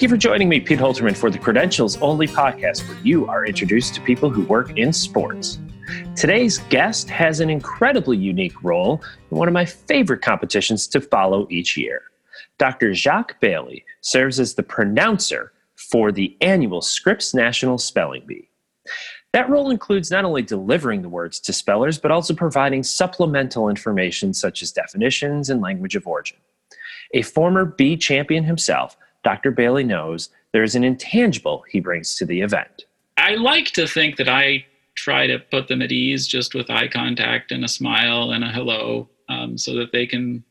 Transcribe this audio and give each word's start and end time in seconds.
Thank 0.00 0.12
you 0.12 0.16
for 0.16 0.20
joining 0.22 0.48
me, 0.48 0.60
Pete 0.60 0.78
Holterman, 0.78 1.14
for 1.14 1.28
the 1.28 1.38
Credentials 1.38 2.00
Only 2.00 2.26
podcast, 2.26 2.88
where 2.88 2.96
you 3.00 3.26
are 3.26 3.44
introduced 3.44 3.94
to 3.96 4.00
people 4.00 4.30
who 4.30 4.44
work 4.44 4.78
in 4.78 4.94
sports. 4.94 5.58
Today's 6.16 6.56
guest 6.70 7.10
has 7.10 7.40
an 7.40 7.50
incredibly 7.50 8.16
unique 8.16 8.64
role 8.64 9.02
in 9.30 9.36
one 9.36 9.46
of 9.46 9.52
my 9.52 9.66
favorite 9.66 10.22
competitions 10.22 10.88
to 10.88 11.02
follow 11.02 11.46
each 11.50 11.76
year. 11.76 12.00
Dr. 12.56 12.94
Jacques 12.94 13.38
Bailey 13.40 13.84
serves 14.00 14.40
as 14.40 14.54
the 14.54 14.62
pronouncer 14.62 15.52
for 15.76 16.10
the 16.10 16.34
annual 16.40 16.80
Scripps 16.80 17.34
National 17.34 17.76
Spelling 17.76 18.22
Bee. 18.26 18.48
That 19.34 19.50
role 19.50 19.70
includes 19.70 20.10
not 20.10 20.24
only 20.24 20.40
delivering 20.40 21.02
the 21.02 21.10
words 21.10 21.38
to 21.40 21.52
spellers, 21.52 21.98
but 21.98 22.10
also 22.10 22.32
providing 22.32 22.84
supplemental 22.84 23.68
information 23.68 24.32
such 24.32 24.62
as 24.62 24.72
definitions 24.72 25.50
and 25.50 25.60
language 25.60 25.94
of 25.94 26.06
origin. 26.06 26.38
A 27.12 27.20
former 27.20 27.66
bee 27.66 27.98
champion 27.98 28.44
himself, 28.44 28.96
Dr. 29.22 29.50
Bailey 29.50 29.84
knows 29.84 30.30
there 30.52 30.62
is 30.62 30.74
an 30.74 30.84
intangible 30.84 31.64
he 31.68 31.80
brings 31.80 32.14
to 32.16 32.26
the 32.26 32.40
event. 32.40 32.84
I 33.16 33.34
like 33.34 33.66
to 33.72 33.86
think 33.86 34.16
that 34.16 34.28
I 34.28 34.64
try 34.94 35.26
to 35.26 35.38
put 35.38 35.68
them 35.68 35.82
at 35.82 35.92
ease 35.92 36.26
just 36.26 36.54
with 36.54 36.70
eye 36.70 36.88
contact 36.88 37.52
and 37.52 37.64
a 37.64 37.68
smile 37.68 38.32
and 38.32 38.44
a 38.44 38.48
hello 38.48 39.08
um, 39.28 39.56
so 39.56 39.74
that 39.74 39.92
they 39.92 40.06
can, 40.06 40.42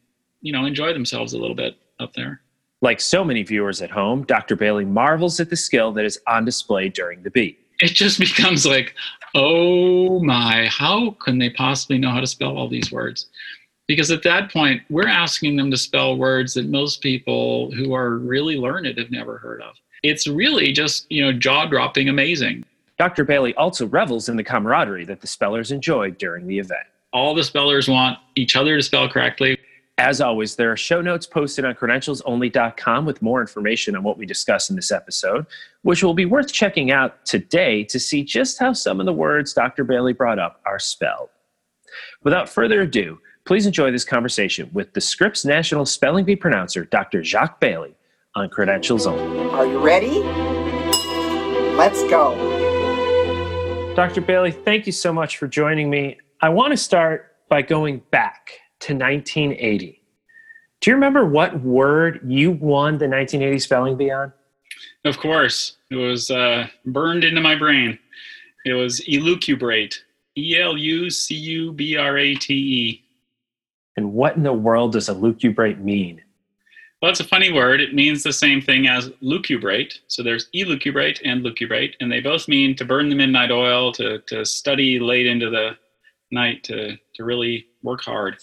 you 0.42 0.54
know, 0.54 0.66
enjoy 0.66 0.94
themselves 0.94 1.34
a 1.34 1.38
little 1.38 1.56
bit 1.56 1.78
up 2.00 2.14
there. 2.14 2.42
Like 2.82 3.02
so 3.02 3.26
many 3.26 3.44
viewers 3.44 3.82
at 3.82 3.92
home, 3.92 4.24
Dr. 4.24 4.56
Bailey 4.56 4.86
marvels 4.86 5.40
at 5.40 5.50
the 5.50 5.58
skill 5.58 5.92
that 5.94 6.06
is 6.06 6.20
on 6.28 6.46
display 6.46 6.90
during 6.90 7.24
the 7.24 7.32
bee 7.32 7.58
it 7.80 7.94
just 7.94 8.20
becomes 8.20 8.66
like, 8.66 8.94
oh 9.36 10.20
my, 10.24 10.68
how 10.68 11.12
can 11.24 11.40
they 11.40 11.50
possibly 11.50 11.98
know 11.98 12.12
how 12.12 12.20
to 12.20 12.28
spell 12.28 12.58
all 12.58 12.70
these 12.70 12.92
words? 12.92 13.28
Because 13.90 14.12
at 14.12 14.22
that 14.22 14.54
point, 14.54 14.84
we're 14.92 15.08
asking 15.08 15.56
them 15.56 15.72
to 15.72 15.78
spell 15.78 16.16
words 16.16 16.54
that 16.54 16.68
most 16.68 17.02
people 17.02 17.72
who 17.72 17.96
are 17.96 18.20
really 18.20 18.56
learned 18.56 18.86
have 18.86 19.10
never 19.10 19.40
heard 19.40 19.64
of. 19.64 19.78
It's 20.04 20.28
really 20.28 20.72
just, 20.72 21.12
you 21.12 21.24
know, 21.24 21.34
jaw 21.34 21.66
dropping 21.66 22.08
amazing. 22.08 22.66
Dr. 23.00 23.24
Bailey 23.24 23.56
also 23.56 23.88
revels 23.88 24.30
in 24.30 24.38
the 24.38 24.44
camaraderie 24.44 25.06
that 25.06 25.22
the 25.22 25.28
spellers 25.28 25.72
enjoy 25.72 26.12
during 26.12 26.46
the 26.46 26.60
event. 26.60 26.86
All 27.14 27.34
the 27.34 27.44
spellers 27.44 27.90
want 27.90 28.20
each 28.36 28.56
other 28.56 28.78
to 28.78 28.84
spell 28.84 29.10
correctly. 29.10 29.58
As 29.98 30.22
always, 30.22 30.56
there 30.56 30.72
are 30.72 30.78
show 30.78 31.02
notes 31.02 31.26
posted 31.26 31.66
on 31.66 31.74
credentialsonly.com 31.74 33.08
with 33.08 33.24
more 33.24 33.42
information 33.42 33.96
on 33.96 34.04
what 34.04 34.20
we 34.20 34.28
discuss 34.28 34.70
in 34.70 34.76
this 34.76 34.92
episode, 34.92 35.48
which 35.82 36.04
will 36.04 36.14
be 36.14 36.26
worth 36.26 36.54
checking 36.54 36.92
out 36.92 37.26
today 37.26 37.84
to 37.86 38.00
see 38.00 38.24
just 38.24 38.60
how 38.60 38.72
some 38.72 39.00
of 39.00 39.08
the 39.08 39.14
words 39.14 39.52
Dr. 39.52 39.84
Bailey 39.84 40.14
brought 40.14 40.38
up 40.38 40.62
are 40.68 40.78
spelled. 40.78 41.30
Without 42.24 42.48
further 42.48 42.82
ado, 42.82 43.20
please 43.50 43.66
enjoy 43.66 43.90
this 43.90 44.06
conversation 44.06 44.70
with 44.74 44.94
the 44.94 45.02
Scripps 45.02 45.44
National 45.44 45.84
Spelling 45.84 46.24
Bee 46.24 46.36
pronouncer, 46.36 46.86
Dr. 46.86 47.24
Jacques 47.24 47.60
Bailey, 47.60 47.96
on 48.36 48.48
Credentials 48.48 49.08
Only. 49.08 49.50
Are 49.50 49.66
you 49.66 49.80
ready? 49.80 50.20
Let's 51.76 52.04
go. 52.12 52.36
Dr. 53.96 54.22
Bailey, 54.22 54.52
thank 54.52 54.86
you 54.86 54.92
so 54.92 55.12
much 55.12 55.38
for 55.38 55.48
joining 55.48 55.90
me. 55.90 56.20
I 56.42 56.50
want 56.50 56.74
to 56.74 56.78
start 56.78 57.38
by 57.50 57.64
going 57.64 58.04
back 58.12 58.52
to 58.82 58.94
1980. 58.94 60.00
Do 60.82 60.92
you 60.92 60.94
remember 60.94 61.26
what 61.26 61.60
word 61.62 62.20
you 62.24 62.52
won 62.52 63.00
the 63.00 63.10
1980 63.10 63.58
spelling 63.58 63.98
bee 63.98 64.12
on? 64.12 64.32
Of 65.06 65.18
course. 65.18 65.78
It 65.90 65.96
was 65.96 66.30
uh, 66.30 66.68
burned 66.86 67.24
into 67.24 67.42
my 67.42 67.56
brain. 67.56 67.98
It 68.66 68.74
was 68.74 69.00
elucubrate. 69.08 70.04
E 70.38 70.56
L 70.62 70.78
U 70.78 71.10
C 71.10 71.34
U 71.34 71.74
B 71.74 71.98
R 71.98 72.16
A 72.16 72.36
T 72.36 72.54
E. 72.54 73.06
And 74.00 74.14
what 74.14 74.38
in 74.38 74.44
the 74.44 74.54
world 74.54 74.94
does 74.94 75.10
elucubrate 75.10 75.80
mean? 75.80 76.22
Well, 77.02 77.12
it's 77.12 77.20
a 77.20 77.26
funny 77.26 77.52
word. 77.52 77.82
It 77.82 77.94
means 77.94 78.24
the 78.24 78.32
same 78.32 78.62
thing 78.62 78.88
as 78.88 79.12
lucubrate. 79.20 80.00
So 80.08 80.24
there's 80.24 80.48
elucubrate 80.54 81.20
and 81.26 81.44
lucubrate, 81.44 81.98
and 82.00 82.10
they 82.10 82.22
both 82.22 82.48
mean 82.48 82.78
to 82.78 82.86
burn 82.86 83.10
the 83.10 83.16
midnight 83.16 83.52
oil, 83.52 83.92
to, 83.92 84.20
to 84.20 84.46
study 84.46 85.00
late 85.00 85.28
into 85.28 85.50
the 85.50 85.72
night, 86.32 86.64
to, 86.64 86.96
to 87.16 87.24
really 87.26 87.68
work 87.84 88.02
hard. 88.06 88.38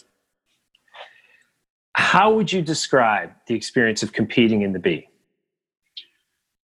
How 1.94 2.34
would 2.34 2.52
you 2.52 2.60
describe 2.60 3.30
the 3.46 3.54
experience 3.54 4.02
of 4.02 4.12
competing 4.12 4.60
in 4.60 4.74
the 4.74 4.78
bee? 4.78 5.08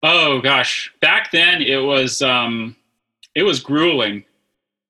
Oh 0.04 0.41
gosh, 0.41 0.94
back 1.00 1.32
then 1.32 1.60
it 1.60 1.82
was 1.82 2.22
um, 2.22 2.76
it 3.34 3.42
was 3.42 3.58
grueling. 3.58 4.24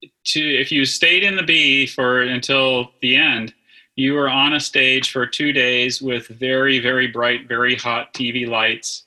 To 0.03 0.41
if 0.41 0.71
you 0.71 0.85
stayed 0.85 1.23
in 1.25 1.37
the 1.37 1.43
bee 1.43 1.87
for 1.87 2.21
until 2.21 2.91
the 3.01 3.17
end, 3.17 3.55
you 3.97 4.13
were 4.13 4.29
on 4.29 4.53
a 4.53 4.61
stage 4.61 5.11
for 5.11 5.27
two 5.27 5.53
days 5.53 6.01
with 6.01 6.29
very 6.29 6.79
very 6.79 7.07
bright, 7.07 7.49
very 7.49 7.75
hot 7.75 8.13
TV 8.15 8.47
lights, 8.47 9.05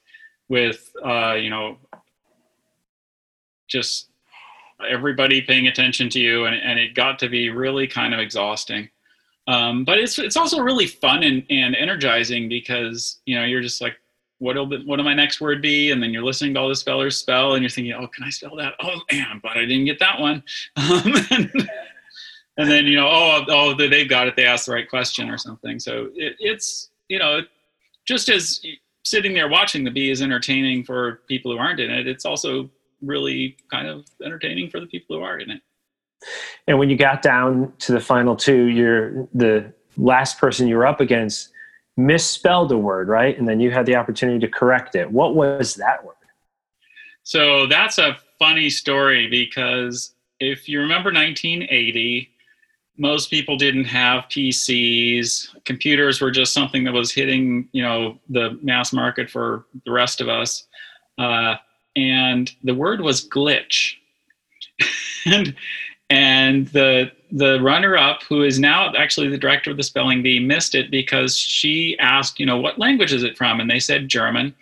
with 0.50 0.92
uh, 1.06 1.34
you 1.34 1.50
know 1.50 1.78
just 3.68 4.10
everybody 4.88 5.42
paying 5.42 5.68
attention 5.68 6.10
to 6.10 6.20
you, 6.20 6.46
and, 6.46 6.56
and 6.56 6.80
it 6.80 6.96
got 6.96 7.20
to 7.20 7.30
be 7.30 7.50
really 7.50 7.88
kind 7.88 8.14
of 8.14 8.20
exhausting. 8.20 8.90
Um, 9.48 9.84
but 9.84 9.98
it's 9.98 10.20
it's 10.20 10.38
also 10.38 10.60
really 10.60 10.88
fun 10.88 11.24
and, 11.24 11.44
and 11.50 11.76
energizing 11.76 12.50
because 12.50 13.20
you 13.26 13.36
know 13.36 13.46
you're 13.46 13.62
just 13.62 13.82
like 13.82 13.96
what'll 14.40 14.66
be, 14.66 14.84
what'll 14.86 15.06
my 15.06 15.14
next 15.14 15.42
word 15.42 15.62
be? 15.62 15.92
And 15.92 16.02
then 16.02 16.12
you're 16.12 16.24
listening 16.24 16.54
to 16.54 16.60
all 16.60 16.70
the 16.70 16.76
spellers 16.76 17.18
spell 17.18 17.56
and 17.56 17.64
you're 17.64 17.70
thinking 17.70 17.94
oh 17.94 18.08
can 18.08 18.24
I 18.24 18.30
spell 18.30 18.56
that? 18.58 18.74
Oh 18.82 19.02
man 19.12 19.40
but 19.42 19.58
I 19.58 19.66
didn't 19.66 19.86
get 19.86 20.00
that 20.00 20.20
one. 20.20 20.44
Um, 20.78 21.14
and, 21.32 21.70
and, 22.60 22.70
then 22.70 22.86
you 22.86 22.96
know 22.96 23.08
oh 23.10 23.46
oh 23.50 23.74
they've 23.74 24.10
got 24.10 24.28
it 24.28 24.36
they 24.36 24.46
asked 24.46 24.68
the 24.68 24.72
right 24.72 24.90
question 24.90 25.30
or 25.30 25.38
something 25.38 25.80
so 25.80 26.10
it, 26.16 26.36
it's 26.40 26.90
you 27.08 27.18
know 27.18 27.42
just 28.06 28.30
as 28.30 28.62
sitting 29.04 29.34
there 29.34 29.48
watching 29.48 29.84
the 29.84 29.92
bee 29.92 30.12
is 30.12 30.22
entertaining 30.22 30.84
for 30.84 31.22
people 31.28 31.52
who 31.52 31.58
aren't 31.58 31.80
in 31.80 31.90
it 31.90 32.08
it's 32.08 32.26
also 32.26 32.70
really 33.02 33.58
kind 33.72 33.88
of 33.88 34.06
entertaining 34.24 34.70
for 34.70 34.80
the 34.80 34.86
people 34.86 35.18
who 35.18 35.24
are 35.24 35.40
in 35.40 35.50
it 35.50 35.62
and 36.68 36.78
when 36.78 36.90
you 36.90 36.98
got 36.98 37.22
down 37.22 37.74
to 37.80 37.92
the 37.92 38.00
final 38.00 38.36
two, 38.36 38.66
you're 38.66 39.28
the 39.34 39.74
last 39.98 40.38
person 40.38 40.68
you 40.68 40.78
were 40.78 40.88
up 40.88 41.02
against 41.02 41.50
misspelled 41.98 42.72
a 42.72 42.78
word, 42.78 43.08
right? 43.08 43.38
And 43.38 43.48
then 43.48 43.60
you 43.60 43.72
had 43.72 43.86
the 43.86 43.96
opportunity 43.96 44.40
to 44.40 44.48
correct 44.48 44.96
it. 44.96 45.12
What 45.12 45.36
was 45.36 45.76
that 45.76 46.04
word? 46.04 46.16
So 47.24 47.68
that's 47.68 47.98
a 47.98 48.18
funny 48.40 48.70
story 48.70 49.28
because 49.28 50.16
if 50.40 50.70
you 50.70 50.80
remember 50.80 51.12
1980, 51.12 52.30
most 53.00 53.30
people 53.30 53.58
didn't 53.58 53.86
have 53.86 54.26
PCs. 54.26 55.56
Computers 55.66 56.22
were 56.22 56.32
just 56.32 56.54
something 56.54 56.84
that 56.84 56.94
was 56.94 57.12
hitting, 57.12 57.68
you 57.72 57.82
know, 57.82 58.20
the 58.30 58.60
mass 58.62 58.92
market 58.94 59.30
for 59.30 59.66
the 59.86 59.92
rest 59.92 60.22
of 60.22 60.28
us. 60.28 60.68
Uh, 61.18 61.56
and 61.96 62.52
the 62.64 62.76
word 62.76 63.02
was 63.02 63.28
glitch. 63.28 63.94
and 65.26 65.56
and 66.10 66.68
the 66.70 67.12
the 67.32 67.62
runner 67.62 67.96
up 67.96 68.24
who 68.24 68.44
is 68.44 68.60
now 68.60 68.92
actually 68.96 69.28
the 69.28 69.38
director 69.38 69.70
of 69.70 69.78
the 69.78 69.84
spelling 69.84 70.24
bee 70.24 70.40
missed 70.40 70.74
it 70.74 70.90
because 70.90 71.38
she 71.38 71.98
asked 72.00 72.40
you 72.40 72.46
know 72.46 72.58
what 72.58 72.80
language 72.80 73.14
is 73.14 73.24
it 73.24 73.38
from 73.38 73.60
and 73.60 73.70
they 73.70 73.80
said 73.80 74.10
german 74.10 74.56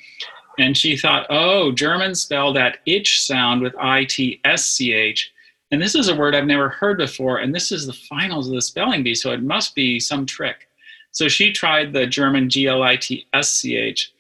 and 0.60 0.76
she 0.76 0.98
thought 0.98 1.26
oh 1.30 1.72
german 1.72 2.14
spell 2.14 2.52
that 2.52 2.80
itch 2.86 3.22
sound 3.22 3.62
with 3.62 3.74
i 3.78 4.04
t 4.04 4.42
s 4.44 4.66
c 4.66 4.92
h 4.92 5.32
and 5.72 5.82
this 5.82 5.96
is 5.96 6.08
a 6.08 6.16
word 6.16 6.36
i've 6.36 6.46
never 6.46 6.70
heard 6.70 6.98
before 6.98 7.38
and 7.38 7.54
this 7.54 7.72
is 7.72 7.86
the 7.86 7.94
finals 7.94 8.48
of 8.48 8.56
the 8.56 8.62
spelling 8.62 9.04
bee 9.04 9.16
so 9.16 9.32
it 9.32 9.42
must 9.42 9.76
be 9.76 10.00
some 10.00 10.26
trick 10.26 10.68
so 11.12 11.28
she 11.28 11.52
tried 11.52 11.94
the 11.94 12.06
german 12.06 12.50
g 12.50 12.68
l 12.68 12.84
i 12.84 12.96
t 12.96 13.28
s 13.34 13.52
c 13.52 13.76
h 13.76 14.14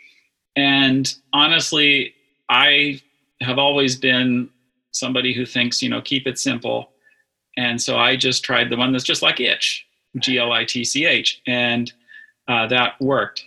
and 0.56 1.16
honestly 1.34 2.13
i 2.50 3.00
have 3.41 3.57
always 3.57 3.96
been 3.96 4.50
somebody 4.92 5.33
who 5.33 5.45
thinks 5.45 5.81
you 5.81 5.89
know 5.89 6.01
keep 6.01 6.25
it 6.27 6.39
simple 6.39 6.92
and 7.57 7.81
so 7.81 7.98
I 7.98 8.16
just 8.16 8.44
tried 8.44 8.69
the 8.69 8.77
one 8.77 8.92
that's 8.92 9.04
just 9.04 9.24
like 9.24 9.39
itch, 9.39 9.86
G 10.19 10.38
L 10.38 10.54
I 10.54 10.63
T 10.63 10.83
C 10.83 11.06
H, 11.06 11.42
and 11.48 11.92
uh, 12.48 12.68
that 12.68 13.01
worked. 13.01 13.44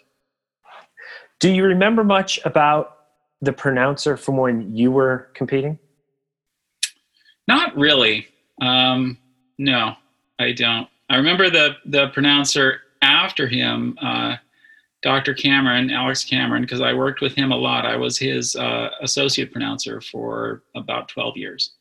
Do 1.39 1.51
you 1.51 1.65
remember 1.65 2.05
much 2.05 2.39
about 2.45 2.97
the 3.41 3.53
pronouncer 3.53 4.17
from 4.19 4.37
when 4.37 4.77
you 4.77 4.91
were 4.91 5.29
competing? 5.35 5.79
Not 7.51 7.77
really. 7.77 8.29
Um, 8.63 9.19
no, 9.59 9.97
I 10.39 10.53
don't. 10.53 10.87
I 11.09 11.17
remember 11.17 11.51
the 11.51 11.77
the 11.85 12.09
pronouncer 12.11 12.83
after 13.03 13.49
him, 13.49 13.99
uh, 14.01 14.37
Dr. 15.03 15.35
Cameron, 15.35 15.91
Alex 15.91 16.23
Cameron, 16.23 16.63
because 16.63 16.81
I 16.81 16.93
worked 16.93 17.21
with 17.21 17.35
him 17.35 17.51
a 17.51 17.57
lot. 17.57 17.85
I 17.85 17.97
was 17.97 18.17
his 18.17 18.55
uh, 18.55 18.91
associate 19.03 19.51
pronouncer 19.51 20.01
for 20.01 20.63
about 20.77 21.09
twelve 21.09 21.37
years. 21.37 21.73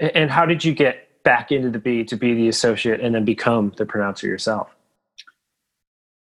And 0.00 0.32
how 0.32 0.44
did 0.44 0.64
you 0.64 0.74
get 0.74 1.22
back 1.22 1.52
into 1.52 1.70
the 1.70 1.78
bee 1.78 2.02
to 2.02 2.16
be 2.16 2.34
the 2.34 2.48
associate 2.48 3.00
and 3.00 3.14
then 3.14 3.24
become 3.24 3.72
the 3.76 3.86
pronouncer 3.86 4.26
yourself? 4.26 4.68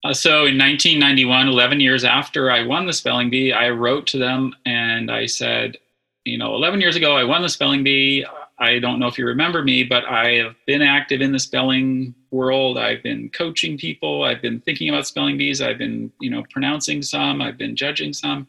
Uh, 0.04 0.12
so 0.12 0.44
in 0.44 0.58
1991, 0.58 1.48
11 1.48 1.80
years 1.80 2.04
after 2.04 2.50
I 2.50 2.66
won 2.66 2.86
the 2.86 2.92
spelling 2.92 3.30
bee, 3.30 3.52
I 3.52 3.70
wrote 3.70 4.06
to 4.08 4.18
them 4.18 4.54
and 4.66 5.10
I 5.10 5.24
said, 5.26 5.78
you 6.24 6.36
know, 6.36 6.54
11 6.54 6.80
years 6.80 6.96
ago, 6.96 7.16
I 7.16 7.24
won 7.24 7.42
the 7.42 7.48
spelling 7.48 7.82
bee. 7.82 8.26
I 8.60 8.78
don't 8.78 8.98
know 8.98 9.06
if 9.06 9.16
you 9.16 9.26
remember 9.26 9.62
me, 9.62 9.84
but 9.84 10.04
I 10.04 10.34
have 10.34 10.54
been 10.66 10.82
active 10.82 11.22
in 11.22 11.32
the 11.32 11.38
spelling 11.38 12.14
world. 12.30 12.76
I've 12.76 13.02
been 13.02 13.30
coaching 13.30 13.78
people. 13.78 14.22
I've 14.22 14.42
been 14.42 14.60
thinking 14.60 14.90
about 14.90 15.06
spelling 15.06 15.38
bees. 15.38 15.62
I've 15.62 15.78
been, 15.78 16.12
you 16.20 16.30
know, 16.30 16.44
pronouncing 16.50 17.00
some. 17.00 17.40
I've 17.40 17.56
been 17.56 17.74
judging 17.74 18.12
some. 18.12 18.46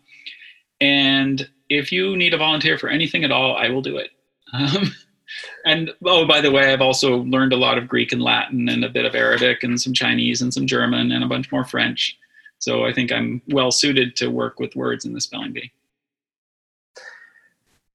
And 0.82 1.48
if 1.70 1.92
you 1.92 2.18
need 2.18 2.34
a 2.34 2.38
volunteer 2.38 2.78
for 2.78 2.90
anything 2.90 3.24
at 3.24 3.32
all, 3.32 3.56
I 3.56 3.70
will 3.70 3.82
do 3.82 3.98
it. 3.98 4.12
Um, 4.54 4.94
and 5.64 5.92
oh, 6.06 6.28
by 6.28 6.42
the 6.42 6.52
way, 6.52 6.74
I've 6.74 6.82
also 6.82 7.20
learned 7.20 7.54
a 7.54 7.58
lot 7.58 7.78
of 7.78 7.88
Greek 7.88 8.12
and 8.12 8.22
Latin 8.22 8.68
and 8.68 8.84
a 8.84 8.90
bit 8.90 9.06
of 9.06 9.16
Arabic 9.16 9.64
and 9.64 9.80
some 9.80 9.94
Chinese 9.94 10.42
and 10.42 10.54
some 10.54 10.68
German 10.68 11.14
and 11.14 11.24
a 11.24 11.28
bunch 11.28 11.50
more 11.54 11.64
French. 11.64 12.18
So 12.60 12.84
I 12.84 12.92
think 12.92 13.14
I'm 13.14 13.42
well 13.48 13.72
suited 13.72 14.18
to 14.18 14.28
work 14.28 14.60
with 14.60 14.76
words 14.76 15.06
in 15.06 15.14
the 15.14 15.22
spelling 15.22 15.54
bee. 15.54 15.72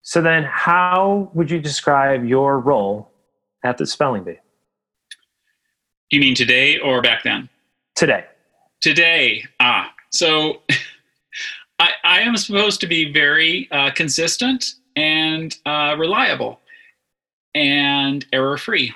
So 0.06 0.22
then, 0.22 0.44
how 0.44 1.32
would 1.34 1.50
you 1.50 1.58
describe 1.58 2.24
your 2.24 2.60
role 2.60 3.10
at 3.64 3.76
the 3.76 3.84
spelling 3.84 4.22
bee? 4.22 4.38
You 6.12 6.20
mean 6.20 6.36
today 6.36 6.78
or 6.78 7.02
back 7.02 7.24
then? 7.24 7.48
Today. 7.96 8.24
Today. 8.80 9.44
Ah, 9.58 9.92
so 10.10 10.62
I, 11.80 11.90
I 12.04 12.20
am 12.20 12.36
supposed 12.36 12.80
to 12.82 12.86
be 12.86 13.12
very 13.12 13.68
uh, 13.72 13.90
consistent 13.96 14.74
and 14.94 15.56
uh, 15.66 15.96
reliable 15.98 16.60
and 17.56 18.24
error 18.32 18.58
free. 18.58 18.94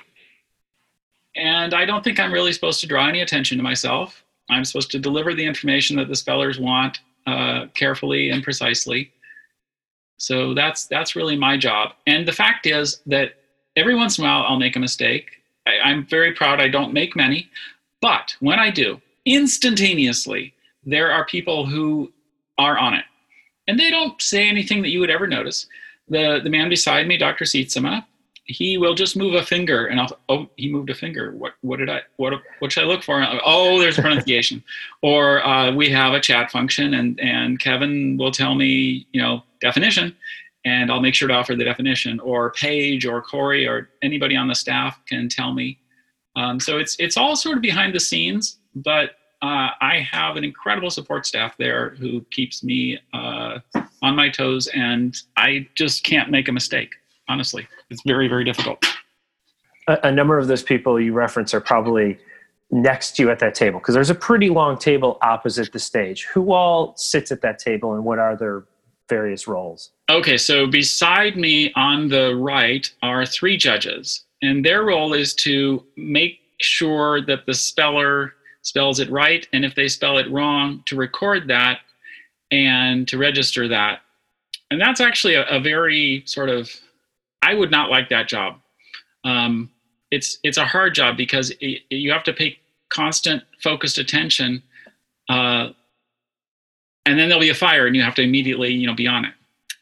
And 1.35 1.73
I 1.73 1.83
don't 1.83 2.05
think 2.05 2.21
I'm 2.21 2.31
really 2.31 2.53
supposed 2.53 2.79
to 2.79 2.87
draw 2.87 3.09
any 3.09 3.19
attention 3.19 3.57
to 3.57 3.63
myself. 3.63 4.23
I'm 4.49 4.63
supposed 4.63 4.91
to 4.91 4.99
deliver 4.99 5.33
the 5.33 5.45
information 5.45 5.97
that 5.97 6.07
the 6.07 6.15
spellers 6.15 6.57
want 6.57 7.01
uh, 7.27 7.65
carefully 7.73 8.29
and 8.29 8.41
precisely. 8.41 9.11
So 10.21 10.53
that's 10.53 10.85
that's 10.85 11.15
really 11.15 11.35
my 11.35 11.57
job. 11.57 11.93
And 12.05 12.27
the 12.27 12.31
fact 12.31 12.67
is 12.67 13.01
that 13.07 13.33
every 13.75 13.95
once 13.95 14.19
in 14.19 14.23
a 14.23 14.27
while 14.27 14.45
I'll 14.47 14.59
make 14.59 14.75
a 14.75 14.79
mistake. 14.79 15.41
I, 15.65 15.79
I'm 15.83 16.05
very 16.05 16.31
proud 16.31 16.61
I 16.61 16.67
don't 16.67 16.93
make 16.93 17.15
many, 17.15 17.49
but 18.01 18.35
when 18.39 18.59
I 18.59 18.69
do, 18.69 19.01
instantaneously 19.25 20.53
there 20.85 21.11
are 21.11 21.25
people 21.25 21.65
who 21.65 22.11
are 22.59 22.77
on 22.77 22.93
it, 22.93 23.05
and 23.67 23.79
they 23.79 23.89
don't 23.89 24.21
say 24.21 24.47
anything 24.47 24.83
that 24.83 24.89
you 24.89 24.99
would 24.99 25.09
ever 25.09 25.25
notice. 25.25 25.65
The 26.07 26.39
the 26.43 26.51
man 26.51 26.69
beside 26.69 27.07
me, 27.07 27.17
Dr. 27.17 27.45
Sietsema, 27.45 28.05
he 28.45 28.77
will 28.77 28.95
just 28.95 29.15
move 29.15 29.35
a 29.35 29.43
finger 29.43 29.87
and 29.87 29.99
I'll, 29.99 30.17
oh, 30.29 30.49
he 30.57 30.71
moved 30.71 30.89
a 30.89 30.95
finger. 30.95 31.31
What, 31.31 31.53
what 31.61 31.77
did 31.77 31.89
I, 31.89 32.01
what, 32.17 32.33
what 32.59 32.71
should 32.71 32.83
I 32.83 32.87
look 32.87 33.03
for? 33.03 33.23
Oh, 33.45 33.79
there's 33.79 33.99
pronunciation. 33.99 34.63
or 35.01 35.45
uh, 35.45 35.71
we 35.71 35.89
have 35.89 36.13
a 36.13 36.19
chat 36.19 36.51
function 36.51 36.93
and, 36.93 37.19
and 37.19 37.59
Kevin 37.59 38.17
will 38.17 38.31
tell 38.31 38.55
me, 38.55 39.07
you 39.11 39.21
know, 39.21 39.43
definition 39.61 40.15
and 40.65 40.91
I'll 40.91 41.01
make 41.01 41.15
sure 41.15 41.27
to 41.27 41.33
offer 41.33 41.55
the 41.55 41.63
definition 41.63 42.19
or 42.19 42.51
Paige 42.51 43.05
or 43.05 43.21
Corrie 43.21 43.67
or 43.67 43.89
anybody 44.01 44.35
on 44.35 44.47
the 44.47 44.55
staff 44.55 44.99
can 45.07 45.29
tell 45.29 45.53
me. 45.53 45.79
Um, 46.35 46.59
so 46.59 46.77
it's, 46.77 46.95
it's 46.99 47.17
all 47.17 47.35
sort 47.35 47.57
of 47.57 47.61
behind 47.61 47.93
the 47.93 47.99
scenes, 47.99 48.57
but 48.75 49.11
uh, 49.41 49.69
I 49.81 50.07
have 50.09 50.35
an 50.35 50.43
incredible 50.43 50.91
support 50.91 51.25
staff 51.25 51.57
there 51.57 51.91
who 51.91 52.21
keeps 52.31 52.63
me 52.63 52.99
uh, 53.13 53.59
on 54.01 54.15
my 54.15 54.29
toes 54.29 54.67
and 54.67 55.15
I 55.35 55.67
just 55.75 56.03
can't 56.03 56.29
make 56.29 56.47
a 56.47 56.51
mistake 56.51 56.95
honestly. 57.27 57.67
It's 57.89 58.01
very, 58.05 58.27
very 58.27 58.43
difficult. 58.43 58.83
A, 59.87 59.99
a 60.03 60.11
number 60.11 60.37
of 60.37 60.47
those 60.47 60.63
people 60.63 60.99
you 60.99 61.13
reference 61.13 61.53
are 61.53 61.61
probably 61.61 62.17
next 62.71 63.15
to 63.17 63.23
you 63.23 63.29
at 63.29 63.39
that 63.39 63.53
table 63.53 63.79
because 63.79 63.93
there's 63.93 64.09
a 64.09 64.15
pretty 64.15 64.49
long 64.49 64.77
table 64.77 65.17
opposite 65.21 65.71
the 65.73 65.79
stage. 65.79 66.25
Who 66.33 66.53
all 66.53 66.95
sits 66.95 67.31
at 67.31 67.41
that 67.41 67.59
table 67.59 67.93
and 67.93 68.05
what 68.05 68.17
are 68.17 68.35
their 68.35 68.63
various 69.09 69.47
roles? 69.47 69.91
Okay, 70.09 70.37
so 70.37 70.67
beside 70.67 71.35
me 71.35 71.71
on 71.75 72.07
the 72.07 72.35
right 72.35 72.89
are 73.03 73.25
three 73.25 73.57
judges, 73.57 74.23
and 74.41 74.63
their 74.63 74.83
role 74.85 75.13
is 75.13 75.35
to 75.35 75.83
make 75.97 76.39
sure 76.61 77.21
that 77.25 77.45
the 77.45 77.53
speller 77.53 78.33
spells 78.61 78.99
it 78.99 79.09
right, 79.09 79.47
and 79.53 79.65
if 79.65 79.75
they 79.75 79.87
spell 79.87 80.17
it 80.17 80.31
wrong, 80.31 80.83
to 80.85 80.95
record 80.95 81.47
that 81.47 81.79
and 82.51 83.07
to 83.07 83.17
register 83.17 83.67
that. 83.67 83.99
And 84.69 84.79
that's 84.79 85.01
actually 85.01 85.35
a, 85.35 85.45
a 85.47 85.59
very 85.59 86.23
sort 86.25 86.49
of 86.49 86.69
I 87.41 87.53
would 87.53 87.71
not 87.71 87.89
like 87.89 88.09
that 88.09 88.27
job. 88.27 88.59
Um, 89.23 89.69
it's 90.11 90.37
it's 90.43 90.57
a 90.57 90.65
hard 90.65 90.93
job 90.93 91.17
because 91.17 91.51
it, 91.61 91.81
you 91.89 92.11
have 92.11 92.23
to 92.25 92.33
pay 92.33 92.59
constant 92.89 93.43
focused 93.61 93.97
attention, 93.97 94.61
uh, 95.29 95.69
and 97.05 97.17
then 97.17 97.29
there'll 97.29 97.39
be 97.39 97.49
a 97.49 97.55
fire, 97.55 97.87
and 97.87 97.95
you 97.95 98.01
have 98.01 98.15
to 98.15 98.21
immediately 98.21 98.73
you 98.73 98.87
know 98.87 98.95
be 98.95 99.07
on 99.07 99.25
it. 99.25 99.33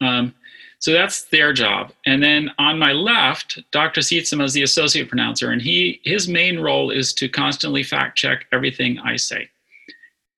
Um, 0.02 0.34
so 0.80 0.94
that's 0.94 1.24
their 1.26 1.52
job. 1.52 1.92
And 2.06 2.24
then 2.24 2.52
on 2.58 2.80
my 2.80 2.94
left, 2.94 3.60
Dr. 3.72 4.00
Sietsema 4.00 4.46
is 4.46 4.54
the 4.54 4.64
associate 4.64 5.10
pronouncer, 5.10 5.52
and 5.52 5.62
he 5.62 6.00
his 6.04 6.28
main 6.28 6.60
role 6.60 6.90
is 6.90 7.14
to 7.14 7.28
constantly 7.28 7.84
fact 7.84 8.18
check 8.18 8.46
everything 8.52 9.00
I 9.00 9.18
say. 9.18 9.50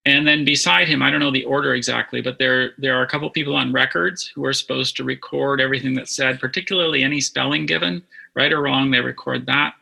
And 0.06 0.28
then 0.28 0.46
beside 0.46 0.88
him, 0.88 1.04
I 1.04 1.12
don't 1.12 1.20
know 1.20 1.32
the 1.32 1.46
order 1.46 1.76
exactly, 1.76 2.22
but 2.22 2.40
there 2.40 2.72
there 2.80 2.98
are 2.98 3.04
a 3.04 3.08
couple 3.08 3.30
people 3.30 3.56
on 3.56 3.72
records 3.72 4.26
who 4.28 4.44
are 4.46 4.54
supposed 4.54 4.96
to 4.98 5.04
record 5.04 5.62
everything 5.62 5.94
that's 5.94 6.16
said, 6.16 6.40
particularly 6.40 7.04
any 7.04 7.22
spelling 7.22 7.68
given, 7.68 8.02
right 8.34 8.52
or 8.52 8.64
wrong. 8.64 8.90
They 8.90 9.02
record 9.02 9.46
that. 9.46 9.76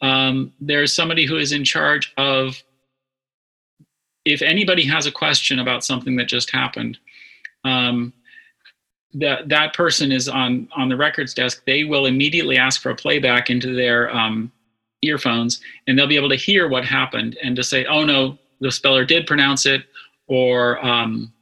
Um, 0.00 0.52
there's 0.60 0.94
somebody 0.94 1.26
who 1.26 1.36
is 1.36 1.52
in 1.52 1.64
charge 1.64 2.14
of 2.16 2.62
if 4.24 4.40
anybody 4.40 4.84
has 4.86 5.06
a 5.06 5.12
question 5.12 5.58
about 5.58 5.84
something 5.84 6.16
that 6.16 6.28
just 6.28 6.50
happened. 6.50 6.98
Um, 7.64 8.14
that 9.14 9.48
that 9.48 9.74
person 9.74 10.12
is 10.12 10.28
on 10.28 10.68
on 10.76 10.88
the 10.88 10.96
records 10.96 11.34
desk. 11.34 11.62
They 11.66 11.84
will 11.84 12.06
immediately 12.06 12.56
ask 12.56 12.80
for 12.80 12.90
a 12.90 12.96
playback 12.96 13.50
into 13.50 13.74
their 13.74 14.14
um, 14.14 14.52
earphones, 15.02 15.60
and 15.86 15.98
they'll 15.98 16.06
be 16.06 16.16
able 16.16 16.28
to 16.28 16.36
hear 16.36 16.68
what 16.68 16.84
happened 16.84 17.36
and 17.42 17.56
to 17.56 17.62
say, 17.62 17.84
"Oh 17.86 18.04
no, 18.04 18.38
the 18.60 18.70
speller 18.70 19.04
did 19.04 19.26
pronounce 19.26 19.66
it, 19.66 19.84
or 20.26 20.84
um, 20.84 21.32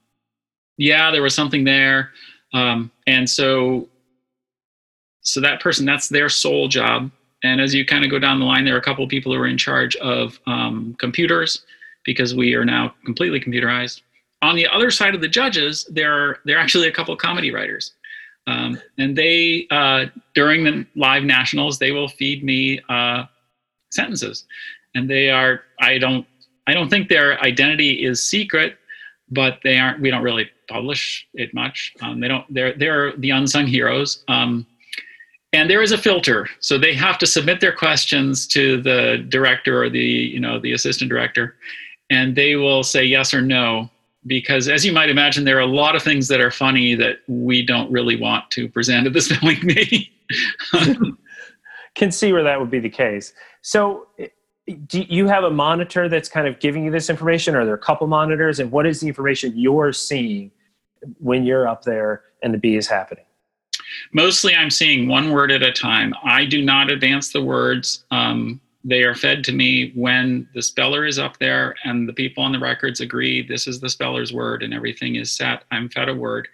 yeah, 0.77 1.11
there 1.11 1.23
was 1.23 1.35
something 1.35 1.65
there. 1.65 2.11
Um, 2.53 2.91
and 3.07 3.29
so, 3.29 3.89
so 5.23 5.41
that 5.41 5.61
person, 5.61 5.85
that's 5.85 6.09
their 6.09 6.29
sole 6.29 6.69
job. 6.69 7.11
And 7.43 7.61
as 7.61 7.75
you 7.75 7.85
kind 7.85 8.05
of 8.05 8.11
go 8.11 8.19
down 8.19 8.41
the 8.41 8.47
line, 8.47 8.65
there 8.65 8.75
are 8.75 8.79
a 8.79 8.83
couple 8.83 9.05
of 9.05 9.11
people 9.11 9.33
who 9.33 9.39
are 9.41 9.47
in 9.47 9.59
charge 9.59 9.97
of 9.97 10.39
um, 10.47 10.97
computers 10.99 11.65
because 12.05 12.35
we 12.35 12.55
are 12.55 12.65
now 12.65 12.95
completely 13.05 13.41
computerized. 13.41 14.03
On 14.43 14.55
the 14.55 14.67
other 14.67 14.91
side 14.91 15.15
of 15.15 15.21
the 15.21 15.29
judges, 15.29 15.85
there 15.91 16.13
are 16.13 16.39
there 16.45 16.57
are 16.57 16.61
actually 16.61 16.89
a 16.89 16.93
couple 16.93 17.13
of 17.13 17.19
comedy 17.19 17.53
writers, 17.53 17.93
um, 18.47 18.79
and 18.99 19.17
they 19.17 19.67
uh, 19.71 20.07
during 20.35 20.63
the 20.63 20.87
live 20.95 21.25
nationals 21.25 21.79
they 21.79 21.91
will 21.91 22.09
feed 22.09 22.45
me 22.45 22.81
uh, 22.89 23.25
sentences, 23.91 24.45
and 24.95 25.09
they 25.09 25.31
are 25.31 25.63
I 25.81 25.99
don't 25.99 26.27
I 26.67 26.75
don't 26.75 26.89
think 26.89 27.09
their 27.09 27.41
identity 27.43 28.05
is 28.05 28.23
secret, 28.23 28.77
but 29.31 29.59
they 29.63 29.79
aren't. 29.79 30.01
We 30.01 30.11
don't 30.11 30.23
really 30.23 30.51
publish 30.69 31.27
it 31.35 31.55
much. 31.55 31.95
Um, 32.03 32.21
they 32.21 32.29
don't. 32.29 32.45
They're 32.53 32.75
they're 32.77 33.17
the 33.17 33.31
unsung 33.31 33.67
heroes. 33.67 34.25
Um, 34.29 34.67
and 35.53 35.71
there 35.71 35.83
is 35.83 35.93
a 35.93 35.99
filter, 35.99 36.49
so 36.61 36.77
they 36.77 36.93
have 36.95 37.19
to 37.19 37.27
submit 37.27 37.61
their 37.61 37.73
questions 37.73 38.47
to 38.49 38.83
the 38.83 39.25
director 39.29 39.83
or 39.83 39.89
the 39.89 39.99
you 39.99 40.41
know 40.41 40.59
the 40.59 40.73
assistant 40.73 41.09
director, 41.09 41.57
and 42.11 42.37
they 42.37 42.57
will 42.57 42.83
say 42.83 43.05
yes 43.05 43.33
or 43.33 43.43
no. 43.43 43.91
Because 44.27 44.69
as 44.69 44.85
you 44.85 44.93
might 44.93 45.09
imagine, 45.09 45.45
there 45.45 45.57
are 45.57 45.61
a 45.61 45.67
lot 45.67 45.95
of 45.95 46.03
things 46.03 46.27
that 46.29 46.41
are 46.41 46.51
funny 46.51 46.97
that 46.97 47.19
we 47.29 47.65
don't 47.65 47.91
really 47.93 48.17
want 48.17 48.51
to 48.51 48.69
present 48.69 49.07
at 49.07 49.13
the 49.13 49.21
spelling 49.23 49.61
bee. 49.61 50.13
Can 51.95 52.11
see 52.11 52.33
where 52.33 52.43
that 52.43 52.59
would 52.61 52.71
be 52.71 52.81
the 52.81 52.91
case. 52.91 53.33
So 53.63 54.09
do 54.87 55.05
you 55.09 55.27
have 55.29 55.45
a 55.45 55.51
monitor 55.51 56.09
that's 56.09 56.29
kind 56.29 56.47
of 56.47 56.59
giving 56.59 56.85
you 56.85 56.91
this 56.91 57.09
information? 57.09 57.55
Are 57.55 57.65
there 57.65 57.75
a 57.75 57.79
couple 57.79 58.07
monitors? 58.07 58.59
And 58.59 58.71
what 58.71 58.87
is 58.87 59.01
the 59.01 59.09
information 59.09 59.53
you're 59.57 59.93
seeing 59.93 60.51
when 61.19 61.45
you're 61.45 61.69
up 61.69 61.85
there 61.85 62.25
and 62.43 62.53
the 62.53 62.59
bee 62.59 62.77
is 62.77 62.89
happening? 62.89 63.25
Mostly, 64.13 64.55
I'm 64.55 64.71
seeing 64.71 65.09
one 65.09 65.31
word 65.31 65.53
at 65.53 65.63
a 65.63 65.73
time. 65.73 66.13
I 66.25 66.45
do 66.45 66.63
not 66.63 66.91
advance 66.91 67.33
the 67.33 67.43
words. 67.43 68.05
Um, 68.11 68.61
they 68.85 69.03
are 69.03 69.15
fed 69.15 69.43
to 69.45 69.53
me 69.53 69.93
when 69.95 70.49
the 70.55 70.63
speller 70.63 71.07
is 71.07 71.19
up 71.19 71.39
there 71.39 71.75
and 71.85 72.09
the 72.09 72.13
people 72.13 72.43
on 72.43 72.53
the 72.53 72.59
records 72.59 73.01
agree 73.01 73.47
this 73.47 73.67
is 73.67 73.81
the 73.81 73.89
speller's 73.89 74.33
word 74.33 74.63
and 74.63 74.75
everything 74.75 75.17
is 75.17 75.33
set. 75.33 75.65
I'm 75.71 75.89
fed 75.89 76.09
a 76.09 76.15
word, 76.15 76.49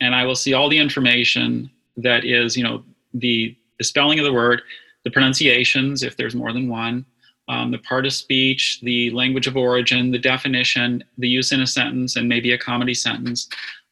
and 0.00 0.14
I 0.14 0.24
will 0.24 0.34
see 0.34 0.54
all 0.54 0.68
the 0.68 0.78
information 0.78 1.70
that 1.98 2.24
is, 2.24 2.56
you 2.56 2.64
know, 2.64 2.84
the 3.12 3.56
the 3.78 3.84
spelling 3.84 4.18
of 4.18 4.24
the 4.24 4.32
word, 4.32 4.62
the 5.04 5.10
pronunciations 5.10 6.02
if 6.02 6.16
there's 6.16 6.34
more 6.34 6.52
than 6.52 6.68
one, 6.68 7.04
um, 7.48 7.70
the 7.70 7.78
part 7.78 8.06
of 8.06 8.12
speech, 8.12 8.80
the 8.82 9.10
language 9.10 9.46
of 9.46 9.56
origin, 9.56 10.10
the 10.10 10.18
definition, 10.18 11.04
the 11.18 11.28
use 11.28 11.52
in 11.52 11.60
a 11.60 11.66
sentence, 11.66 12.16
and 12.16 12.28
maybe 12.28 12.52
a 12.52 12.58
comedy 12.58 12.94
sentence. 12.94 13.48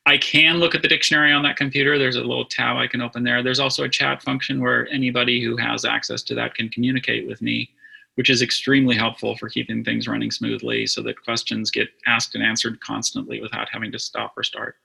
I 0.07 0.19
can 0.19 0.57
look 0.57 0.75
at 0.75 0.83
the 0.83 0.89
dictionary 0.89 1.33
on 1.33 1.43
that 1.45 1.57
computer. 1.57 1.99
There's 1.99 2.17
a 2.17 2.21
little 2.21 2.45
tab 2.45 2.77
I 2.77 2.89
can 2.89 3.01
open 3.01 3.23
there. 3.23 3.43
There's 3.43 3.61
also 3.61 3.85
a 3.85 3.89
chat 3.89 4.23
function 4.23 4.61
where 4.61 4.89
anybody 4.89 5.43
who 5.43 5.57
has 5.59 5.85
access 5.85 6.23
to 6.25 6.35
that 6.35 6.55
can 6.55 6.69
communicate 6.71 7.29
with 7.29 7.41
me, 7.41 7.71
which 8.17 8.29
is 8.29 8.43
extremely 8.43 8.97
helpful 8.97 9.37
for 9.37 9.49
keeping 9.49 9.85
things 9.85 10.09
running 10.09 10.31
smoothly 10.31 10.87
so 10.87 11.03
that 11.03 11.23
questions 11.23 11.71
get 11.71 11.89
asked 12.07 12.35
and 12.35 12.43
answered 12.43 12.81
constantly 12.81 13.41
without 13.41 13.69
having 13.71 13.93
to 13.93 13.99
stop 13.99 14.33
or 14.37 14.43
start. 14.43 14.77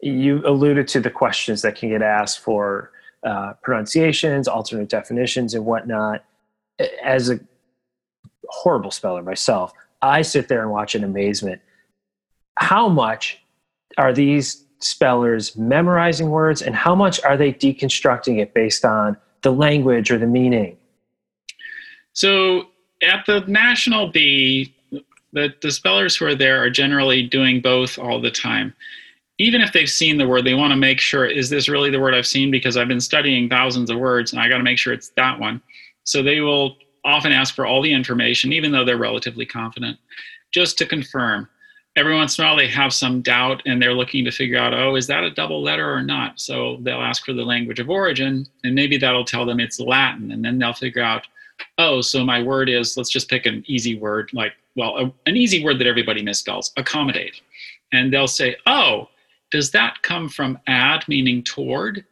You 0.00 0.42
alluded 0.46 0.88
to 0.88 1.00
the 1.00 1.10
questions 1.10 1.60
that 1.62 1.76
can 1.76 1.90
get 1.90 2.02
asked 2.02 2.40
for 2.40 2.92
uh, 3.22 3.54
pronunciations, 3.62 4.48
alternate 4.48 4.88
definitions, 4.88 5.54
and 5.54 5.64
whatnot 5.64 6.24
as 7.02 7.30
a 7.30 7.40
horrible 8.48 8.90
speller 8.90 9.22
myself, 9.22 9.72
I 10.02 10.22
sit 10.22 10.48
there 10.48 10.62
and 10.62 10.70
watch 10.70 10.94
in 10.94 11.04
amazement. 11.04 11.60
How 12.58 12.88
much 12.88 13.40
are 13.98 14.12
these 14.12 14.64
spellers 14.80 15.56
memorizing 15.56 16.30
words 16.30 16.60
and 16.62 16.74
how 16.74 16.94
much 16.94 17.22
are 17.22 17.36
they 17.36 17.52
deconstructing 17.52 18.38
it 18.38 18.52
based 18.54 18.84
on 18.84 19.16
the 19.42 19.52
language 19.52 20.10
or 20.10 20.18
the 20.18 20.26
meaning? 20.26 20.76
So 22.12 22.68
at 23.02 23.24
the 23.26 23.40
National 23.40 24.08
Bee, 24.08 24.74
the, 25.32 25.52
the 25.62 25.72
spellers 25.72 26.16
who 26.16 26.26
are 26.26 26.34
there 26.34 26.62
are 26.62 26.70
generally 26.70 27.22
doing 27.26 27.60
both 27.60 27.98
all 27.98 28.20
the 28.20 28.30
time. 28.30 28.74
Even 29.38 29.60
if 29.60 29.72
they've 29.72 29.90
seen 29.90 30.16
the 30.16 30.28
word, 30.28 30.44
they 30.44 30.54
want 30.54 30.70
to 30.70 30.76
make 30.76 31.00
sure 31.00 31.26
is 31.26 31.50
this 31.50 31.68
really 31.68 31.90
the 31.90 31.98
word 31.98 32.14
I've 32.14 32.26
seen? 32.26 32.52
Because 32.52 32.76
I've 32.76 32.86
been 32.86 33.00
studying 33.00 33.48
thousands 33.48 33.90
of 33.90 33.98
words 33.98 34.32
and 34.32 34.40
I 34.40 34.48
got 34.48 34.58
to 34.58 34.62
make 34.62 34.78
sure 34.78 34.92
it's 34.92 35.08
that 35.16 35.40
one. 35.40 35.60
So 36.04 36.22
they 36.22 36.40
will 36.40 36.76
often 37.04 37.32
ask 37.32 37.54
for 37.54 37.66
all 37.66 37.82
the 37.82 37.92
information, 37.92 38.52
even 38.52 38.72
though 38.72 38.84
they're 38.84 38.96
relatively 38.96 39.44
confident, 39.44 39.98
just 40.52 40.78
to 40.78 40.86
confirm. 40.86 41.48
Every 41.96 42.14
once 42.14 42.38
in 42.38 42.44
a 42.44 42.48
while, 42.48 42.56
they 42.56 42.66
have 42.68 42.92
some 42.92 43.22
doubt 43.22 43.62
and 43.66 43.80
they're 43.80 43.94
looking 43.94 44.24
to 44.24 44.32
figure 44.32 44.58
out, 44.58 44.74
oh, 44.74 44.96
is 44.96 45.06
that 45.06 45.22
a 45.22 45.30
double 45.30 45.62
letter 45.62 45.92
or 45.92 46.02
not? 46.02 46.40
So 46.40 46.78
they'll 46.80 47.02
ask 47.02 47.24
for 47.24 47.32
the 47.32 47.44
language 47.44 47.78
of 47.78 47.88
origin, 47.88 48.46
and 48.64 48.74
maybe 48.74 48.96
that'll 48.96 49.24
tell 49.24 49.46
them 49.46 49.60
it's 49.60 49.78
Latin. 49.78 50.32
And 50.32 50.44
then 50.44 50.58
they'll 50.58 50.72
figure 50.72 51.02
out, 51.02 51.26
oh, 51.78 52.00
so 52.00 52.24
my 52.24 52.42
word 52.42 52.68
is, 52.68 52.96
let's 52.96 53.10
just 53.10 53.28
pick 53.28 53.46
an 53.46 53.62
easy 53.66 53.96
word, 53.96 54.30
like, 54.32 54.54
well, 54.74 54.96
a, 54.96 55.12
an 55.28 55.36
easy 55.36 55.64
word 55.64 55.78
that 55.78 55.86
everybody 55.86 56.20
misspells, 56.20 56.72
accommodate. 56.76 57.40
And 57.92 58.12
they'll 58.12 58.26
say, 58.26 58.56
oh, 58.66 59.08
does 59.52 59.70
that 59.70 60.02
come 60.02 60.28
from 60.28 60.58
add, 60.66 61.04
meaning 61.06 61.44
toward? 61.44 62.04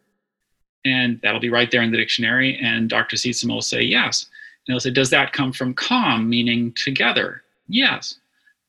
And 0.84 1.20
that'll 1.22 1.40
be 1.40 1.50
right 1.50 1.70
there 1.70 1.82
in 1.82 1.92
the 1.92 1.96
dictionary. 1.96 2.58
And 2.62 2.90
Dr. 2.90 3.16
Sietsema 3.16 3.54
will 3.54 3.62
say, 3.62 3.82
yes. 3.82 4.26
And 4.66 4.74
they'll 4.74 4.80
say, 4.80 4.90
does 4.90 5.10
that 5.10 5.32
come 5.32 5.52
from 5.52 5.74
com, 5.74 6.28
meaning 6.28 6.72
together? 6.72 7.42
Yes. 7.68 8.16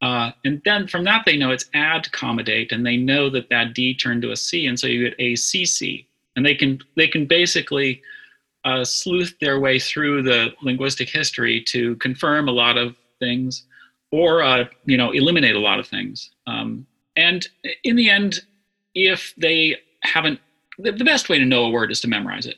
Uh, 0.04 0.32
and 0.44 0.62
then 0.66 0.86
from 0.86 1.06
that, 1.06 1.24
they 1.26 1.38
know 1.38 1.52
it's 1.52 1.70
add 1.74 2.06
accommodate, 2.06 2.74
and 2.74 2.86
they 2.86 2.98
know 2.98 3.30
that 3.30 3.50
that 3.50 3.74
D 3.74 3.96
turned 3.96 4.22
to 4.24 4.32
a 4.32 4.36
C, 4.36 4.66
and 4.68 4.78
so 4.78 4.86
you 4.86 5.10
get 5.10 5.18
ACC. 5.18 6.06
And 6.36 6.46
they 6.46 6.56
can 6.56 6.82
they 6.98 7.08
can 7.08 7.26
basically 7.26 8.02
uh, 8.66 8.84
sleuth 8.84 9.34
their 9.40 9.62
way 9.62 9.80
through 9.80 10.24
the 10.24 10.54
linguistic 10.62 11.10
history 11.10 11.64
to 11.70 11.96
confirm 11.98 12.50
a 12.50 12.52
lot 12.52 12.78
of 12.78 12.98
things, 13.20 13.64
or 14.12 14.44
uh, 14.44 14.66
you 14.86 14.98
know 14.98 15.12
eliminate 15.12 15.56
a 15.56 15.60
lot 15.60 15.80
of 15.80 15.88
things. 15.88 16.32
Um, 16.48 16.86
and 17.16 17.48
in 17.86 17.96
the 17.96 18.10
end, 18.10 18.42
if 18.96 19.34
they 19.38 19.78
haven't, 20.02 20.42
the, 20.80 20.92
the, 20.92 21.04
best 21.04 21.30
way 21.30 21.40
to 21.40 21.46
know 21.46 21.66
a 21.66 21.70
word 21.70 21.92
is 21.92 22.02
to 22.02 22.08
memorize 22.08 22.46
it. 22.46 22.58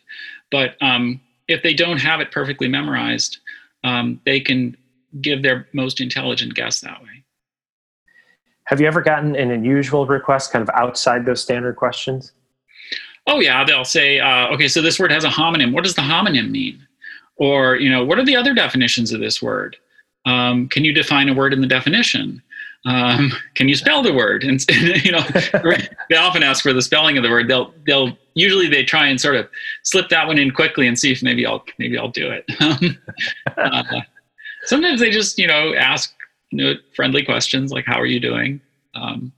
But 0.52 0.76
um, 0.82 1.20
if 1.48 1.64
they 1.64 1.74
don't 1.74 1.98
have 1.98 2.20
it 2.20 2.32
perfectly 2.32 2.68
memorized, 2.68 3.40
um, 3.84 4.20
they 4.26 4.40
can 4.40 4.76
give 5.22 5.44
their 5.44 5.68
most 5.74 6.02
intelligent 6.02 6.56
guess 6.56 6.82
that 6.82 7.02
way. 7.02 7.24
Have 8.66 8.82
you 8.82 8.88
ever 8.88 9.02
gotten 9.02 9.36
an 9.36 9.52
unusual 9.52 10.08
request 10.08 10.52
kind 10.52 10.64
of 10.64 10.70
outside 10.74 11.26
those 11.26 11.42
standard 11.42 11.76
questions? 11.76 12.32
Oh, 13.28 13.40
yeah. 13.40 13.64
They'll 13.64 13.86
say, 13.86 14.20
uh, 14.20 14.48
okay, 14.50 14.68
so 14.68 14.82
this 14.82 15.00
word 15.00 15.12
has 15.12 15.24
a 15.24 15.30
homonym. 15.30 15.72
What 15.72 15.84
does 15.84 15.96
the 15.96 16.02
homonym 16.02 16.50
mean? 16.50 16.86
Or, 17.38 17.76
you 17.76 17.90
know, 17.90 18.04
what 18.04 18.18
are 18.18 18.26
the 18.26 18.36
other 18.36 18.54
definitions 18.54 19.12
of 19.12 19.20
this 19.20 19.42
word? 19.42 19.78
Um, 20.26 20.68
can 20.70 20.84
you 20.84 20.94
define 20.94 21.30
a 21.30 21.34
word 21.34 21.54
in 21.54 21.62
the 21.62 21.68
definition? 21.68 22.42
Um, 22.86 23.32
can 23.56 23.68
you 23.68 23.76
spell 23.76 24.04
the 24.04 24.14
word? 24.14 24.44
And, 24.44 24.64
you 25.04 25.12
know, 25.12 25.22
they 26.10 26.16
often 26.16 26.44
ask 26.44 26.62
for 26.62 26.74
the 26.74 26.82
spelling 26.82 27.18
of 27.18 27.24
the 27.24 27.30
word. 27.30 27.48
They'll, 27.48 27.74
they'll 27.86 28.18
usually 28.36 28.68
they 28.68 28.84
try 28.84 29.08
and 29.08 29.20
sort 29.20 29.36
of 29.36 29.50
slip 29.84 30.10
that 30.10 30.28
one 30.28 30.38
in 30.38 30.52
quickly 30.52 30.88
and 30.88 30.98
see 30.98 31.12
if 31.12 31.24
maybe 31.24 31.46
I'll, 31.46 31.64
maybe 31.80 31.98
I'll 31.98 32.10
do 32.10 32.30
it. 32.32 32.46
uh, 33.58 33.84
sometimes 34.66 35.00
they 35.00 35.10
just, 35.10 35.40
you 35.40 35.48
know, 35.48 35.74
ask 35.74 36.14
you 36.56 36.64
know, 36.64 36.74
friendly 36.96 37.24
questions 37.24 37.72
like, 37.72 37.86
"How 37.86 38.00
are 38.00 38.06
you 38.06 38.20
doing?" 38.20 38.62
Um, 38.94 39.34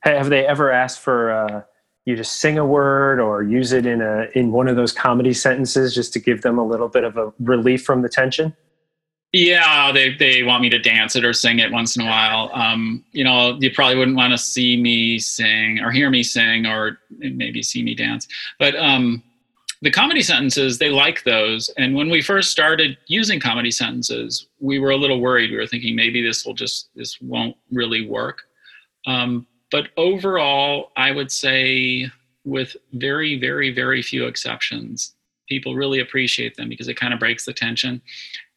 Have 0.00 0.30
they 0.30 0.46
ever 0.46 0.70
asked 0.70 1.00
for 1.00 1.30
uh, 1.30 1.62
you 2.04 2.16
to 2.16 2.24
sing 2.24 2.58
a 2.58 2.64
word 2.64 3.20
or 3.20 3.42
use 3.42 3.72
it 3.72 3.84
in 3.84 4.00
a 4.00 4.28
in 4.34 4.52
one 4.52 4.68
of 4.68 4.76
those 4.76 4.92
comedy 4.92 5.34
sentences 5.34 5.94
just 5.94 6.12
to 6.14 6.20
give 6.20 6.42
them 6.42 6.58
a 6.58 6.66
little 6.66 6.88
bit 6.88 7.04
of 7.04 7.16
a 7.16 7.32
relief 7.38 7.84
from 7.84 8.02
the 8.02 8.08
tension? 8.08 8.56
Yeah, 9.32 9.92
they 9.92 10.14
they 10.14 10.42
want 10.42 10.62
me 10.62 10.70
to 10.70 10.78
dance 10.78 11.14
it 11.14 11.24
or 11.24 11.34
sing 11.34 11.58
it 11.58 11.70
once 11.70 11.96
in 11.96 12.02
a 12.02 12.06
while. 12.06 12.50
Um, 12.54 13.04
you 13.12 13.24
know, 13.24 13.58
you 13.60 13.70
probably 13.70 13.96
wouldn't 13.96 14.16
want 14.16 14.32
to 14.32 14.38
see 14.38 14.80
me 14.80 15.18
sing 15.18 15.80
or 15.80 15.90
hear 15.90 16.08
me 16.08 16.22
sing 16.22 16.66
or 16.66 16.98
maybe 17.10 17.62
see 17.62 17.82
me 17.82 17.94
dance. 17.94 18.26
But 18.58 18.74
um, 18.76 19.22
the 19.82 19.90
comedy 19.90 20.22
sentences, 20.22 20.78
they 20.78 20.88
like 20.88 21.24
those. 21.24 21.68
And 21.76 21.94
when 21.94 22.08
we 22.08 22.22
first 22.22 22.50
started 22.50 22.96
using 23.06 23.38
comedy 23.38 23.70
sentences, 23.70 24.46
we 24.60 24.78
were 24.78 24.90
a 24.90 24.96
little 24.96 25.20
worried. 25.20 25.50
We 25.50 25.58
were 25.58 25.66
thinking 25.66 25.94
maybe 25.94 26.22
this 26.22 26.46
will 26.46 26.54
just 26.54 26.88
this 26.96 27.20
won't 27.20 27.56
really 27.70 28.06
work. 28.08 28.42
Um, 29.06 29.46
but 29.70 29.88
overall, 29.98 30.90
I 30.96 31.10
would 31.10 31.30
say, 31.30 32.10
with 32.44 32.74
very, 32.94 33.38
very, 33.38 33.70
very 33.70 34.02
few 34.02 34.26
exceptions, 34.26 35.14
people 35.48 35.74
really 35.74 36.00
appreciate 36.00 36.56
them 36.56 36.70
because 36.70 36.88
it 36.88 36.94
kind 36.94 37.12
of 37.12 37.20
breaks 37.20 37.44
the 37.44 37.52
tension. 37.52 38.00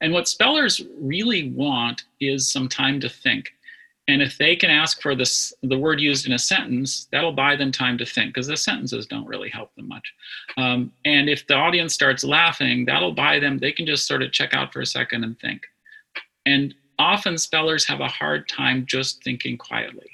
And 0.01 0.11
what 0.11 0.27
spellers 0.27 0.81
really 0.99 1.51
want 1.51 2.03
is 2.19 2.51
some 2.51 2.67
time 2.67 2.99
to 2.99 3.09
think. 3.09 3.53
And 4.07 4.21
if 4.21 4.37
they 4.37 4.55
can 4.55 4.71
ask 4.71 5.01
for 5.01 5.15
this, 5.15 5.53
the 5.61 5.77
word 5.77 6.01
used 6.01 6.25
in 6.25 6.33
a 6.33 6.39
sentence, 6.39 7.07
that'll 7.11 7.31
buy 7.31 7.55
them 7.55 7.71
time 7.71 7.97
to 7.99 8.05
think 8.05 8.33
because 8.33 8.47
the 8.47 8.57
sentences 8.57 9.05
don't 9.05 9.27
really 9.27 9.49
help 9.49 9.73
them 9.75 9.87
much. 9.87 10.13
Um, 10.57 10.91
and 11.05 11.29
if 11.29 11.45
the 11.45 11.53
audience 11.53 11.93
starts 11.93 12.23
laughing, 12.23 12.83
that'll 12.85 13.13
buy 13.13 13.39
them, 13.39 13.59
they 13.59 13.71
can 13.71 13.85
just 13.85 14.07
sort 14.07 14.23
of 14.23 14.31
check 14.31 14.53
out 14.53 14.73
for 14.73 14.81
a 14.81 14.85
second 14.85 15.23
and 15.23 15.39
think. 15.39 15.61
And 16.45 16.73
often 16.97 17.37
spellers 17.37 17.87
have 17.87 17.99
a 17.99 18.07
hard 18.07 18.49
time 18.49 18.85
just 18.87 19.23
thinking 19.23 19.57
quietly. 19.57 20.09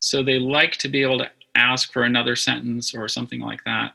So 0.00 0.22
they 0.22 0.38
like 0.38 0.72
to 0.78 0.88
be 0.88 1.02
able 1.02 1.18
to 1.18 1.30
ask 1.54 1.92
for 1.92 2.02
another 2.02 2.34
sentence 2.34 2.92
or 2.92 3.06
something 3.08 3.40
like 3.40 3.62
that. 3.64 3.94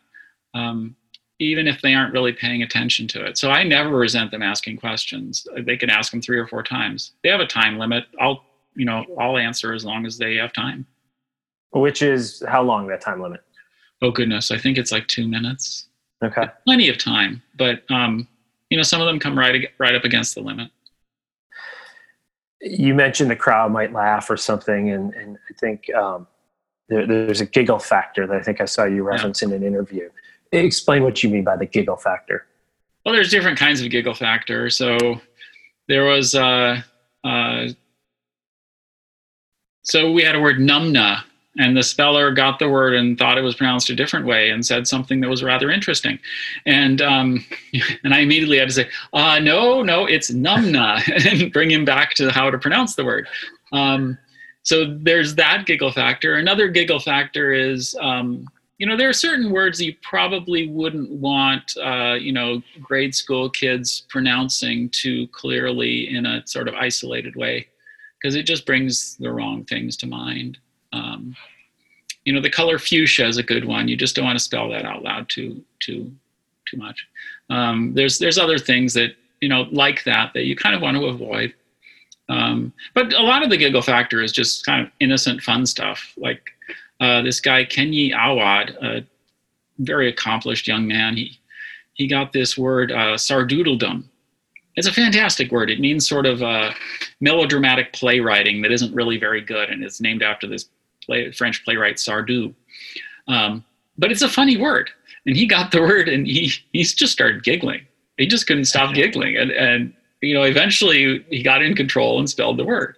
Um, 0.53 0.95
even 1.39 1.67
if 1.67 1.81
they 1.81 1.93
aren't 1.93 2.13
really 2.13 2.33
paying 2.33 2.63
attention 2.63 3.07
to 3.07 3.25
it. 3.25 3.37
So 3.37 3.51
I 3.51 3.63
never 3.63 3.89
resent 3.89 4.31
them 4.31 4.41
asking 4.41 4.77
questions. 4.77 5.47
They 5.65 5.77
can 5.77 5.89
ask 5.89 6.11
them 6.11 6.21
three 6.21 6.39
or 6.39 6.47
four 6.47 6.63
times. 6.63 7.11
They 7.23 7.29
have 7.29 7.39
a 7.39 7.47
time 7.47 7.77
limit. 7.77 8.05
I'll, 8.19 8.43
you 8.75 8.85
know, 8.85 9.05
I'll 9.19 9.37
answer 9.37 9.73
as 9.73 9.85
long 9.85 10.05
as 10.05 10.17
they 10.17 10.35
have 10.35 10.53
time. 10.53 10.85
Which 11.71 12.01
is 12.01 12.41
how 12.47 12.63
long 12.63 12.87
that 12.87 13.01
time 13.01 13.21
limit? 13.21 13.41
Oh 14.01 14.09
goodness, 14.09 14.51
I 14.51 14.57
think 14.57 14.77
it's 14.77 14.91
like 14.91 15.07
two 15.07 15.27
minutes. 15.27 15.87
Okay. 16.23 16.47
Plenty 16.65 16.89
of 16.89 16.97
time, 16.97 17.43
but 17.55 17.83
um, 17.91 18.27
you 18.69 18.77
know, 18.77 18.83
some 18.83 19.01
of 19.01 19.07
them 19.07 19.19
come 19.19 19.37
right 19.37 19.69
right 19.77 19.93
up 19.93 20.03
against 20.03 20.33
the 20.33 20.41
limit. 20.41 20.71
You 22.61 22.95
mentioned 22.95 23.29
the 23.29 23.35
crowd 23.35 23.71
might 23.71 23.93
laugh 23.93 24.29
or 24.29 24.37
something, 24.37 24.89
and 24.89 25.13
and 25.13 25.37
I 25.49 25.53
think 25.59 25.93
um, 25.93 26.25
there, 26.89 27.05
there's 27.05 27.41
a 27.41 27.45
giggle 27.45 27.79
factor 27.79 28.25
that 28.25 28.35
I 28.35 28.41
think 28.41 28.61
I 28.61 28.65
saw 28.65 28.85
you 28.85 29.03
reference 29.03 29.41
yeah. 29.41 29.49
in 29.49 29.53
an 29.55 29.63
interview 29.63 30.09
explain 30.51 31.03
what 31.03 31.23
you 31.23 31.29
mean 31.29 31.43
by 31.43 31.57
the 31.57 31.65
giggle 31.65 31.97
factor. 31.97 32.45
Well, 33.05 33.13
there's 33.13 33.31
different 33.31 33.57
kinds 33.57 33.81
of 33.81 33.89
giggle 33.89 34.13
factor. 34.13 34.69
So 34.69 35.21
there 35.87 36.05
was, 36.05 36.35
uh, 36.35 36.81
uh, 37.23 37.67
so 39.83 40.11
we 40.11 40.23
had 40.23 40.35
a 40.35 40.41
word 40.41 40.57
numnah, 40.57 41.23
and 41.59 41.75
the 41.75 41.83
speller 41.83 42.31
got 42.31 42.59
the 42.59 42.69
word 42.69 42.93
and 42.93 43.17
thought 43.17 43.37
it 43.37 43.41
was 43.41 43.55
pronounced 43.55 43.89
a 43.89 43.95
different 43.95 44.25
way 44.25 44.49
and 44.49 44.65
said 44.65 44.87
something 44.87 45.21
that 45.21 45.29
was 45.29 45.43
rather 45.43 45.71
interesting. 45.71 46.19
And 46.65 47.01
um, 47.01 47.45
and 48.03 48.13
I 48.13 48.19
immediately 48.19 48.59
had 48.59 48.67
to 48.67 48.73
say, 48.73 48.89
uh, 49.13 49.39
no, 49.39 49.81
no, 49.81 50.05
it's 50.05 50.29
numnah, 50.29 51.01
and 51.41 51.51
bring 51.51 51.71
him 51.71 51.85
back 51.85 52.13
to 52.15 52.29
how 52.31 52.51
to 52.51 52.57
pronounce 52.57 52.95
the 52.95 53.05
word. 53.05 53.27
Um, 53.71 54.17
so 54.63 54.97
there's 54.99 55.35
that 55.35 55.65
giggle 55.65 55.93
factor. 55.93 56.35
Another 56.35 56.67
giggle 56.67 56.99
factor 56.99 57.53
is 57.53 57.95
um, 58.01 58.45
you 58.77 58.85
know 58.85 58.95
there 58.95 59.09
are 59.09 59.13
certain 59.13 59.51
words 59.51 59.81
you 59.81 59.95
probably 60.01 60.67
wouldn't 60.67 61.09
want 61.09 61.75
uh, 61.77 62.15
you 62.19 62.31
know 62.31 62.61
grade 62.81 63.15
school 63.15 63.49
kids 63.49 64.05
pronouncing 64.09 64.89
too 64.89 65.27
clearly 65.29 66.15
in 66.15 66.25
a 66.25 66.45
sort 66.45 66.67
of 66.67 66.75
isolated 66.75 67.35
way 67.35 67.67
because 68.19 68.35
it 68.35 68.43
just 68.43 68.65
brings 68.65 69.15
the 69.17 69.31
wrong 69.31 69.63
things 69.65 69.95
to 69.97 70.07
mind. 70.07 70.57
Um, 70.93 71.35
you 72.25 72.33
know 72.33 72.41
the 72.41 72.49
color 72.49 72.77
fuchsia 72.77 73.25
is 73.25 73.37
a 73.37 73.43
good 73.43 73.65
one. 73.65 73.87
You 73.87 73.95
just 73.95 74.15
don't 74.15 74.25
want 74.25 74.37
to 74.37 74.43
spell 74.43 74.69
that 74.69 74.85
out 74.85 75.03
loud 75.03 75.29
too 75.29 75.63
too 75.79 76.11
too 76.69 76.77
much. 76.77 77.07
Um, 77.49 77.93
there's 77.93 78.19
there's 78.19 78.37
other 78.37 78.59
things 78.59 78.93
that 78.93 79.15
you 79.41 79.49
know 79.49 79.63
like 79.71 80.03
that 80.03 80.33
that 80.33 80.43
you 80.43 80.55
kind 80.55 80.75
of 80.75 80.81
want 80.81 80.97
to 80.97 81.05
avoid. 81.05 81.53
Um, 82.29 82.73
but 82.93 83.13
a 83.13 83.21
lot 83.21 83.43
of 83.43 83.49
the 83.49 83.55
giggle 83.55 83.81
factor 83.81 84.21
is 84.21 84.33
just 84.33 84.65
kind 84.65 84.85
of 84.85 84.91
innocent 84.99 85.41
fun 85.41 85.65
stuff 85.65 86.13
like 86.17 86.51
uh, 86.99 87.21
this 87.21 87.39
guy 87.39 87.65
Kenyi 87.65 88.11
Awad, 88.11 88.75
a 88.81 89.05
very 89.79 90.09
accomplished 90.09 90.67
young 90.67 90.87
man, 90.87 91.15
he 91.15 91.39
he 91.93 92.07
got 92.07 92.31
this 92.31 92.57
word 92.57 92.91
uh, 92.91 93.15
sardoodledom. 93.15 94.03
It's 94.75 94.87
a 94.87 94.93
fantastic 94.93 95.51
word. 95.51 95.71
It 95.71 95.79
means 95.79 96.07
sort 96.07 96.27
of 96.27 96.43
uh, 96.43 96.71
melodramatic 97.19 97.93
playwriting 97.93 98.61
that 98.61 98.71
isn't 98.71 98.93
really 98.93 99.17
very 99.17 99.41
good, 99.41 99.69
and 99.69 99.83
it's 99.83 99.99
named 99.99 100.21
after 100.21 100.45
this 100.45 100.69
play, 101.03 101.31
French 101.31 101.65
playwright 101.65 101.95
Sardou. 101.95 102.53
Um, 103.27 103.63
but 103.97 104.11
it's 104.11 104.21
a 104.21 104.29
funny 104.29 104.57
word, 104.57 104.91
and 105.25 105.35
he 105.35 105.47
got 105.47 105.71
the 105.71 105.81
word, 105.81 106.07
and 106.07 106.27
he 106.27 106.51
he's 106.71 106.93
just 106.93 107.13
started 107.13 107.43
giggling. 107.43 107.85
He 108.17 108.27
just 108.27 108.47
couldn't 108.47 108.65
stop 108.65 108.93
giggling, 108.93 109.37
and 109.37 109.51
and 109.51 109.93
you 110.21 110.33
know 110.33 110.43
eventually 110.43 111.25
he 111.29 111.41
got 111.41 111.63
in 111.63 111.75
control 111.75 112.19
and 112.19 112.29
spelled 112.29 112.57
the 112.57 112.65
word. 112.65 112.95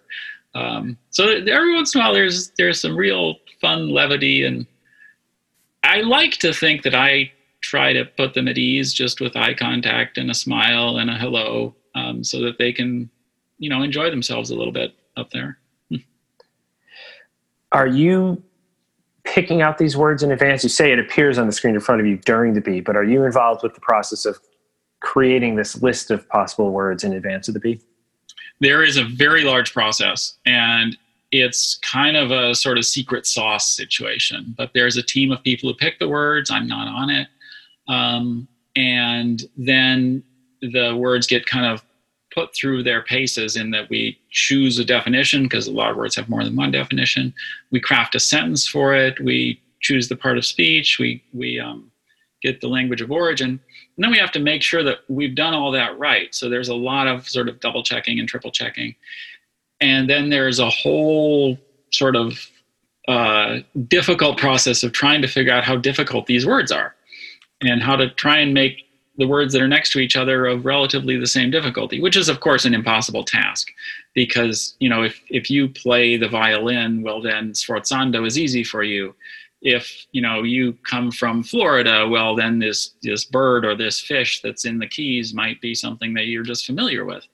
Um, 0.56 0.98
so 1.12 1.30
every 1.30 1.76
once 1.76 1.96
in 1.96 2.02
a 2.02 2.04
while, 2.04 2.14
there's 2.14 2.52
there's 2.58 2.82
some 2.82 2.98
real 2.98 3.36
fun 3.62 3.90
levity, 3.90 4.46
and 4.46 4.66
I 5.84 6.02
like 6.02 6.34
to 6.38 6.54
think 6.54 6.84
that 6.84 6.96
I 6.96 7.32
try 7.62 7.94
to 7.94 8.06
put 8.06 8.34
them 8.34 8.48
at 8.48 8.58
ease 8.58 8.94
just 8.94 9.20
with 9.20 9.36
eye 9.36 9.54
contact 9.54 10.18
and 10.18 10.32
a 10.32 10.34
smile 10.34 10.98
and 10.98 11.10
a 11.10 11.16
hello, 11.16 11.76
um, 11.96 12.24
so 12.24 12.40
that 12.42 12.58
they 12.58 12.72
can, 12.72 13.10
you 13.58 13.70
know, 13.70 13.82
enjoy 13.82 14.10
themselves 14.10 14.50
a 14.50 14.56
little 14.56 14.74
bit 14.74 14.94
up 15.18 15.30
there. 15.32 15.58
Are 17.72 17.88
you 17.88 18.42
picking 19.26 19.62
out 19.62 19.78
these 19.78 19.96
words 19.96 20.24
in 20.24 20.32
advance? 20.32 20.64
You 20.64 20.70
say 20.70 20.92
it 20.92 21.00
appears 21.00 21.38
on 21.38 21.46
the 21.46 21.52
screen 21.52 21.76
in 21.76 21.82
front 21.82 22.02
of 22.02 22.08
you 22.08 22.18
during 22.18 22.54
the 22.54 22.62
bee, 22.62 22.80
but 22.80 22.96
are 22.96 23.04
you 23.04 23.24
involved 23.26 23.62
with 23.62 23.76
the 23.76 23.82
process 23.82 24.26
of 24.26 24.40
creating 25.02 25.56
this 25.56 25.82
list 25.82 26.10
of 26.10 26.28
possible 26.30 26.72
words 26.72 27.04
in 27.04 27.14
advance 27.14 27.48
of 27.48 27.54
the 27.54 27.60
bee? 27.60 27.80
There 28.60 28.84
is 28.84 28.98
a 28.98 29.04
very 29.04 29.44
large 29.44 29.72
process, 29.72 30.38
and 30.46 30.98
it's 31.32 31.78
kind 31.80 32.18
of 32.18 32.32
a 32.32 32.56
sort 32.56 32.78
of 32.78 32.86
secret 32.86 33.28
sauce 33.28 33.76
situation. 33.76 34.54
But 34.58 34.72
there's 34.74 34.98
a 34.98 35.04
team 35.04 35.32
of 35.32 35.44
people 35.44 35.70
who 35.70 35.76
pick 35.76 36.00
the 36.00 36.10
words. 36.10 36.50
I'm 36.50 36.68
not 36.68 36.88
on 36.88 37.10
it. 37.10 37.28
Um, 37.88 38.48
and 38.76 39.44
then 39.58 40.24
the 40.62 40.96
words 40.96 41.28
get 41.28 41.46
kind 41.46 41.66
of 41.66 41.84
put 42.34 42.54
through 42.56 42.84
their 42.84 43.02
paces 43.02 43.56
in 43.56 43.72
that 43.72 43.90
we 43.90 44.20
choose 44.30 44.78
a 44.78 44.86
definition 44.86 45.44
because 45.44 45.68
a 45.68 45.72
lot 45.72 45.92
of 45.92 45.98
words 45.98 46.16
have 46.16 46.30
more 46.30 46.44
than 46.44 46.56
one 46.56 46.72
definition. 46.72 47.34
We 47.72 47.80
craft 47.80 48.16
a 48.16 48.20
sentence 48.20 48.68
for 48.68 48.94
it. 48.94 49.20
We 49.20 49.62
choose 49.82 50.10
the 50.10 50.16
part 50.16 50.38
of 50.38 50.46
speech. 50.46 50.98
We 51.00 51.24
we 51.34 51.60
um, 51.60 51.92
get 52.42 52.62
the 52.62 52.68
language 52.68 53.02
of 53.02 53.12
origin, 53.12 53.50
and 53.50 53.60
then 54.04 54.12
we 54.12 54.18
have 54.18 54.32
to 54.34 54.40
make 54.40 54.62
sure 54.62 54.84
that 54.84 55.00
we've 55.08 55.36
done 55.36 55.54
all 55.54 55.72
that 55.72 55.98
right. 55.98 56.34
So 56.36 56.50
there's 56.50 56.70
a 56.70 56.76
lot 56.76 57.08
of 57.08 57.28
sort 57.28 57.50
of 57.50 57.60
double 57.60 57.84
checking 57.84 58.20
and 58.20 58.30
triple 58.30 58.52
checking, 58.52 58.96
and 59.82 60.10
then 60.10 60.30
there's 60.30 60.60
a 60.60 60.70
whole 60.70 61.58
sort 61.92 62.16
of 62.16 62.40
uh, 63.08 63.60
difficult 63.88 64.38
process 64.38 64.84
of 64.84 64.92
trying 64.92 65.22
to 65.22 65.28
figure 65.28 65.54
out 65.54 65.64
how 65.64 65.76
difficult 65.76 66.28
these 66.28 66.46
words 66.46 66.72
are, 66.72 66.96
and 67.62 67.82
how 67.82 67.96
to 67.96 68.10
try 68.12 68.38
and 68.38 68.54
make 68.54 68.86
the 69.20 69.28
words 69.28 69.52
that 69.52 69.62
are 69.62 69.68
next 69.68 69.92
to 69.92 70.00
each 70.00 70.16
other 70.16 70.46
of 70.46 70.66
relatively 70.66 71.18
the 71.18 71.28
same 71.28 71.52
difficulty, 71.52 72.00
which 72.02 72.16
is 72.16 72.30
of 72.30 72.40
course 72.40 72.64
an 72.66 72.74
impossible 72.74 73.24
task 73.24 73.68
because 74.16 74.76
you 74.80 74.90
know 74.90 75.04
if 75.04 75.22
if 75.30 75.50
you 75.50 75.68
play 75.68 76.18
the 76.18 76.28
violin, 76.28 77.04
well 77.04 77.22
then 77.22 77.52
sforzando 77.52 78.26
is 78.26 78.40
easy 78.40 78.64
for 78.64 78.82
you. 78.82 79.14
If 79.62 80.06
you 80.14 80.22
know 80.22 80.44
you 80.44 80.74
come 80.90 81.12
from 81.12 81.44
Florida, 81.44 82.08
well 82.08 82.34
then 82.34 82.60
this 82.60 82.96
this 83.04 83.26
bird 83.26 83.66
or 83.66 83.76
this 83.76 84.00
fish 84.00 84.42
that's 84.42 84.64
in 84.64 84.80
the 84.80 84.88
keys 84.88 85.34
might 85.34 85.60
be 85.60 85.76
something 85.76 86.14
that 86.14 86.28
you're 86.28 86.44
just 86.44 86.66
familiar 86.66 87.04
with. 87.04 87.28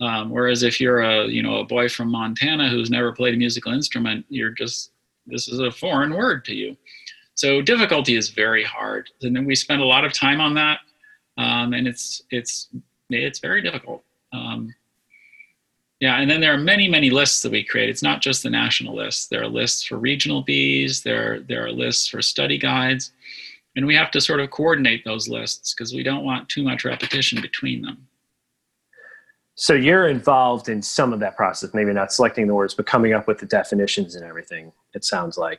Um, 0.00 0.30
whereas 0.30 0.62
if 0.62 0.80
you're 0.80 1.02
a 1.02 1.26
you 1.26 1.42
know 1.42 1.56
a 1.58 1.64
boy 1.64 1.88
from 1.88 2.10
Montana 2.10 2.68
who's 2.68 2.90
never 2.90 3.12
played 3.12 3.34
a 3.34 3.38
musical 3.38 3.72
instrument, 3.72 4.24
you're 4.28 4.50
just 4.50 4.92
this 5.26 5.48
is 5.48 5.58
a 5.58 5.70
foreign 5.70 6.14
word 6.14 6.44
to 6.46 6.54
you. 6.54 6.76
So 7.34 7.62
difficulty 7.62 8.16
is 8.16 8.30
very 8.30 8.64
hard, 8.64 9.10
and 9.22 9.34
then 9.34 9.44
we 9.44 9.54
spend 9.54 9.82
a 9.82 9.86
lot 9.86 10.04
of 10.04 10.12
time 10.12 10.40
on 10.40 10.54
that 10.54 10.80
um, 11.38 11.72
and 11.72 11.88
it's 11.88 12.22
it's 12.30 12.68
it's 13.08 13.38
very 13.38 13.62
difficult. 13.62 14.02
Um, 14.32 14.74
yeah, 16.00 16.20
and 16.20 16.30
then 16.30 16.40
there 16.40 16.52
are 16.52 16.58
many 16.58 16.88
many 16.88 17.10
lists 17.10 17.42
that 17.42 17.52
we 17.52 17.64
create. 17.64 17.88
It's 17.88 18.02
not 18.02 18.20
just 18.20 18.42
the 18.42 18.50
national 18.50 18.94
list. 18.94 19.30
There 19.30 19.42
are 19.42 19.48
lists 19.48 19.84
for 19.84 19.96
regional 19.96 20.42
bees. 20.42 21.02
There 21.02 21.40
there 21.40 21.64
are 21.64 21.72
lists 21.72 22.08
for 22.08 22.20
study 22.20 22.58
guides, 22.58 23.12
and 23.76 23.86
we 23.86 23.94
have 23.94 24.10
to 24.10 24.20
sort 24.20 24.40
of 24.40 24.50
coordinate 24.50 25.04
those 25.04 25.28
lists 25.28 25.72
because 25.72 25.94
we 25.94 26.02
don't 26.02 26.24
want 26.24 26.48
too 26.48 26.64
much 26.64 26.84
repetition 26.84 27.40
between 27.40 27.82
them. 27.82 28.07
So 29.60 29.74
you're 29.74 30.06
involved 30.06 30.68
in 30.68 30.80
some 30.82 31.12
of 31.12 31.18
that 31.18 31.36
process, 31.36 31.74
maybe 31.74 31.92
not 31.92 32.12
selecting 32.12 32.46
the 32.46 32.54
words, 32.54 32.74
but 32.74 32.86
coming 32.86 33.12
up 33.12 33.26
with 33.26 33.38
the 33.38 33.46
definitions 33.46 34.14
and 34.14 34.24
everything. 34.24 34.70
It 34.94 35.04
sounds 35.04 35.36
like. 35.36 35.58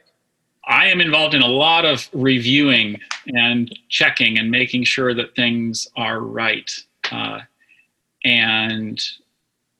I 0.65 0.87
am 0.87 1.01
involved 1.01 1.33
in 1.33 1.41
a 1.41 1.47
lot 1.47 1.83
of 1.83 2.07
reviewing 2.13 2.97
and 3.27 3.77
checking 3.89 4.39
and 4.39 4.49
making 4.49 4.85
sure 4.85 5.13
that 5.15 5.35
things 5.35 5.85
are 5.97 6.21
right. 6.21 6.71
Uh, 7.11 7.39
and 8.23 9.03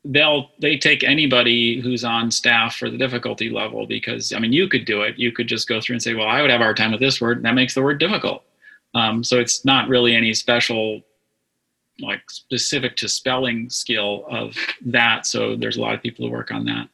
they'll 0.03 0.49
they 0.60 0.77
take 0.77 1.01
anybody 1.05 1.79
who's 1.79 2.03
on 2.03 2.29
staff 2.29 2.75
for 2.75 2.89
the 2.89 2.97
difficulty 2.97 3.49
level 3.49 3.88
because 3.88 4.34
I 4.34 4.39
mean 4.39 4.51
you 4.51 4.67
could 4.67 4.84
do 4.84 5.01
it. 5.01 5.17
You 5.17 5.32
could 5.32 5.47
just 5.47 5.65
go 5.69 5.79
through 5.79 5.93
and 5.93 6.03
say, 6.03 6.13
well, 6.13 6.27
I 6.27 6.41
would 6.41 6.51
have 6.51 6.60
a 6.60 6.65
hard 6.65 6.75
time 6.75 6.91
with 6.91 6.99
this 6.99 7.21
word. 7.21 7.38
and 7.38 7.45
That 7.45 7.55
makes 7.55 7.73
the 7.73 7.82
word 7.82 7.99
difficult. 7.99 8.43
Um, 8.95 9.23
so 9.23 9.39
it's 9.39 9.63
not 9.63 9.88
really 9.88 10.13
any 10.13 10.34
special 10.34 11.03
like 12.01 12.29
specific 12.29 12.95
to 12.97 13.09
spelling 13.09 13.69
skill 13.69 14.25
of 14.29 14.55
that. 14.85 15.25
So 15.25 15.55
there's 15.55 15.77
a 15.77 15.81
lot 15.81 15.93
of 15.93 16.01
people 16.01 16.25
who 16.25 16.31
work 16.31 16.51
on 16.51 16.65
that. 16.65 16.89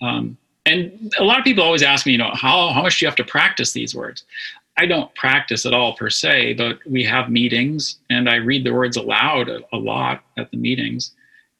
Um, 0.00 0.36
and 0.66 1.12
a 1.18 1.24
lot 1.24 1.38
of 1.38 1.44
people 1.44 1.64
always 1.64 1.82
ask 1.82 2.06
me, 2.06 2.12
you 2.12 2.18
know, 2.18 2.30
how, 2.34 2.70
how 2.70 2.82
much 2.82 2.98
do 2.98 3.04
you 3.04 3.08
have 3.08 3.16
to 3.16 3.24
practice 3.24 3.72
these 3.72 3.94
words? 3.94 4.24
I 4.76 4.86
don't 4.86 5.14
practice 5.14 5.66
at 5.66 5.74
all 5.74 5.94
per 5.94 6.10
se, 6.10 6.54
but 6.54 6.78
we 6.86 7.04
have 7.04 7.28
meetings 7.28 7.98
and 8.08 8.28
I 8.28 8.36
read 8.36 8.64
the 8.64 8.72
words 8.72 8.96
aloud 8.96 9.48
a, 9.48 9.60
a 9.72 9.76
lot 9.76 10.22
at 10.38 10.50
the 10.50 10.56
meetings. 10.56 11.12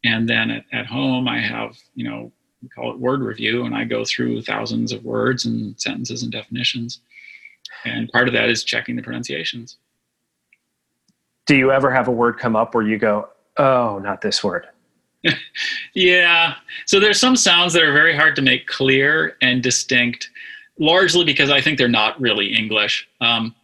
And 0.04 0.28
then 0.28 0.50
at, 0.50 0.64
at 0.72 0.86
home, 0.86 1.28
I 1.28 1.38
have, 1.40 1.76
you 1.94 2.08
know, 2.08 2.32
we 2.62 2.68
call 2.68 2.90
it 2.90 2.98
word 2.98 3.20
review, 3.20 3.64
and 3.64 3.74
I 3.74 3.84
go 3.84 4.04
through 4.04 4.42
thousands 4.42 4.92
of 4.92 5.04
words 5.04 5.46
and 5.46 5.78
sentences 5.80 6.22
and 6.22 6.32
definitions. 6.32 7.00
And 7.84 8.10
part 8.10 8.28
of 8.28 8.34
that 8.34 8.50
is 8.50 8.64
checking 8.64 8.96
the 8.96 9.02
pronunciations. 9.02 9.78
Do 11.46 11.56
you 11.56 11.72
ever 11.72 11.90
have 11.90 12.08
a 12.08 12.12
word 12.12 12.38
come 12.38 12.56
up 12.56 12.74
where 12.74 12.86
you 12.86 12.98
go, 12.98 13.28
oh, 13.56 13.98
not 13.98 14.20
this 14.20 14.44
word? 14.44 14.66
yeah. 15.94 16.54
So 16.86 17.00
there's 17.00 17.20
some 17.20 17.36
sounds 17.36 17.72
that 17.74 17.82
are 17.82 17.92
very 17.92 18.16
hard 18.16 18.36
to 18.36 18.42
make 18.42 18.66
clear 18.66 19.36
and 19.42 19.62
distinct, 19.62 20.30
largely 20.78 21.24
because 21.24 21.50
I 21.50 21.60
think 21.60 21.78
they're 21.78 21.88
not 21.88 22.20
really 22.20 22.54
English. 22.54 23.08
Um, 23.20 23.54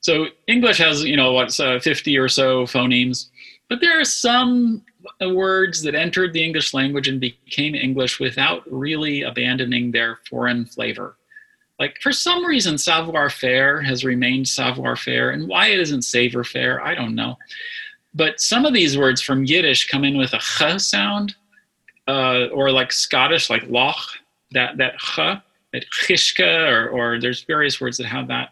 so 0.00 0.26
English 0.48 0.78
has, 0.78 1.04
you 1.04 1.16
know, 1.16 1.32
what's 1.32 1.60
uh, 1.60 1.78
50 1.80 2.18
or 2.18 2.28
so 2.28 2.64
phonemes, 2.64 3.30
but 3.68 3.80
there 3.80 3.98
are 3.98 4.04
some 4.04 4.82
words 5.20 5.82
that 5.82 5.94
entered 5.94 6.32
the 6.32 6.44
English 6.44 6.74
language 6.74 7.08
and 7.08 7.20
became 7.20 7.74
English 7.74 8.20
without 8.20 8.62
really 8.70 9.22
abandoning 9.22 9.92
their 9.92 10.18
foreign 10.28 10.66
flavor. 10.66 11.16
Like 11.78 12.00
for 12.00 12.12
some 12.12 12.44
reason, 12.44 12.78
savoir 12.78 13.30
faire 13.30 13.80
has 13.82 14.04
remained 14.04 14.48
savoir 14.48 14.96
faire, 14.96 15.30
and 15.30 15.48
why 15.48 15.68
it 15.68 15.80
isn't 15.80 16.02
savoir 16.02 16.44
faire, 16.44 16.80
I 16.80 16.94
don't 16.94 17.14
know. 17.14 17.36
But 18.14 18.40
some 18.40 18.64
of 18.64 18.72
these 18.72 18.96
words 18.96 19.20
from 19.20 19.44
Yiddish 19.44 19.88
come 19.88 20.04
in 20.04 20.16
with 20.16 20.34
a 20.34 20.38
ch 20.38 20.80
sound, 20.80 21.34
uh, 22.06 22.46
or 22.52 22.70
like 22.70 22.92
Scottish, 22.92 23.50
like 23.50 23.64
loch, 23.68 24.06
that 24.52 24.76
that 24.76 24.98
ch, 24.98 25.16
that 25.72 25.84
chishka, 25.90 26.70
or, 26.70 26.88
or 26.90 27.20
there's 27.20 27.42
various 27.42 27.80
words 27.80 27.96
that 27.98 28.06
have 28.06 28.28
that. 28.28 28.50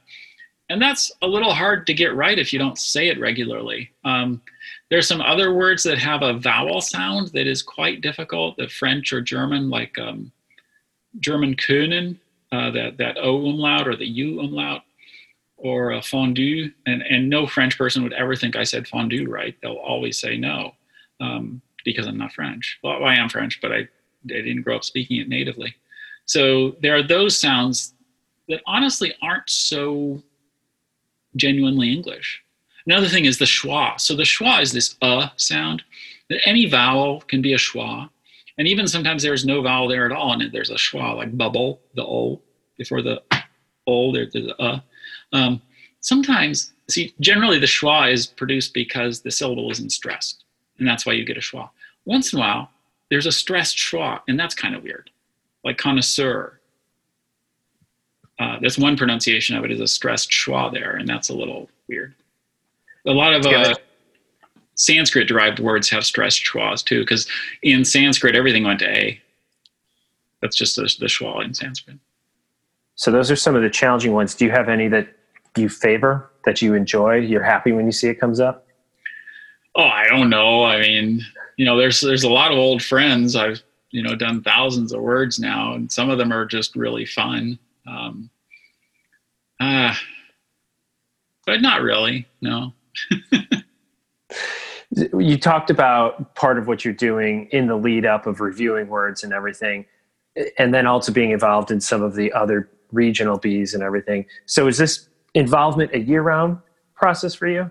And 0.68 0.80
that's 0.80 1.12
a 1.20 1.26
little 1.26 1.52
hard 1.52 1.86
to 1.86 1.94
get 1.94 2.16
right 2.16 2.38
if 2.38 2.52
you 2.52 2.58
don't 2.58 2.78
say 2.78 3.08
it 3.08 3.20
regularly. 3.20 3.90
Um, 4.04 4.40
there's 4.88 5.06
some 5.06 5.20
other 5.20 5.52
words 5.54 5.82
that 5.84 5.98
have 5.98 6.22
a 6.22 6.38
vowel 6.38 6.80
sound 6.80 7.28
that 7.28 7.46
is 7.46 7.62
quite 7.62 8.00
difficult. 8.00 8.56
The 8.56 8.68
French 8.68 9.12
or 9.12 9.20
German, 9.20 9.70
like 9.70 9.98
um, 9.98 10.32
German 11.20 11.54
können, 11.56 12.18
uh, 12.52 12.70
that 12.70 12.98
that 12.98 13.16
o 13.18 13.46
umlaut 13.46 13.88
or 13.88 13.96
the 13.96 14.06
u 14.06 14.40
umlaut, 14.40 14.82
or 15.56 15.92
a 15.92 16.02
fondue, 16.02 16.70
and, 16.86 17.02
and 17.02 17.30
no 17.30 17.46
French 17.46 17.78
person 17.78 18.02
would 18.02 18.12
ever 18.12 18.36
think 18.36 18.56
I 18.56 18.64
said 18.64 18.86
fondue 18.88 19.28
right. 19.28 19.56
They'll 19.62 19.74
always 19.74 20.18
say 20.18 20.36
no 20.36 20.74
um, 21.20 21.62
because 21.84 22.06
I'm 22.06 22.18
not 22.18 22.32
French. 22.32 22.78
Well, 22.82 23.04
I 23.04 23.14
am 23.14 23.28
French, 23.28 23.60
but 23.62 23.72
I, 23.72 23.76
I 23.76 23.88
didn't 24.24 24.62
grow 24.62 24.76
up 24.76 24.84
speaking 24.84 25.20
it 25.20 25.28
natively. 25.28 25.74
So 26.24 26.76
there 26.82 26.96
are 26.96 27.02
those 27.02 27.38
sounds 27.38 27.94
that 28.48 28.60
honestly 28.66 29.14
aren't 29.22 29.48
so 29.48 30.22
genuinely 31.36 31.92
English. 31.92 32.42
Another 32.86 33.08
thing 33.08 33.24
is 33.24 33.38
the 33.38 33.44
schwa. 33.44 34.00
So 34.00 34.16
the 34.16 34.24
schwa 34.24 34.60
is 34.60 34.72
this 34.72 34.96
uh 35.00 35.28
sound. 35.36 35.82
That 36.28 36.46
any 36.46 36.66
vowel 36.66 37.20
can 37.22 37.40
be 37.42 37.52
a 37.52 37.58
schwa, 37.58 38.10
and 38.62 38.68
even 38.68 38.86
sometimes 38.86 39.24
there's 39.24 39.44
no 39.44 39.60
vowel 39.60 39.88
there 39.88 40.06
at 40.06 40.12
all, 40.12 40.32
and 40.32 40.52
there's 40.52 40.70
a 40.70 40.76
schwa 40.76 41.16
like 41.16 41.36
bubble, 41.36 41.80
the 41.96 42.04
o 42.04 42.40
before 42.78 43.02
the 43.02 43.20
o. 43.88 44.12
There's 44.12 44.32
the 44.32 44.54
uh. 44.62 44.78
Um, 45.32 45.60
sometimes, 45.98 46.72
see, 46.88 47.12
generally 47.18 47.58
the 47.58 47.66
schwa 47.66 48.12
is 48.12 48.28
produced 48.28 48.72
because 48.72 49.20
the 49.22 49.32
syllable 49.32 49.68
isn't 49.72 49.90
stressed, 49.90 50.44
and 50.78 50.86
that's 50.86 51.04
why 51.04 51.12
you 51.12 51.24
get 51.24 51.36
a 51.36 51.40
schwa. 51.40 51.70
Once 52.04 52.32
in 52.32 52.38
a 52.38 52.40
while, 52.40 52.70
there's 53.10 53.26
a 53.26 53.32
stressed 53.32 53.76
schwa, 53.76 54.20
and 54.28 54.38
that's 54.38 54.54
kind 54.54 54.76
of 54.76 54.84
weird, 54.84 55.10
like 55.64 55.76
connoisseur. 55.76 56.60
Uh, 58.38 58.60
there's 58.60 58.78
one 58.78 58.96
pronunciation 58.96 59.56
of 59.56 59.64
it 59.64 59.72
is 59.72 59.80
a 59.80 59.88
stressed 59.88 60.30
schwa 60.30 60.72
there, 60.72 60.92
and 60.92 61.08
that's 61.08 61.30
a 61.30 61.34
little 61.34 61.68
weird. 61.88 62.14
A 63.08 63.10
lot 63.10 63.34
of 63.34 63.44
uh, 63.44 63.74
Sanskrit 64.74 65.28
derived 65.28 65.60
words 65.60 65.90
have 65.90 66.04
stressed 66.04 66.44
schwas 66.44 66.84
too, 66.84 67.00
because 67.00 67.26
in 67.62 67.84
Sanskrit 67.84 68.34
everything 68.34 68.64
went 68.64 68.80
to 68.80 68.88
a. 68.88 69.20
That's 70.40 70.56
just 70.56 70.76
the, 70.76 70.82
the 70.98 71.06
schwa 71.06 71.44
in 71.44 71.54
Sanskrit. 71.54 71.98
So 72.94 73.10
those 73.10 73.30
are 73.30 73.36
some 73.36 73.54
of 73.54 73.62
the 73.62 73.70
challenging 73.70 74.12
ones. 74.12 74.34
Do 74.34 74.44
you 74.44 74.50
have 74.50 74.68
any 74.68 74.88
that 74.88 75.08
you 75.56 75.68
favor 75.68 76.30
that 76.44 76.62
you 76.62 76.74
enjoy? 76.74 77.16
You're 77.16 77.42
happy 77.42 77.72
when 77.72 77.86
you 77.86 77.92
see 77.92 78.08
it 78.08 78.20
comes 78.20 78.40
up? 78.40 78.66
Oh, 79.74 79.84
I 79.84 80.06
don't 80.08 80.30
know. 80.30 80.64
I 80.64 80.80
mean, 80.80 81.22
you 81.56 81.64
know, 81.64 81.76
there's 81.76 82.00
there's 82.00 82.24
a 82.24 82.30
lot 82.30 82.52
of 82.52 82.58
old 82.58 82.82
friends. 82.82 83.36
I've 83.36 83.62
you 83.90 84.02
know 84.02 84.14
done 84.14 84.42
thousands 84.42 84.92
of 84.92 85.00
words 85.00 85.38
now, 85.38 85.74
and 85.74 85.90
some 85.90 86.10
of 86.10 86.18
them 86.18 86.32
are 86.32 86.44
just 86.44 86.76
really 86.76 87.06
fun. 87.06 87.58
Um, 87.86 88.30
uh, 89.60 89.94
but 91.46 91.62
not 91.62 91.82
really, 91.82 92.26
no. 92.40 92.72
you 94.96 95.38
talked 95.38 95.70
about 95.70 96.34
part 96.34 96.58
of 96.58 96.66
what 96.66 96.84
you're 96.84 96.94
doing 96.94 97.48
in 97.50 97.66
the 97.66 97.76
lead 97.76 98.04
up 98.04 98.26
of 98.26 98.40
reviewing 98.40 98.88
words 98.88 99.24
and 99.24 99.32
everything, 99.32 99.86
and 100.58 100.74
then 100.74 100.86
also 100.86 101.12
being 101.12 101.30
involved 101.30 101.70
in 101.70 101.80
some 101.80 102.02
of 102.02 102.14
the 102.14 102.32
other 102.32 102.68
regional 102.92 103.38
bees 103.38 103.74
and 103.74 103.82
everything. 103.82 104.26
So 104.46 104.66
is 104.66 104.78
this 104.78 105.08
involvement 105.34 105.94
a 105.94 106.00
year 106.00 106.22
round 106.22 106.58
process 106.94 107.34
for 107.34 107.48
you? 107.48 107.70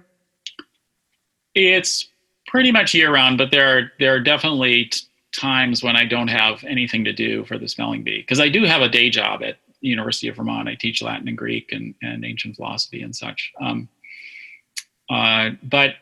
It's 1.53 2.07
pretty 2.47 2.71
much 2.71 2.93
year 2.93 3.13
round, 3.13 3.38
but 3.38 3.51
there 3.51 3.77
are 3.77 3.91
there 3.99 4.15
are 4.15 4.19
definitely 4.19 4.86
t- 4.86 5.01
times 5.31 5.84
when 5.84 5.95
I 5.95 6.05
don't 6.05 6.27
have 6.27 6.63
anything 6.63 7.03
to 7.05 7.13
do 7.13 7.45
for 7.45 7.57
the 7.57 7.67
spelling 7.67 8.03
bee 8.03 8.21
because 8.21 8.39
I 8.39 8.49
do 8.49 8.65
have 8.65 8.81
a 8.81 8.89
day 8.89 9.10
job 9.10 9.43
at 9.43 9.57
University 9.81 10.27
of 10.27 10.36
Vermont. 10.36 10.67
I 10.67 10.75
teach 10.75 11.01
Latin 11.01 11.27
and 11.27 11.38
Greek 11.38 11.71
and, 11.71 11.93
and 12.01 12.25
ancient 12.25 12.55
philosophy 12.55 13.01
and 13.01 13.15
such. 13.15 13.51
Um, 13.60 13.89
uh, 15.10 15.51
but 15.63 15.95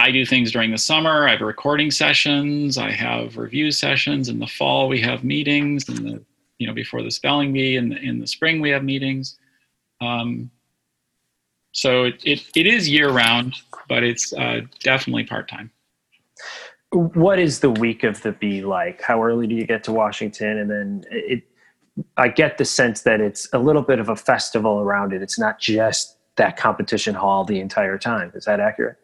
I 0.00 0.10
do 0.10 0.24
things 0.24 0.50
during 0.52 0.70
the 0.70 0.78
summer. 0.78 1.28
I 1.28 1.32
have 1.32 1.40
recording 1.42 1.90
sessions. 1.90 2.78
I 2.78 2.90
have 2.90 3.36
review 3.36 3.70
sessions. 3.70 4.28
In 4.28 4.38
the 4.38 4.46
fall, 4.46 4.88
we 4.88 5.00
have 5.02 5.24
meetings. 5.24 5.88
In 5.88 6.04
the 6.04 6.24
you 6.58 6.66
know 6.66 6.74
before 6.74 7.02
the 7.02 7.10
spelling 7.10 7.52
bee, 7.52 7.76
and 7.76 7.92
in, 7.92 7.98
in 7.98 8.18
the 8.20 8.26
spring 8.26 8.60
we 8.60 8.70
have 8.70 8.84
meetings. 8.84 9.38
Um, 10.00 10.50
so 11.72 12.04
it, 12.04 12.20
it, 12.24 12.40
it 12.56 12.66
is 12.66 12.88
year 12.88 13.10
round, 13.10 13.54
but 13.88 14.02
it's 14.02 14.32
uh, 14.32 14.62
definitely 14.82 15.24
part 15.24 15.48
time. 15.48 15.70
What 16.92 17.38
is 17.38 17.60
the 17.60 17.70
week 17.70 18.02
of 18.02 18.22
the 18.22 18.32
bee 18.32 18.62
like? 18.62 19.00
How 19.02 19.22
early 19.22 19.46
do 19.46 19.54
you 19.54 19.64
get 19.66 19.84
to 19.84 19.92
Washington? 19.92 20.58
And 20.58 20.70
then 20.70 21.04
it, 21.10 21.44
I 22.16 22.28
get 22.28 22.58
the 22.58 22.64
sense 22.64 23.02
that 23.02 23.20
it's 23.20 23.48
a 23.52 23.58
little 23.58 23.82
bit 23.82 24.00
of 24.00 24.08
a 24.08 24.16
festival 24.16 24.80
around 24.80 25.12
it. 25.12 25.22
It's 25.22 25.38
not 25.38 25.60
just 25.60 26.16
that 26.36 26.56
competition 26.56 27.14
hall 27.14 27.44
the 27.44 27.60
entire 27.60 27.98
time. 27.98 28.32
Is 28.34 28.46
that 28.46 28.58
accurate? 28.58 28.96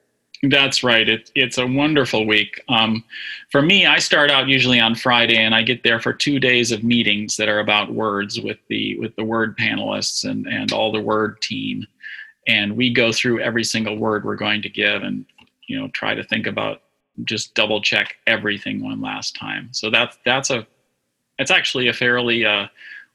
That's 0.51 0.83
right. 0.83 1.09
It, 1.09 1.31
it's 1.35 1.59
a 1.59 1.67
wonderful 1.67 2.27
week. 2.27 2.61
Um, 2.69 3.05
for 3.51 3.63
me, 3.63 3.87
I 3.87 3.99
start 3.99 4.31
out 4.31 4.49
usually 4.49 4.79
on 4.81 4.95
Friday, 4.95 5.39
and 5.39 5.55
I 5.55 5.63
get 5.63 5.83
there 5.83 6.01
for 6.01 6.13
two 6.13 6.39
days 6.39 6.73
of 6.73 6.85
meetings 6.85 7.37
that 7.37 7.49
are 7.49 7.61
about 7.61 7.95
words 7.95 8.41
with 8.41 8.59
the 8.69 8.99
with 8.99 9.17
the 9.17 9.25
word 9.25 9.57
panelists 9.57 10.29
and 10.29 10.47
and 10.47 10.73
all 10.73 10.93
the 10.93 11.01
word 11.01 11.41
team, 11.41 11.87
and 12.47 12.77
we 12.77 12.93
go 12.93 13.13
through 13.13 13.41
every 13.41 13.65
single 13.65 13.97
word 13.97 14.25
we're 14.25 14.37
going 14.37 14.63
to 14.63 14.69
give, 14.69 15.03
and 15.03 15.25
you 15.69 15.79
know 15.81 15.89
try 15.89 16.15
to 16.15 16.23
think 16.23 16.47
about 16.47 16.83
just 17.25 17.55
double 17.55 17.81
check 17.81 18.17
everything 18.27 18.83
one 18.83 19.01
last 19.01 19.35
time. 19.35 19.69
So 19.73 19.91
that's 19.91 20.19
that's 20.25 20.51
a 20.51 20.67
it's 21.39 21.51
actually 21.51 21.89
a 21.89 21.93
fairly 21.93 22.45
uh, 22.45 22.67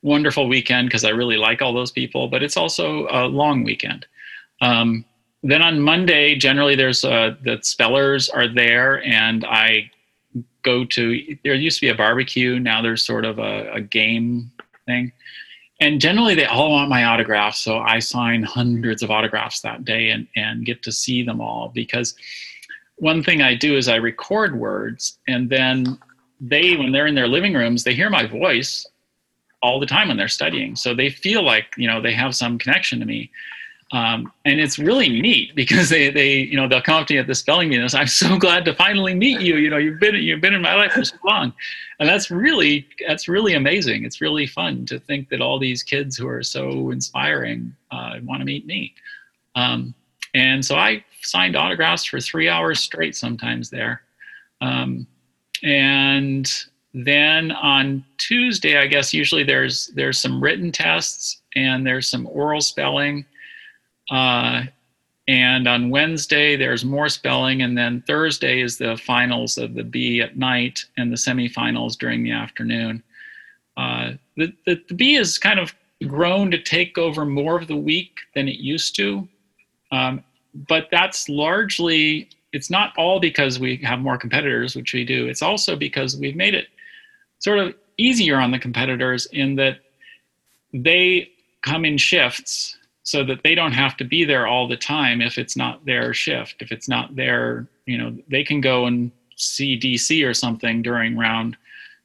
wonderful 0.02 0.48
weekend 0.48 0.88
because 0.88 1.06
I 1.06 1.10
really 1.10 1.38
like 1.38 1.62
all 1.62 1.74
those 1.74 1.91
people, 1.91 2.28
but 2.28 2.44
it's 2.44 2.58
also 2.58 3.08
a 3.10 3.26
long 3.28 3.63
weekend. 3.63 4.06
Um, 4.62 5.06
then 5.43 5.62
on 5.62 5.82
Monday, 5.82 6.36
generally 6.36 6.75
there's 6.75 7.04
uh, 7.04 7.36
the 7.43 7.60
spellers 7.62 8.30
are 8.30 8.47
there, 8.47 9.04
and 9.04 9.43
I 9.45 9.89
go 10.63 10.86
to. 10.86 11.38
There 11.43 11.54
used 11.56 11.80
to 11.80 11.88
be 11.88 11.89
a 11.89 11.95
barbecue. 11.95 12.60
Now 12.60 12.82
there's 12.82 13.04
sort 13.04 13.25
of 13.25 13.39
a, 13.39 13.71
a 13.73 13.82
game 13.82 14.51
thing, 14.86 15.12
and 15.80 15.99
generally 15.99 16.36
they 16.36 16.45
all 16.45 16.71
want 16.71 16.89
my 16.89 17.06
autographs. 17.06 17.60
So 17.60 17.80
I 17.80 17.99
sign 17.99 18.43
hundreds 18.43 19.01
of 19.01 19.10
autographs 19.10 19.62
that 19.62 19.84
day 19.84 20.10
and 20.10 20.27
and 20.36 20.65
get 20.65 20.84
to 20.84 20.91
see 20.91 21.23
them 21.23 21.41
all 21.41 21.71
because 21.73 22.15
one 22.97 23.23
thing 23.23 23.41
I 23.41 23.56
do 23.56 23.75
is 23.75 23.88
I 23.88 23.95
record 23.95 24.60
words, 24.60 25.17
and 25.27 25.49
then 25.49 25.97
they, 26.39 26.75
when 26.75 26.91
they're 26.91 27.08
in 27.08 27.15
their 27.15 27.27
living 27.27 27.56
rooms, 27.56 27.84
they 27.84 27.95
hear 27.95 28.12
my 28.12 28.27
voice 28.27 28.86
all 29.63 29.80
the 29.80 29.88
time 29.88 30.08
when 30.08 30.17
they're 30.17 30.27
studying. 30.27 30.75
So 30.75 30.93
they 30.93 31.10
feel 31.10 31.43
like 31.43 31.65
you 31.77 31.88
know 31.88 31.99
they 31.99 32.13
have 32.13 32.36
some 32.36 32.60
connection 32.60 32.99
to 32.99 33.06
me. 33.06 33.32
Um, 33.93 34.32
and 34.45 34.60
it's 34.60 34.80
really 34.80 35.10
neat 35.10 35.54
because 35.56 35.89
they, 35.89 36.10
they, 36.10 36.38
you 36.38 36.56
know, 36.56 36.67
they'll 36.67 36.82
come 36.82 37.01
up 37.01 37.08
to 37.08 37.13
me 37.13 37.19
at 37.19 37.27
the 37.27 37.36
spelling 37.36 37.69
bee 37.69 37.75
and 37.75 37.91
say, 37.91 37.99
"I'm 37.99 38.08
so 38.08 38.38
glad 38.38 38.63
to 38.65 38.73
finally 38.73 39.13
meet 39.13 39.41
you. 39.41 39.58
You 39.58 39.69
know, 39.69 39.77
you've 39.77 39.99
been, 39.99 40.15
you've 40.15 40.39
been 40.39 40.54
in 40.54 40.62
my 40.62 40.75
life 40.75 40.93
for 40.93 41.04
so 41.04 41.17
long," 41.25 41.51
and 41.99 42.08
that's 42.08 42.32
really, 42.32 42.88
that's 43.06 43.27
really 43.27 43.54
amazing. 43.54 44.06
It's 44.06 44.21
really 44.21 44.47
fun 44.47 44.86
to 44.86 44.99
think 44.99 45.30
that 45.30 45.41
all 45.41 45.60
these 45.60 45.84
kids 45.84 46.15
who 46.15 46.27
are 46.27 46.43
so 46.43 46.91
inspiring 46.91 47.75
uh, 47.91 48.15
want 48.23 48.39
to 48.39 48.45
meet 48.45 48.65
me. 48.65 48.93
Um, 49.56 49.93
and 50.34 50.63
so 50.65 50.75
I 50.75 51.04
signed 51.21 51.56
autographs 51.56 52.06
for 52.06 52.19
three 52.19 52.47
hours 52.47 52.80
straight 52.80 53.15
sometimes 53.15 53.69
there. 53.69 54.04
Um, 54.62 55.06
and 55.63 56.49
then 56.93 57.51
on 57.51 58.04
Tuesday, 58.17 58.77
I 58.77 58.88
guess 58.88 59.13
usually 59.13 59.43
there's 59.43 59.88
there's 59.95 60.19
some 60.19 60.41
written 60.41 60.71
tests 60.71 61.41
and 61.56 61.86
there's 61.86 62.10
some 62.10 62.27
oral 62.27 62.62
spelling 62.62 63.25
uh, 64.12 64.63
and 65.28 65.67
on 65.67 65.89
Wednesday, 65.89 66.58
there's 66.58 66.84
more 66.84 67.08
spelling. 67.08 67.62
And 67.62 67.78
then 67.78 68.04
Thursday 68.06 68.62
is 68.62 68.78
the 68.78 68.97
finals 68.97 69.58
of 69.58 69.74
the 69.74 69.84
bee 69.84 70.21
at 70.21 70.38
night 70.38 70.84
and 70.97 71.12
the 71.12 71.15
semifinals 71.15 71.97
during 71.97 72.24
the 72.24 72.32
afternoon. 72.32 73.02
Uh, 73.78 74.12
the, 74.36 74.54
the, 74.65 74.82
the 74.89 74.93
bee 74.93 75.13
has 75.13 75.38
kind 75.38 75.60
of 75.60 75.74
grown 76.08 76.52
to 76.52 76.62
take 76.62 76.97
over 76.97 77.26
more 77.26 77.56
of 77.56 77.67
the 77.67 77.76
week 77.78 78.17
than 78.36 78.50
it 78.50 78.58
used 78.58 78.95
to. 78.97 79.28
Um, 79.91 80.24
but 80.67 80.88
that's 80.91 81.30
largely, 81.30 82.28
it's 82.52 82.69
not 82.69 82.93
all 82.97 83.21
because 83.21 83.58
we 83.58 83.78
have 83.78 84.00
more 84.00 84.17
competitors, 84.17 84.76
which 84.76 84.93
we 84.93 85.06
do. 85.06 85.28
It's 85.28 85.41
also 85.41 85.78
because 85.78 86.17
we've 86.17 86.36
made 86.36 86.56
it 86.56 86.67
sort 87.39 87.60
of 87.60 87.74
easier 87.97 88.38
on 88.38 88.52
the 88.52 88.60
competitors 88.60 89.28
in 89.28 89.56
that 89.56 89.80
they 90.74 91.30
come 91.62 91.86
in 91.86 91.97
shifts 91.97 92.78
so 93.04 93.24
that 93.24 93.42
they 93.44 93.56
don't 93.56 93.72
have 93.72 93.98
to 93.98 94.04
be 94.04 94.24
there 94.24 94.46
all 94.48 94.68
the 94.68 94.78
time 94.78 95.22
if 95.22 95.38
it's 95.38 95.58
not 95.58 95.84
their 95.86 96.14
shift 96.14 96.62
if 96.62 96.72
it's 96.72 96.88
not 96.88 97.16
their 97.16 97.68
you 97.86 97.98
know 97.98 98.16
they 98.30 98.44
can 98.44 98.62
go 98.62 98.86
and 98.86 99.12
see 99.36 99.80
dc 99.80 100.28
or 100.28 100.34
something 100.34 100.82
during 100.82 101.18
round 101.18 101.58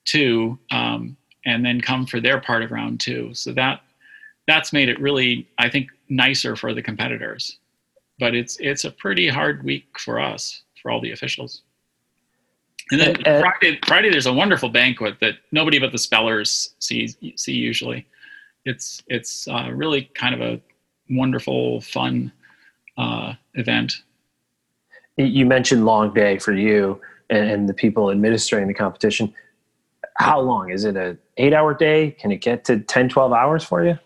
two 0.06 0.58
um, 0.70 1.16
and 1.46 1.64
then 1.64 1.80
come 1.80 2.06
for 2.06 2.20
their 2.20 2.40
part 2.40 2.62
of 2.62 2.70
round 2.70 3.00
two. 3.00 3.32
So 3.34 3.52
that 3.52 3.82
that's 4.46 4.72
made 4.72 4.88
it 4.88 5.00
really 5.00 5.48
i 5.58 5.68
think 5.68 5.88
nicer 6.08 6.56
for 6.56 6.72
the 6.72 6.82
competitors. 6.82 7.58
But 8.18 8.34
it's 8.34 8.56
it's 8.60 8.84
a 8.84 8.90
pretty 8.90 9.28
hard 9.28 9.62
week 9.62 9.98
for 9.98 10.18
us 10.18 10.62
for 10.80 10.90
all 10.90 11.00
the 11.00 11.12
officials. 11.12 11.62
And 12.90 13.00
then 13.00 13.16
uh, 13.26 13.30
uh 13.30 13.40
Friday, 13.40 13.78
Friday, 13.86 14.10
there's 14.10 14.26
a 14.26 14.32
wonderful 14.32 14.68
banquet 14.68 15.16
that 15.20 15.34
nobody 15.52 15.78
but 15.78 15.92
the 15.92 15.98
spellers 15.98 16.74
see 16.78 17.08
see 17.36 17.52
usually. 17.52 18.06
It's 18.64 19.02
it's 19.08 19.46
uh, 19.48 19.70
really 19.72 20.10
kind 20.14 20.34
of 20.34 20.40
a 20.40 20.60
wonderful, 21.10 21.80
fun 21.80 22.32
uh, 22.96 23.34
event. 23.54 24.02
You 25.16 25.46
mentioned 25.46 25.84
long 25.84 26.12
day 26.12 26.38
for 26.38 26.52
you 26.52 27.00
and, 27.30 27.50
and 27.50 27.68
the 27.68 27.74
people 27.74 28.10
administering 28.10 28.68
the 28.68 28.74
competition. 28.74 29.32
How 30.16 30.40
long 30.40 30.70
is 30.70 30.84
it? 30.84 30.96
A 30.96 31.16
eight 31.36 31.52
hour 31.52 31.74
day? 31.74 32.12
Can 32.12 32.32
it 32.32 32.36
get 32.36 32.64
to 32.66 32.80
10, 32.80 33.08
12 33.08 33.32
hours 33.32 33.64
for 33.64 33.84
you? 33.84 33.98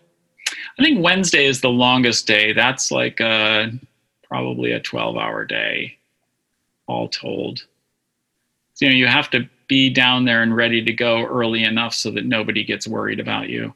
I 0.79 0.83
think 0.83 1.03
Wednesday 1.03 1.45
is 1.45 1.61
the 1.61 1.69
longest 1.69 2.27
day. 2.27 2.53
That's 2.53 2.91
like 2.91 3.19
a, 3.19 3.71
probably 4.23 4.71
a 4.71 4.79
12 4.79 5.17
hour 5.17 5.45
day, 5.45 5.97
all 6.87 7.07
told. 7.07 7.65
So, 8.73 8.85
you 8.85 8.91
know, 8.91 8.97
you 8.97 9.07
have 9.07 9.29
to 9.31 9.49
be 9.67 9.89
down 9.89 10.25
there 10.25 10.43
and 10.43 10.55
ready 10.55 10.83
to 10.83 10.93
go 10.93 11.23
early 11.25 11.63
enough 11.63 11.93
so 11.93 12.11
that 12.11 12.25
nobody 12.25 12.63
gets 12.63 12.87
worried 12.87 13.19
about 13.19 13.47
you 13.47 13.73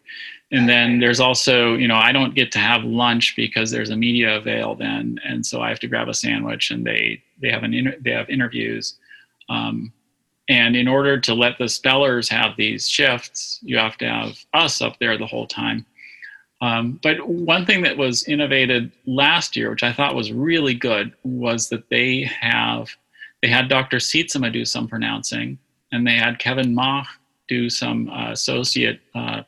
and 0.51 0.69
then 0.69 0.99
there's 0.99 1.19
also 1.19 1.73
you 1.75 1.88
know 1.88 1.95
i 1.95 2.12
don't 2.12 2.36
get 2.36 2.51
to 2.51 2.60
have 2.60 2.84
lunch 2.84 3.36
because 3.36 3.71
there's 3.71 3.89
a 3.89 3.95
media 3.95 4.38
avail 4.38 4.75
then. 4.75 5.19
And 5.23 5.45
so 5.45 5.62
i 5.62 5.69
have 5.69 5.79
to 5.79 5.88
grab 5.88 6.08
a 6.08 6.13
sandwich 6.13 6.71
and 6.71 6.86
they 6.86 7.21
they 7.41 7.49
have 7.49 7.63
an 7.63 7.73
inter- 7.73 7.97
they 7.99 8.12
have 8.12 8.29
interviews. 8.29 8.97
Um, 9.49 9.91
and 10.47 10.75
in 10.75 10.88
order 10.88 11.19
to 11.19 11.34
let 11.34 11.58
the 11.58 11.67
spellers 11.67 12.29
have 12.29 12.55
these 12.55 12.88
shifts 12.88 13.60
you 13.63 13.77
have 13.77 13.97
to 13.97 14.08
have 14.08 14.38
us 14.53 14.81
up 14.81 14.97
there 14.99 15.17
the 15.17 15.25
whole 15.25 15.47
time. 15.47 15.86
Um, 16.62 16.99
but 17.03 17.27
one 17.27 17.65
thing 17.65 17.81
that 17.81 17.97
was 17.97 18.23
innovated 18.23 18.91
last 19.05 19.55
year 19.55 19.69
which 19.69 19.84
i 19.84 19.91
thought 19.91 20.15
was 20.15 20.31
really 20.31 20.73
good 20.73 21.13
was 21.23 21.69
that 21.69 21.89
they 21.89 22.23
have 22.23 22.89
they 23.41 23.49
had 23.49 23.67
dr 23.67 23.97
Sietsema 23.97 24.51
do 24.51 24.63
some 24.63 24.88
pronouncing 24.88 25.58
and 25.91 26.05
they 26.08 26.15
had 26.15 26.39
kevin 26.39 26.73
mach 26.73 27.08
do 27.47 27.69
some 27.69 28.10
uh, 28.10 28.31
associate 28.31 29.01
uh, 29.13 29.43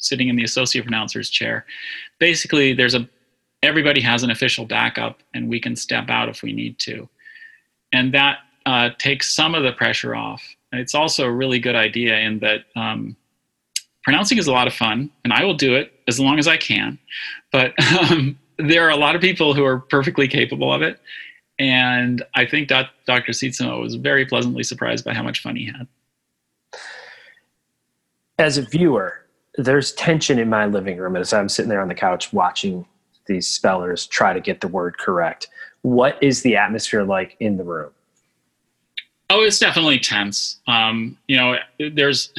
sitting 0.00 0.28
in 0.28 0.36
the 0.36 0.44
associate 0.44 0.82
pronouncer's 0.82 1.30
chair. 1.30 1.64
Basically, 2.18 2.72
there's 2.72 2.94
a 2.94 3.08
everybody 3.62 4.00
has 4.00 4.22
an 4.22 4.30
official 4.30 4.64
backup, 4.64 5.22
and 5.34 5.48
we 5.48 5.60
can 5.60 5.76
step 5.76 6.08
out 6.08 6.28
if 6.28 6.42
we 6.42 6.52
need 6.52 6.78
to, 6.80 7.08
and 7.92 8.12
that 8.14 8.38
uh, 8.66 8.90
takes 8.98 9.34
some 9.34 9.54
of 9.54 9.62
the 9.62 9.72
pressure 9.72 10.14
off. 10.14 10.42
it's 10.72 10.94
also 10.94 11.24
a 11.24 11.32
really 11.32 11.58
good 11.58 11.74
idea 11.74 12.18
in 12.18 12.38
that 12.40 12.64
um, 12.76 13.16
pronouncing 14.02 14.38
is 14.38 14.46
a 14.46 14.52
lot 14.52 14.66
of 14.66 14.74
fun, 14.74 15.10
and 15.24 15.32
I 15.32 15.44
will 15.44 15.54
do 15.54 15.74
it 15.74 15.92
as 16.08 16.18
long 16.18 16.38
as 16.38 16.48
I 16.48 16.56
can. 16.56 16.98
But 17.52 17.72
um, 18.10 18.38
there 18.58 18.86
are 18.86 18.90
a 18.90 18.96
lot 18.96 19.14
of 19.14 19.20
people 19.20 19.54
who 19.54 19.64
are 19.64 19.78
perfectly 19.78 20.28
capable 20.28 20.72
of 20.72 20.82
it, 20.82 21.00
and 21.58 22.22
I 22.34 22.46
think 22.46 22.68
Dr. 22.68 23.32
Sietsema 23.32 23.80
was 23.80 23.96
very 23.96 24.24
pleasantly 24.26 24.62
surprised 24.62 25.04
by 25.04 25.14
how 25.14 25.22
much 25.22 25.42
fun 25.42 25.56
he 25.56 25.66
had 25.66 25.86
as 28.40 28.56
a 28.56 28.62
viewer, 28.62 29.20
there's 29.56 29.92
tension 29.92 30.38
in 30.38 30.48
my 30.48 30.66
living 30.66 30.98
room 30.98 31.16
as 31.16 31.32
I'm 31.32 31.48
sitting 31.48 31.68
there 31.68 31.80
on 31.80 31.88
the 31.88 31.94
couch 31.94 32.32
watching 32.32 32.86
these 33.26 33.46
spellers 33.46 34.06
try 34.06 34.32
to 34.32 34.40
get 34.40 34.60
the 34.60 34.68
word 34.68 34.98
correct. 34.98 35.48
What 35.82 36.22
is 36.22 36.42
the 36.42 36.56
atmosphere 36.56 37.04
like 37.04 37.36
in 37.40 37.56
the 37.56 37.64
room? 37.64 37.90
Oh, 39.30 39.42
it's 39.42 39.58
definitely 39.58 40.00
tense. 40.00 40.60
Um, 40.66 41.16
you 41.28 41.36
know, 41.36 41.56
there's. 41.92 42.32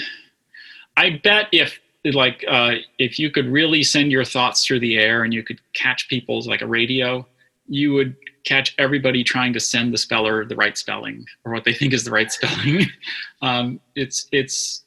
I 0.97 1.21
bet 1.23 1.47
if 1.51 1.79
like 2.03 2.43
uh, 2.47 2.75
if 2.99 3.17
you 3.17 3.31
could 3.31 3.47
really 3.47 3.83
send 3.83 4.11
your 4.11 4.25
thoughts 4.25 4.65
through 4.65 4.81
the 4.81 4.97
air 4.97 5.23
and 5.23 5.33
you 5.33 5.43
could 5.43 5.61
catch 5.73 6.09
people's 6.09 6.47
like 6.47 6.61
a 6.61 6.67
radio, 6.67 7.25
you 7.67 7.93
would 7.93 8.15
catch 8.43 8.75
everybody 8.77 9.23
trying 9.23 9.53
to 9.53 9.59
send 9.59 9.93
the 9.93 9.97
speller 9.97 10.43
the 10.45 10.55
right 10.55 10.77
spelling 10.77 11.25
or 11.45 11.53
what 11.53 11.63
they 11.63 11.73
think 11.73 11.93
is 11.93 12.03
the 12.03 12.11
right 12.11 12.31
spelling. 12.37 12.85
um, 13.41 13.79
it's 13.95 14.27
it's 14.31 14.83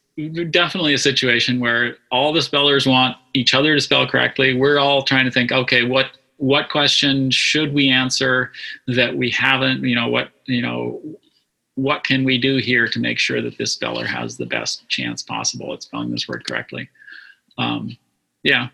definitely 0.50 0.94
a 0.94 0.98
situation 0.98 1.58
where 1.58 1.96
all 2.10 2.32
the 2.32 2.42
spellers 2.42 2.86
want 2.86 3.16
each 3.34 3.54
other 3.54 3.74
to 3.74 3.80
spell 3.80 4.06
correctly. 4.06 4.54
We're 4.54 4.78
all 4.78 5.02
trying 5.02 5.24
to 5.24 5.30
think, 5.30 5.52
okay, 5.52 5.84
what 5.84 6.10
what 6.36 6.68
question 6.68 7.30
should 7.30 7.72
we 7.72 7.88
answer 7.88 8.52
that 8.88 9.16
we 9.16 9.30
haven't? 9.30 9.82
You 9.82 9.94
know, 9.94 10.08
what 10.08 10.30
you 10.46 10.62
know, 10.62 11.00
what 11.74 12.04
can 12.04 12.24
we 12.24 12.38
do 12.38 12.58
here 12.58 12.86
to 12.88 13.00
make 13.00 13.18
sure 13.18 13.42
that 13.42 13.58
this 13.58 13.72
speller 13.72 14.06
has 14.06 14.36
the 14.36 14.46
best 14.46 14.88
chance 14.88 15.22
possible 15.22 15.72
at 15.72 15.82
spelling 15.82 16.10
this 16.10 16.28
word 16.28 16.46
correctly? 16.46 16.88
Um, 17.58 17.96
yeah. 18.42 18.68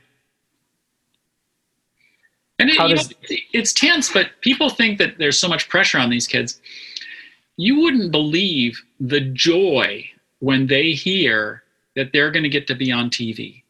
And 2.59 2.69
it, 2.69 2.77
does, 2.77 3.09
know, 3.09 3.17
it's 3.55 3.73
tense, 3.73 4.13
but 4.13 4.33
people 4.43 4.69
think 4.69 4.99
that 4.99 5.17
there's 5.17 5.39
so 5.39 5.49
much 5.49 5.71
pressure 5.71 5.97
on 5.97 6.11
these 6.11 6.27
kids. 6.27 6.61
You 7.57 7.81
wouldn't 7.81 8.13
believe 8.13 8.83
the 8.99 9.21
joy 9.21 10.11
when 10.41 10.67
they 10.67 10.93
hear 10.93 11.63
that 11.97 12.13
they're 12.13 12.31
going 12.31 12.43
to 12.43 12.49
get 12.49 12.67
to 12.67 12.75
be 12.75 12.91
on 12.93 13.11
TV. 13.11 13.63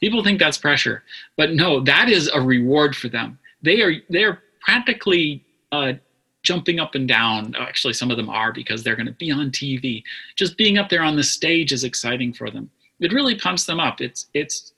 People 0.00 0.22
think 0.22 0.38
that's 0.38 0.58
pressure, 0.58 1.02
but 1.36 1.54
no, 1.54 1.80
that 1.80 2.08
is 2.08 2.28
a 2.28 2.40
reward 2.40 2.94
for 2.94 3.08
them. 3.08 3.38
They 3.62 3.82
are 3.82 3.94
they're 4.08 4.42
practically 4.60 5.44
uh, 5.72 5.94
jumping 6.42 6.78
up 6.78 6.94
and 6.94 7.08
down. 7.08 7.54
Actually, 7.58 7.94
some 7.94 8.10
of 8.10 8.16
them 8.16 8.28
are 8.28 8.52
because 8.52 8.84
they're 8.84 8.96
going 8.96 9.06
to 9.06 9.12
be 9.12 9.30
on 9.30 9.50
TV. 9.50 10.02
Just 10.36 10.56
being 10.56 10.78
up 10.78 10.88
there 10.88 11.02
on 11.02 11.16
the 11.16 11.22
stage 11.24 11.72
is 11.72 11.82
exciting 11.82 12.32
for 12.32 12.50
them. 12.50 12.70
It 13.00 13.12
really 13.12 13.36
pumps 13.36 13.64
them 13.64 13.80
up. 13.80 14.00
It's 14.00 14.26
it's 14.34 14.72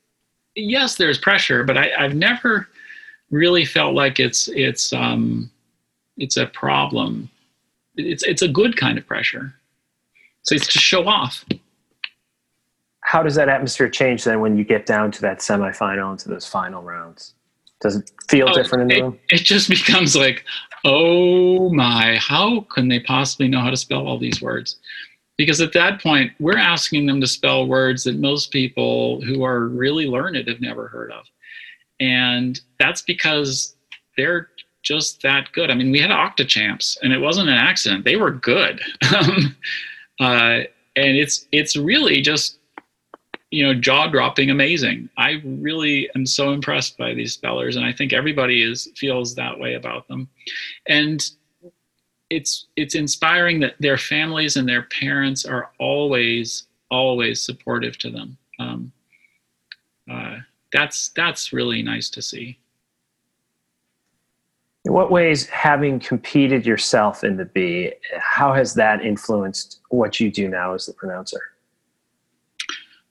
yes, 0.54 0.96
there's 0.96 1.18
pressure, 1.18 1.64
but 1.64 1.76
I, 1.76 1.90
I've 1.98 2.14
never 2.14 2.68
really 3.30 3.64
felt 3.64 3.94
like 3.94 4.20
it's 4.20 4.48
it's 4.48 4.92
um, 4.92 5.50
it's 6.16 6.36
a 6.36 6.46
problem. 6.46 7.30
It's 7.96 8.22
it's 8.22 8.42
a 8.42 8.48
good 8.48 8.76
kind 8.76 8.98
of 8.98 9.06
pressure. 9.06 9.54
So 10.42 10.54
it's 10.54 10.66
to 10.68 10.78
show 10.78 11.06
off. 11.06 11.44
How 13.02 13.22
does 13.22 13.34
that 13.34 13.48
atmosphere 13.48 13.88
change 13.88 14.24
then 14.24 14.40
when 14.40 14.56
you 14.56 14.64
get 14.64 14.86
down 14.86 15.10
to 15.12 15.20
that 15.22 15.38
semifinal 15.38 16.10
and 16.10 16.18
to 16.20 16.28
those 16.28 16.46
final 16.46 16.82
rounds? 16.82 17.34
Does 17.80 17.96
it 17.96 18.10
feel 18.28 18.48
oh, 18.48 18.52
different 18.52 18.82
in 18.82 18.88
the 18.88 18.96
it, 18.96 19.02
room? 19.02 19.18
It 19.30 19.38
just 19.38 19.68
becomes 19.70 20.14
like, 20.14 20.44
oh 20.84 21.70
my, 21.70 22.16
how 22.16 22.60
can 22.72 22.88
they 22.88 23.00
possibly 23.00 23.48
know 23.48 23.60
how 23.60 23.70
to 23.70 23.76
spell 23.76 24.06
all 24.06 24.18
these 24.18 24.40
words? 24.40 24.76
Because 25.36 25.60
at 25.60 25.72
that 25.72 26.02
point, 26.02 26.32
we're 26.38 26.58
asking 26.58 27.06
them 27.06 27.20
to 27.20 27.26
spell 27.26 27.66
words 27.66 28.04
that 28.04 28.16
most 28.16 28.50
people 28.50 29.22
who 29.22 29.42
are 29.42 29.68
really 29.68 30.06
learned 30.06 30.36
have 30.36 30.60
never 30.60 30.88
heard 30.88 31.10
of. 31.12 31.24
And 31.98 32.60
that's 32.78 33.02
because 33.02 33.74
they're 34.16 34.50
just 34.82 35.22
that 35.22 35.50
good. 35.52 35.70
I 35.70 35.74
mean, 35.74 35.90
we 35.90 36.00
had 36.00 36.10
octa 36.10 36.46
champs, 36.46 36.98
and 37.02 37.12
it 37.12 37.18
wasn't 37.18 37.48
an 37.48 37.56
accident. 37.56 38.04
They 38.04 38.16
were 38.16 38.32
good. 38.32 38.80
Um, 39.16 39.56
Uh, 40.20 40.64
and 40.96 41.16
it's 41.16 41.46
it's 41.50 41.76
really 41.76 42.20
just 42.20 42.58
you 43.50 43.64
know 43.64 43.74
jaw 43.74 44.06
dropping 44.06 44.50
amazing. 44.50 45.08
I 45.16 45.40
really 45.44 46.08
am 46.14 46.26
so 46.26 46.52
impressed 46.52 46.98
by 46.98 47.14
these 47.14 47.32
spellers 47.32 47.76
and 47.76 47.84
i 47.84 47.92
think 47.92 48.12
everybody 48.12 48.62
is 48.62 48.88
feels 48.96 49.34
that 49.34 49.58
way 49.58 49.74
about 49.74 50.06
them. 50.08 50.28
And 50.86 51.28
it's 52.28 52.66
it's 52.76 52.94
inspiring 52.94 53.58
that 53.60 53.74
their 53.80 53.98
families 53.98 54.56
and 54.56 54.68
their 54.68 54.82
parents 54.82 55.44
are 55.44 55.72
always 55.78 56.66
always 56.90 57.42
supportive 57.42 57.98
to 57.98 58.10
them. 58.10 58.36
Um, 58.58 58.92
uh, 60.10 60.36
that's 60.72 61.08
that's 61.10 61.52
really 61.52 61.82
nice 61.82 62.10
to 62.10 62.22
see 62.22 62.59
in 64.84 64.92
what 64.92 65.10
ways, 65.10 65.46
having 65.48 66.00
competed 66.00 66.64
yourself 66.64 67.22
in 67.22 67.36
the 67.36 67.44
bee, 67.44 67.92
how 68.18 68.54
has 68.54 68.74
that 68.74 69.04
influenced 69.04 69.80
what 69.90 70.18
you 70.20 70.30
do 70.30 70.48
now 70.48 70.74
as 70.74 70.86
the 70.86 70.92
pronouncer? 70.94 71.40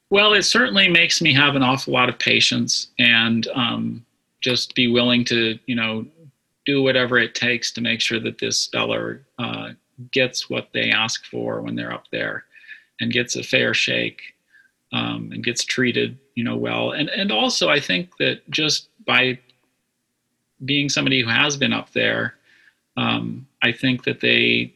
Well, 0.10 0.34
it 0.34 0.43
certainly 0.43 0.88
makes 0.88 1.21
me 1.21 1.34
have 1.34 1.55
an 1.55 1.62
awful 1.62 1.93
lot 1.93 2.10
of 2.10 2.17
patience 2.17 2.88
and 2.97 3.47
um, 3.53 4.05
just 4.41 4.73
be 4.73 4.88
willing 4.88 5.23
to, 5.25 5.60
you 5.67 5.75
know, 5.75 6.05
do 6.65 6.82
whatever 6.82 7.19
it 7.19 7.36
takes 7.36 7.71
to 7.73 7.82
make 7.82 8.01
sure 8.01 8.19
that 8.19 8.39
this 8.39 8.60
speller 8.60 9.23
uh, 9.38 9.71
gets 10.12 10.49
what 10.49 10.69
they 10.73 10.89
ask 10.89 11.25
for 11.25 11.62
when 11.62 11.75
they're 11.75 11.93
up 11.93 12.05
there 12.12 12.45
and 12.99 13.12
gets 13.12 13.36
a 13.36 13.43
fair 13.43 13.73
shake 13.73 14.21
um, 14.91 15.29
and 15.32 15.43
gets 15.43 15.63
treated, 15.63 16.17
you 16.36 16.43
know, 16.43 16.58
well. 16.58 16.91
And 16.91 17.10
and 17.10 17.32
also, 17.32 17.69
I 17.69 17.79
think 17.79 18.17
that 18.17 18.49
just 18.49 18.89
by 19.05 19.39
being 20.65 20.89
somebody 20.89 21.22
who 21.22 21.30
has 21.30 21.58
been 21.58 21.74
up 21.74 21.91
there, 21.93 22.36
um, 22.98 23.48
I 23.62 23.72
think 23.72 24.04
that 24.04 24.19
they 24.19 24.74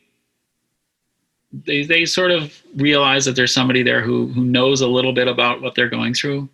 they 1.51 1.83
they 1.85 2.05
sort 2.05 2.31
of 2.31 2.61
realize 2.75 3.25
that 3.25 3.35
there's 3.35 3.53
somebody 3.53 3.83
there 3.83 4.01
who 4.01 4.27
who 4.27 4.43
knows 4.43 4.81
a 4.81 4.87
little 4.87 5.13
bit 5.13 5.27
about 5.27 5.61
what 5.61 5.75
they're 5.75 5.89
going 5.89 6.13
through. 6.13 6.49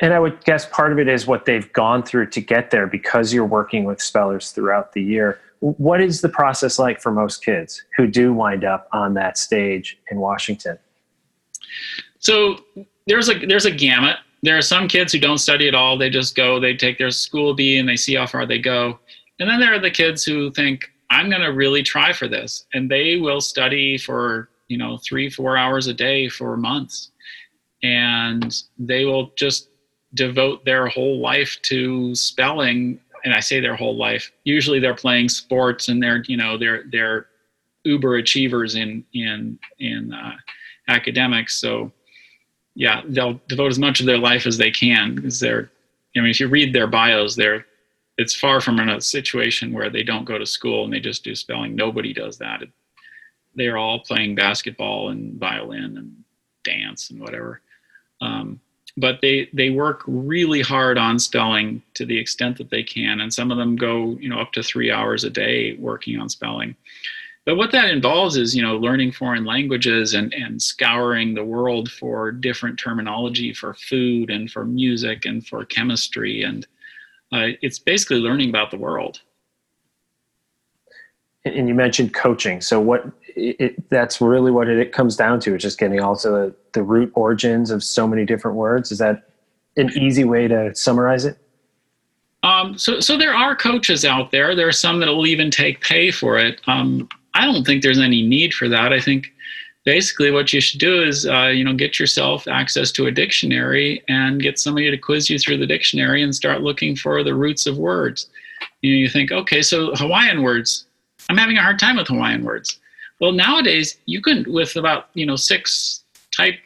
And 0.00 0.14
I 0.14 0.20
would 0.20 0.44
guess 0.44 0.66
part 0.66 0.92
of 0.92 0.98
it 1.00 1.08
is 1.08 1.26
what 1.26 1.44
they've 1.44 1.72
gone 1.72 2.04
through 2.04 2.30
to 2.30 2.40
get 2.40 2.70
there 2.70 2.86
because 2.86 3.32
you're 3.32 3.44
working 3.44 3.84
with 3.84 4.00
spellers 4.00 4.52
throughout 4.52 4.92
the 4.92 5.02
year. 5.02 5.40
What 5.58 6.00
is 6.00 6.20
the 6.20 6.28
process 6.28 6.78
like 6.78 7.00
for 7.00 7.10
most 7.10 7.44
kids 7.44 7.82
who 7.96 8.06
do 8.06 8.32
wind 8.32 8.64
up 8.64 8.88
on 8.92 9.14
that 9.14 9.36
stage 9.36 9.98
in 10.08 10.18
Washington? 10.20 10.78
So 12.20 12.60
there's 13.06 13.28
a 13.28 13.46
there's 13.46 13.64
a 13.64 13.70
gamut 13.70 14.18
there 14.42 14.56
are 14.56 14.62
some 14.62 14.88
kids 14.88 15.12
who 15.12 15.18
don't 15.18 15.38
study 15.38 15.68
at 15.68 15.74
all. 15.74 15.98
They 15.98 16.10
just 16.10 16.36
go, 16.36 16.60
they 16.60 16.74
take 16.74 16.98
their 16.98 17.10
school 17.10 17.54
bee 17.54 17.78
and 17.78 17.88
they 17.88 17.96
see 17.96 18.14
how 18.14 18.26
far 18.26 18.46
they 18.46 18.58
go. 18.58 18.98
And 19.40 19.48
then 19.48 19.60
there 19.60 19.74
are 19.74 19.80
the 19.80 19.90
kids 19.90 20.24
who 20.24 20.50
think, 20.52 20.90
I'm 21.10 21.30
going 21.30 21.42
to 21.42 21.52
really 21.52 21.82
try 21.82 22.12
for 22.12 22.28
this. 22.28 22.66
And 22.74 22.90
they 22.90 23.16
will 23.16 23.40
study 23.40 23.98
for, 23.98 24.50
you 24.68 24.76
know, 24.76 24.98
three, 24.98 25.30
four 25.30 25.56
hours 25.56 25.86
a 25.86 25.94
day 25.94 26.28
for 26.28 26.56
months. 26.56 27.10
And 27.82 28.54
they 28.78 29.04
will 29.04 29.32
just 29.36 29.70
devote 30.14 30.64
their 30.64 30.86
whole 30.86 31.20
life 31.20 31.58
to 31.62 32.14
spelling. 32.14 33.00
And 33.24 33.34
I 33.34 33.40
say 33.40 33.60
their 33.60 33.76
whole 33.76 33.96
life. 33.96 34.30
Usually 34.44 34.80
they're 34.80 34.94
playing 34.94 35.28
sports 35.28 35.88
and 35.88 36.02
they're, 36.02 36.22
you 36.26 36.36
know, 36.36 36.58
they're, 36.58 36.84
they're 36.90 37.26
uber 37.84 38.16
achievers 38.16 38.74
in, 38.74 39.04
in, 39.14 39.58
in 39.78 40.12
uh, 40.12 40.36
academics. 40.88 41.56
So 41.56 41.92
yeah, 42.78 43.02
they'll 43.08 43.40
devote 43.48 43.72
as 43.72 43.78
much 43.78 43.98
of 43.98 44.06
their 44.06 44.18
life 44.18 44.46
as 44.46 44.56
they 44.56 44.70
can 44.70 45.16
because 45.16 45.40
they're, 45.40 45.68
I 46.16 46.20
mean, 46.20 46.30
if 46.30 46.38
you 46.38 46.46
read 46.46 46.72
their 46.72 46.86
bios, 46.86 47.34
they're, 47.34 47.66
it's 48.18 48.36
far 48.36 48.60
from 48.60 48.78
a 48.78 49.00
situation 49.00 49.72
where 49.72 49.90
they 49.90 50.04
don't 50.04 50.24
go 50.24 50.38
to 50.38 50.46
school 50.46 50.84
and 50.84 50.92
they 50.92 51.00
just 51.00 51.24
do 51.24 51.34
spelling. 51.34 51.74
Nobody 51.74 52.12
does 52.12 52.38
that. 52.38 52.62
It, 52.62 52.70
they're 53.56 53.78
all 53.78 53.98
playing 53.98 54.36
basketball 54.36 55.08
and 55.08 55.40
violin 55.40 55.96
and 55.96 56.24
dance 56.62 57.10
and 57.10 57.20
whatever. 57.20 57.62
Um, 58.20 58.60
but 58.96 59.18
they 59.22 59.48
they 59.52 59.70
work 59.70 60.02
really 60.06 60.60
hard 60.60 60.98
on 60.98 61.18
spelling 61.18 61.82
to 61.94 62.06
the 62.06 62.18
extent 62.18 62.58
that 62.58 62.70
they 62.70 62.82
can, 62.82 63.20
and 63.20 63.32
some 63.32 63.50
of 63.50 63.58
them 63.58 63.76
go 63.76 64.16
you 64.20 64.28
know 64.28 64.38
up 64.40 64.52
to 64.52 64.62
three 64.62 64.90
hours 64.90 65.24
a 65.24 65.30
day 65.30 65.76
working 65.78 66.18
on 66.18 66.28
spelling. 66.28 66.74
But 67.48 67.56
what 67.56 67.72
that 67.72 67.88
involves 67.88 68.36
is, 68.36 68.54
you 68.54 68.60
know, 68.60 68.76
learning 68.76 69.12
foreign 69.12 69.46
languages 69.46 70.12
and, 70.12 70.34
and 70.34 70.60
scouring 70.60 71.32
the 71.32 71.46
world 71.46 71.90
for 71.90 72.30
different 72.30 72.78
terminology 72.78 73.54
for 73.54 73.72
food 73.72 74.28
and 74.28 74.50
for 74.50 74.66
music 74.66 75.24
and 75.24 75.46
for 75.46 75.64
chemistry. 75.64 76.42
And 76.42 76.66
uh, 77.32 77.56
it's 77.62 77.78
basically 77.78 78.18
learning 78.18 78.50
about 78.50 78.70
the 78.70 78.76
world. 78.76 79.22
And 81.46 81.66
you 81.68 81.74
mentioned 81.74 82.12
coaching. 82.12 82.60
So 82.60 82.80
what 82.80 83.10
it, 83.28 83.88
that's 83.88 84.20
really 84.20 84.50
what 84.50 84.68
it 84.68 84.92
comes 84.92 85.16
down 85.16 85.40
to. 85.40 85.54
It's 85.54 85.62
just 85.64 85.78
getting 85.78 86.00
also 86.00 86.50
the, 86.50 86.54
the 86.74 86.82
root 86.82 87.10
origins 87.14 87.70
of 87.70 87.82
so 87.82 88.06
many 88.06 88.26
different 88.26 88.58
words. 88.58 88.92
Is 88.92 88.98
that 88.98 89.30
an 89.78 89.90
easy 89.96 90.24
way 90.24 90.48
to 90.48 90.74
summarize 90.74 91.24
it? 91.24 91.38
Um, 92.42 92.76
so, 92.76 93.00
so 93.00 93.16
there 93.16 93.34
are 93.34 93.56
coaches 93.56 94.04
out 94.04 94.32
there. 94.32 94.54
There 94.54 94.68
are 94.68 94.72
some 94.72 95.00
that 95.00 95.08
will 95.08 95.26
even 95.26 95.50
take 95.50 95.80
pay 95.80 96.10
for 96.10 96.36
it. 96.36 96.60
Um, 96.66 97.08
I 97.34 97.44
don't 97.44 97.64
think 97.64 97.82
there's 97.82 98.00
any 98.00 98.22
need 98.22 98.54
for 98.54 98.68
that. 98.68 98.92
I 98.92 99.00
think 99.00 99.32
basically 99.84 100.30
what 100.30 100.52
you 100.52 100.60
should 100.60 100.80
do 100.80 101.02
is 101.02 101.26
uh, 101.26 101.46
you 101.46 101.64
know 101.64 101.74
get 101.74 101.98
yourself 101.98 102.46
access 102.48 102.90
to 102.92 103.06
a 103.06 103.10
dictionary 103.10 104.02
and 104.08 104.42
get 104.42 104.58
somebody 104.58 104.90
to 104.90 104.98
quiz 104.98 105.30
you 105.30 105.38
through 105.38 105.58
the 105.58 105.66
dictionary 105.66 106.22
and 106.22 106.34
start 106.34 106.62
looking 106.62 106.96
for 106.96 107.22
the 107.22 107.34
roots 107.34 107.66
of 107.66 107.78
words. 107.78 108.28
You 108.82 108.92
know, 108.92 108.98
you 108.98 109.08
think, 109.08 109.32
okay, 109.32 109.62
so 109.62 109.94
Hawaiian 109.94 110.42
words. 110.42 110.86
I'm 111.30 111.36
having 111.36 111.58
a 111.58 111.62
hard 111.62 111.78
time 111.78 111.96
with 111.96 112.08
Hawaiian 112.08 112.44
words. 112.44 112.78
Well, 113.20 113.32
nowadays 113.32 113.98
you 114.06 114.20
can 114.22 114.44
with 114.52 114.76
about 114.76 115.08
you 115.14 115.26
know 115.26 115.36
six 115.36 116.04
type 116.36 116.58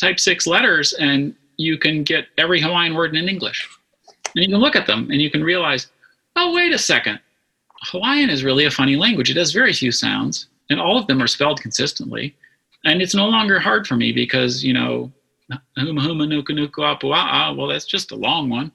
type 0.00 0.20
six 0.20 0.46
letters 0.46 0.92
and 0.94 1.34
you 1.58 1.76
can 1.76 2.04
get 2.04 2.26
every 2.38 2.60
Hawaiian 2.60 2.94
word 2.94 3.14
in 3.14 3.28
English. 3.28 3.68
And 4.34 4.44
you 4.44 4.48
can 4.48 4.60
look 4.60 4.76
at 4.76 4.86
them 4.86 5.10
and 5.10 5.20
you 5.20 5.30
can 5.30 5.42
realize, 5.42 5.88
oh, 6.36 6.54
wait 6.54 6.72
a 6.72 6.78
second. 6.78 7.18
Hawaiian 7.82 8.30
is 8.30 8.44
really 8.44 8.64
a 8.64 8.70
funny 8.70 8.96
language. 8.96 9.30
It 9.30 9.36
has 9.36 9.52
very 9.52 9.72
few 9.72 9.92
sounds, 9.92 10.46
and 10.70 10.80
all 10.80 10.98
of 10.98 11.06
them 11.06 11.22
are 11.22 11.28
spelled 11.28 11.60
consistently. 11.60 12.34
And 12.84 13.02
it's 13.02 13.14
no 13.14 13.26
longer 13.28 13.58
hard 13.58 13.86
for 13.86 13.96
me 13.96 14.12
because, 14.12 14.64
you 14.64 14.72
know, 14.72 15.12
humuhumunukunukuapua'a, 15.78 17.56
well, 17.56 17.66
that's 17.66 17.86
just 17.86 18.12
a 18.12 18.16
long 18.16 18.48
one. 18.48 18.72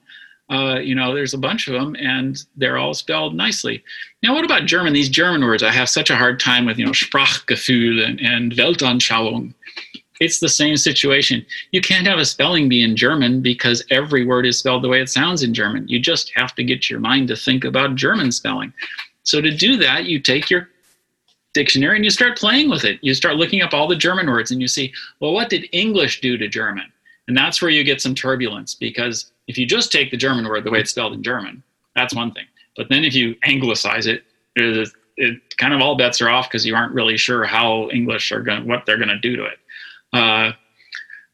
Uh, 0.50 0.78
you 0.78 0.94
know, 0.94 1.14
there's 1.14 1.32
a 1.32 1.38
bunch 1.38 1.68
of 1.68 1.74
them 1.74 1.96
and 1.98 2.44
they're 2.56 2.76
all 2.76 2.92
spelled 2.92 3.34
nicely. 3.34 3.82
Now, 4.22 4.34
what 4.34 4.44
about 4.44 4.66
German? 4.66 4.92
These 4.92 5.08
German 5.08 5.42
words, 5.42 5.62
I 5.62 5.72
have 5.72 5.88
such 5.88 6.10
a 6.10 6.16
hard 6.16 6.38
time 6.38 6.66
with, 6.66 6.78
you 6.78 6.84
know, 6.84 6.92
Sprachgefühl 6.92 8.06
and, 8.06 8.20
and 8.20 8.52
Weltanschauung 8.52 9.54
it's 10.20 10.38
the 10.40 10.48
same 10.48 10.76
situation. 10.76 11.44
You 11.72 11.80
can't 11.80 12.06
have 12.06 12.18
a 12.18 12.24
spelling 12.24 12.68
bee 12.68 12.84
in 12.84 12.96
German 12.96 13.42
because 13.42 13.84
every 13.90 14.24
word 14.24 14.46
is 14.46 14.58
spelled 14.58 14.84
the 14.84 14.88
way 14.88 15.00
it 15.00 15.08
sounds 15.08 15.42
in 15.42 15.52
German. 15.52 15.88
You 15.88 15.98
just 15.98 16.32
have 16.36 16.54
to 16.54 16.64
get 16.64 16.88
your 16.88 17.00
mind 17.00 17.28
to 17.28 17.36
think 17.36 17.64
about 17.64 17.96
German 17.96 18.30
spelling. 18.30 18.72
So 19.24 19.40
to 19.40 19.50
do 19.50 19.76
that, 19.78 20.04
you 20.04 20.20
take 20.20 20.50
your 20.50 20.68
dictionary 21.52 21.96
and 21.96 22.04
you 22.04 22.10
start 22.10 22.38
playing 22.38 22.70
with 22.70 22.84
it. 22.84 22.98
You 23.02 23.14
start 23.14 23.36
looking 23.36 23.62
up 23.62 23.72
all 23.72 23.88
the 23.88 23.96
German 23.96 24.28
words 24.28 24.50
and 24.50 24.60
you 24.60 24.68
see, 24.68 24.92
well, 25.20 25.32
what 25.32 25.50
did 25.50 25.68
English 25.72 26.20
do 26.20 26.36
to 26.36 26.48
German? 26.48 26.92
And 27.26 27.36
that's 27.36 27.62
where 27.62 27.70
you 27.70 27.82
get 27.84 28.00
some 28.00 28.14
turbulence 28.14 28.74
because 28.74 29.32
if 29.48 29.56
you 29.56 29.66
just 29.66 29.90
take 29.90 30.10
the 30.10 30.16
German 30.16 30.48
word 30.48 30.64
the 30.64 30.70
way 30.70 30.80
it's 30.80 30.90
spelled 30.90 31.14
in 31.14 31.22
German, 31.22 31.62
that's 31.96 32.14
one 32.14 32.32
thing. 32.32 32.46
But 32.76 32.88
then 32.88 33.04
if 33.04 33.14
you 33.14 33.34
anglicize 33.44 34.06
it, 34.06 34.24
it 34.56 35.56
kind 35.56 35.72
of 35.72 35.80
all 35.80 35.96
bets 35.96 36.20
are 36.20 36.28
off 36.28 36.48
because 36.48 36.66
you 36.66 36.74
aren't 36.74 36.92
really 36.92 37.16
sure 37.16 37.44
how 37.44 37.88
English 37.90 38.32
are 38.32 38.42
going, 38.42 38.66
what 38.66 38.84
they're 38.84 38.98
going 38.98 39.08
to 39.08 39.18
do 39.18 39.36
to 39.36 39.44
it. 39.44 39.58
Uh, 40.14 40.52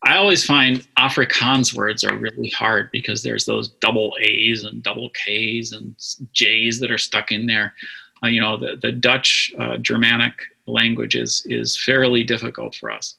I 0.02 0.16
always 0.16 0.44
find 0.44 0.86
Afrikaans 0.96 1.74
words 1.74 2.04
are 2.04 2.16
really 2.16 2.48
hard 2.50 2.90
because 2.90 3.22
there's 3.22 3.44
those 3.44 3.68
double 3.68 4.16
A's 4.20 4.64
and 4.64 4.82
double 4.82 5.10
K's 5.10 5.72
and 5.72 5.94
J's 6.32 6.80
that 6.80 6.90
are 6.90 6.98
stuck 6.98 7.32
in 7.32 7.46
there. 7.46 7.74
Uh, 8.22 8.28
you 8.28 8.40
know, 8.40 8.56
the, 8.56 8.76
the 8.80 8.92
Dutch 8.92 9.52
uh, 9.58 9.76
Germanic 9.76 10.32
language 10.66 11.16
is, 11.16 11.44
is 11.46 11.76
fairly 11.76 12.24
difficult 12.24 12.74
for 12.74 12.90
us. 12.90 13.16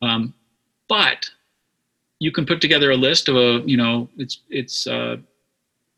Um, 0.00 0.32
but 0.88 1.30
you 2.18 2.32
can 2.32 2.46
put 2.46 2.60
together 2.60 2.90
a 2.92 2.96
list 2.96 3.28
of 3.28 3.36
a, 3.36 3.62
you 3.66 3.76
know, 3.76 4.08
it's, 4.16 4.40
it's 4.48 4.86
uh, 4.86 5.16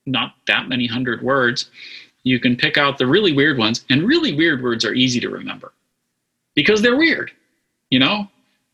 not 0.06 0.34
that 0.46 0.68
many 0.68 0.86
hundred 0.86 1.22
words. 1.22 1.70
You 2.24 2.40
can 2.40 2.56
pick 2.56 2.76
out 2.76 2.98
the 2.98 3.06
really 3.06 3.32
weird 3.32 3.58
ones, 3.58 3.84
and 3.90 4.02
really 4.02 4.34
weird 4.34 4.62
words 4.62 4.84
are 4.84 4.94
easy 4.94 5.20
to 5.20 5.28
remember 5.28 5.72
because 6.54 6.80
they're 6.82 6.96
weird. 6.96 7.30
You 7.90 7.98
know, 7.98 8.28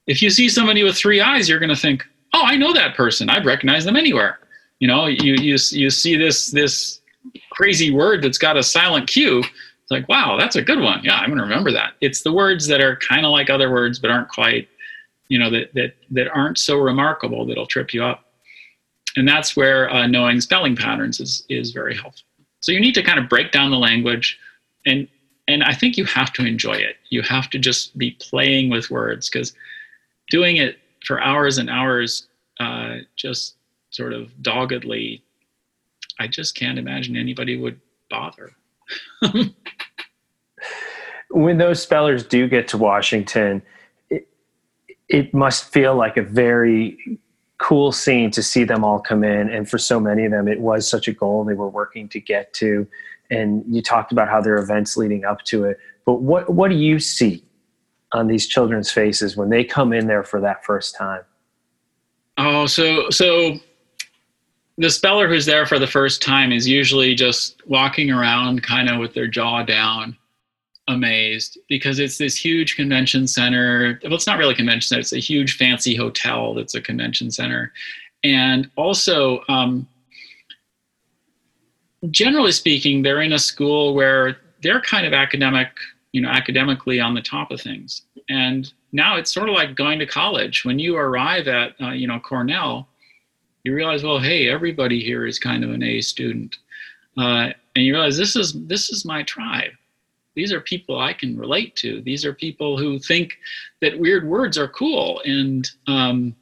if 0.07 0.23
you 0.23 0.31
see 0.31 0.49
somebody 0.49 0.83
with 0.83 0.97
three 0.97 1.21
eyes, 1.21 1.49
you're 1.49 1.59
going 1.59 1.75
to 1.75 1.77
think, 1.77 2.05
"Oh, 2.33 2.43
I 2.45 2.57
know 2.57 2.73
that 2.73 2.97
person. 2.97 3.31
I'd 3.31 3.47
recognize 3.47 3.85
them 3.85 3.97
anywhere." 3.97 4.39
You 4.81 4.89
know, 4.89 5.07
you 5.07 5.35
you 5.35 5.57
you 5.71 5.91
see 5.91 6.17
this 6.17 6.51
this 6.51 7.01
crazy 7.51 7.91
word 7.91 8.23
that's 8.23 8.39
got 8.39 8.57
a 8.57 8.63
silent 8.63 9.09
Q. 9.09 9.41
It's 9.41 9.91
like, 9.91 10.09
wow, 10.09 10.37
that's 10.39 10.57
a 10.57 10.63
good 10.63 10.81
one. 10.81 11.01
Yeah, 11.03 11.17
I'm 11.17 11.29
going 11.29 11.39
to 11.39 11.45
remember 11.45 11.73
that. 11.73 11.95
It's 12.01 12.23
the 12.23 12.33
words 12.33 12.67
that 12.69 12.81
are 12.81 12.97
kind 12.97 13.27
of 13.27 13.33
like 13.33 13.51
other 13.51 13.71
words, 13.71 13.99
but 13.99 14.11
aren't 14.11 14.29
quite, 14.29 14.69
you 15.29 15.39
know, 15.39 15.51
that 15.51 15.75
that 15.75 15.95
that 16.11 16.29
aren't 16.29 16.59
so 16.59 16.79
remarkable 16.79 17.45
that'll 17.47 17.67
trip 17.67 17.93
you 17.93 18.05
up. 18.05 18.25
And 19.17 19.29
that's 19.29 19.57
where 19.57 19.91
uh, 19.91 20.07
knowing 20.07 20.41
spelling 20.41 20.77
patterns 20.77 21.21
is 21.21 21.45
is 21.49 21.73
very 21.73 21.95
helpful. 21.95 22.25
So 22.61 22.73
you 22.73 22.81
need 22.81 22.95
to 22.95 23.03
kind 23.03 23.19
of 23.19 23.29
break 23.29 23.53
down 23.53 23.71
the 23.71 23.79
language, 23.79 24.39
and 24.87 25.09
and 25.49 25.65
I 25.65 25.75
think 25.75 25.97
you 25.97 26.05
have 26.05 26.33
to 26.35 26.47
enjoy 26.47 26.75
it. 26.75 26.97
You 27.11 27.23
have 27.23 27.51
to 27.51 27.59
just 27.59 27.99
be 27.99 28.13
playing 28.21 28.71
with 28.71 28.91
words 28.91 29.29
because 29.29 29.53
doing 30.31 30.57
it 30.57 30.79
for 31.05 31.21
hours 31.21 31.59
and 31.59 31.69
hours, 31.69 32.29
uh, 32.59 32.97
just 33.17 33.57
sort 33.91 34.15
of 34.15 34.31
doggedly, 34.43 35.23
I 36.19 36.27
just 36.27 36.55
can't 36.55 36.79
imagine 36.79 37.17
anybody 37.17 37.59
would 37.59 37.81
bother. 38.09 38.53
when 41.31 41.59
those 41.59 41.83
spellers 41.83 42.25
do 42.25 42.49
get 42.49 42.69
to 42.69 42.79
Washington, 42.79 43.63
it, 44.09 44.29
it 45.09 45.35
must 45.35 45.73
feel 45.73 45.95
like 45.95 46.17
a 46.17 46.23
very 46.23 47.19
cool 47.59 47.93
scene 47.93 48.31
to 48.31 48.43
see 48.43 48.65
them 48.65 48.85
all 48.85 49.01
come 49.01 49.23
in. 49.23 49.51
And 49.51 49.69
for 49.69 49.79
so 49.79 50.01
many 50.01 50.25
of 50.25 50.33
them, 50.33 50.49
it 50.49 50.61
was 50.61 50.89
such 50.89 51.09
a 51.09 51.13
goal 51.13 51.45
they 51.45 51.55
were 51.55 51.69
working 51.69 52.09
to 52.09 52.21
get 52.21 52.53
to. 52.55 52.87
And 53.31 53.63
you 53.69 53.83
talked 53.83 54.13
about 54.13 54.29
how 54.29 54.41
there 54.41 54.55
are 54.55 54.63
events 54.63 54.97
leading 54.97 55.25
up 55.25 55.45
to 55.45 55.65
it. 55.65 55.79
But 56.05 56.23
what, 56.23 56.51
what 56.51 56.71
do 56.71 56.77
you 56.77 56.99
see 56.99 57.45
on 58.13 58.27
these 58.27 58.47
children's 58.47 58.91
faces 58.91 59.37
when 59.37 59.51
they 59.51 59.65
come 59.65 59.93
in 59.93 60.07
there 60.07 60.25
for 60.25 60.41
that 60.41 60.65
first 60.65 60.97
time? 60.97 61.23
Oh, 62.37 62.67
so 62.67 63.11
so 63.11 63.59
the 64.79 64.91
speller 64.91 65.29
who's 65.29 65.47
there 65.47 65.67
for 65.67 65.79
the 65.79 65.87
first 65.87 66.23
time 66.23 66.53
is 66.53 66.67
usually 66.67 67.15
just 67.15 67.61
walking 67.67 68.11
around 68.11 68.63
kind 68.63 68.89
of 68.89 68.99
with 68.99 69.13
their 69.13 69.27
jaw 69.27 69.63
down 69.63 70.17
amazed 70.89 71.59
because 71.69 71.99
it's 71.99 72.19
this 72.19 72.35
huge 72.35 72.77
convention 72.77 73.27
center 73.27 74.01
well 74.03 74.15
it's 74.15 74.27
not 74.27 74.39
really 74.39 74.55
a 74.55 74.57
convention 74.57 74.89
center 74.89 75.01
it's 75.01 75.13
a 75.13 75.19
huge 75.19 75.57
fancy 75.57 75.95
hotel 75.95 76.55
that's 76.55 76.75
a 76.75 76.81
convention 76.81 77.31
center 77.31 77.73
and 78.25 78.71
also 78.77 79.43
um, 79.49 79.87
generally 82.11 82.51
speaking 82.51 83.03
they're 83.03 83.21
in 83.21 83.35
a 83.35 83.39
school 83.39 83.95
where 83.95 84.39
they're 84.63 84.81
kind 84.81 85.07
of 85.07 85.13
academic 85.13 85.69
you 86.13 86.21
know, 86.21 86.29
academically 86.29 87.01
on 87.01 87.15
the 87.15 87.23
top 87.23 87.51
of 87.51 87.61
things. 87.61 88.03
And 88.29 88.73
now 88.93 89.17
it's 89.17 89.33
sort 89.33 89.49
of 89.49 89.55
like 89.55 89.77
going 89.77 89.99
to 90.01 90.07
college. 90.07 90.65
When 90.65 90.79
you 90.79 90.97
arrive 90.97 91.49
at, 91.49 91.73
uh, 91.81 91.91
you 91.91 92.07
know, 92.07 92.19
Cornell, 92.19 92.89
you 93.65 93.75
realize, 93.75 94.03
well, 94.03 94.19
hey, 94.19 94.49
everybody 94.49 95.03
here 95.03 95.27
is 95.27 95.39
kind 95.39 95.65
of 95.65 95.71
an 95.71 95.83
A 95.83 96.01
student, 96.01 96.57
uh, 97.19 97.51
and 97.77 97.85
you 97.85 97.93
realize 97.93 98.17
this 98.17 98.37
is 98.37 98.55
this 98.67 98.91
is 98.91 99.05
my 99.05 99.23
tribe. 99.23 99.73
These 100.35 100.53
are 100.53 100.61
people 100.61 100.99
I 100.99 101.13
can 101.13 101.37
relate 101.37 101.77
to. 101.77 102.01
These 102.01 102.25
are 102.25 102.33
people 102.33 102.79
who 102.79 102.99
think 102.99 103.37
that 103.83 103.99
weird 103.99 104.27
words 104.27 104.57
are 104.57 104.69
cool 104.69 105.21
and 105.25 105.69
um, 105.87 106.35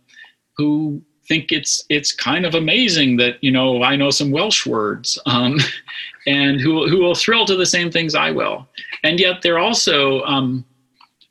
who 0.56 1.02
think 1.26 1.52
it's 1.52 1.84
it's 1.88 2.12
kind 2.12 2.46
of 2.46 2.54
amazing 2.54 3.16
that 3.18 3.42
you 3.42 3.50
know 3.50 3.82
I 3.82 3.96
know 3.96 4.10
some 4.10 4.30
Welsh 4.30 4.66
words, 4.66 5.18
um, 5.26 5.58
and 6.26 6.60
who 6.60 6.88
who 6.88 6.98
will 6.98 7.14
thrill 7.14 7.44
to 7.46 7.56
the 7.56 7.66
same 7.66 7.90
things 7.90 8.14
I 8.14 8.30
will, 8.30 8.66
and 9.02 9.18
yet 9.20 9.42
they're 9.42 9.58
also 9.58 10.22
um, 10.22 10.64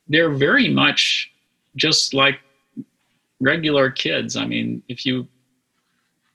they're 0.07 0.31
very 0.31 0.69
much 0.69 1.31
just 1.75 2.13
like 2.13 2.39
regular 3.39 3.89
kids. 3.89 4.35
I 4.35 4.45
mean, 4.45 4.81
if 4.87 5.05
you 5.05 5.27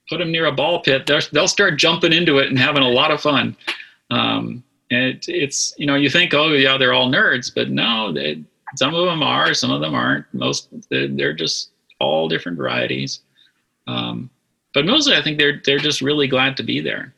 put 0.09 0.17
them 0.17 0.31
near 0.31 0.45
a 0.45 0.51
ball 0.51 0.81
pit, 0.81 1.09
they'll 1.31 1.47
start 1.47 1.77
jumping 1.77 2.13
into 2.13 2.37
it 2.37 2.49
and 2.49 2.59
having 2.59 2.83
a 2.83 2.89
lot 2.89 3.11
of 3.11 3.21
fun. 3.21 3.55
Um, 4.11 4.63
and 4.91 5.03
it, 5.05 5.25
it's 5.27 5.73
you 5.77 5.85
know 5.85 5.95
you 5.95 6.09
think 6.09 6.33
oh 6.33 6.53
yeah 6.53 6.77
they're 6.77 6.93
all 6.93 7.09
nerds, 7.09 7.53
but 7.53 7.69
no, 7.69 8.11
they, 8.11 8.43
some 8.75 8.93
of 8.93 9.05
them 9.05 9.23
are, 9.23 9.53
some 9.53 9.71
of 9.71 9.81
them 9.81 9.95
aren't. 9.95 10.25
Most 10.33 10.69
they're, 10.89 11.33
just 11.33 11.71
all 11.99 12.27
different 12.27 12.57
varieties. 12.57 13.21
Um, 13.87 14.29
but 14.73 14.85
mostly, 14.85 15.15
I 15.15 15.21
think 15.21 15.37
they're 15.39 15.61
they're 15.65 15.79
just 15.79 16.01
really 16.01 16.27
glad 16.27 16.57
to 16.57 16.63
be 16.63 16.79
there. 16.79 17.13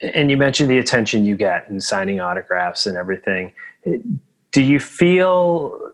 And 0.00 0.30
you 0.30 0.36
mentioned 0.36 0.70
the 0.70 0.78
attention 0.78 1.24
you 1.24 1.36
get 1.36 1.68
in 1.68 1.80
signing 1.80 2.20
autographs 2.20 2.86
and 2.86 2.96
everything. 2.96 3.52
Do 4.52 4.62
you 4.62 4.80
feel 4.80 5.92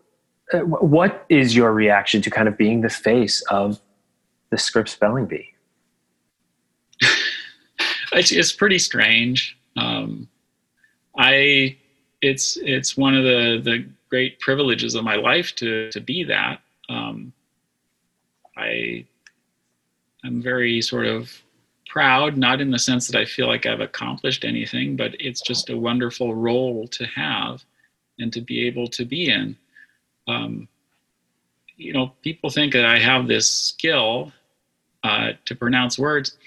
uh, 0.53 0.59
what 0.59 1.25
is 1.29 1.55
your 1.55 1.73
reaction 1.73 2.21
to 2.21 2.29
kind 2.29 2.47
of 2.47 2.57
being 2.57 2.81
the 2.81 2.89
face 2.89 3.41
of 3.49 3.81
the 4.49 4.57
Scripps 4.57 4.93
Spelling 4.93 5.25
Bee? 5.25 5.53
it's, 8.13 8.31
it's 8.31 8.53
pretty 8.53 8.79
strange. 8.79 9.57
Um, 9.75 10.29
I 11.17 11.77
it's 12.21 12.57
it's 12.61 12.95
one 12.95 13.15
of 13.15 13.23
the 13.23 13.61
the 13.63 13.89
great 14.09 14.39
privileges 14.39 14.95
of 14.95 15.03
my 15.03 15.15
life 15.15 15.55
to 15.55 15.91
to 15.91 15.99
be 15.99 16.23
that. 16.23 16.61
Um, 16.89 17.33
I 18.55 19.05
I'm 20.23 20.41
very 20.41 20.81
sort 20.81 21.05
of 21.05 21.31
proud, 21.97 22.37
not 22.37 22.61
in 22.61 22.69
the 22.69 22.77
sense 22.77 23.07
that 23.07 23.19
I 23.19 23.25
feel 23.25 23.47
like 23.47 23.65
I've 23.65 23.79
accomplished 23.79 24.45
anything, 24.45 24.95
but 24.95 25.15
it's 25.19 25.41
just 25.41 25.71
a 25.71 25.75
wonderful 25.75 26.35
role 26.35 26.87
to 26.89 27.05
have 27.07 27.65
and 28.19 28.31
to 28.33 28.39
be 28.39 28.67
able 28.67 28.87
to 28.89 29.03
be 29.03 29.31
in. 29.31 29.57
Um, 30.27 30.67
you 31.75 31.93
know, 31.93 32.13
people 32.21 32.51
think 32.51 32.73
that 32.73 32.85
I 32.85 32.99
have 32.99 33.27
this 33.27 33.49
skill 33.49 34.31
uh, 35.03 35.31
to 35.45 35.55
pronounce 35.55 35.97
words, 35.97 36.37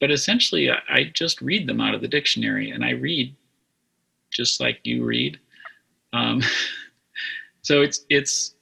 but 0.00 0.10
essentially 0.10 0.72
I, 0.72 0.80
I 0.88 1.04
just 1.14 1.40
read 1.40 1.68
them 1.68 1.80
out 1.80 1.94
of 1.94 2.00
the 2.00 2.08
dictionary 2.08 2.72
and 2.72 2.84
I 2.84 2.90
read 2.90 3.32
just 4.32 4.60
like 4.60 4.80
you 4.82 5.04
read. 5.04 5.38
Um, 6.12 6.42
so 7.62 7.82
it's 7.82 8.04
it's 8.08 8.56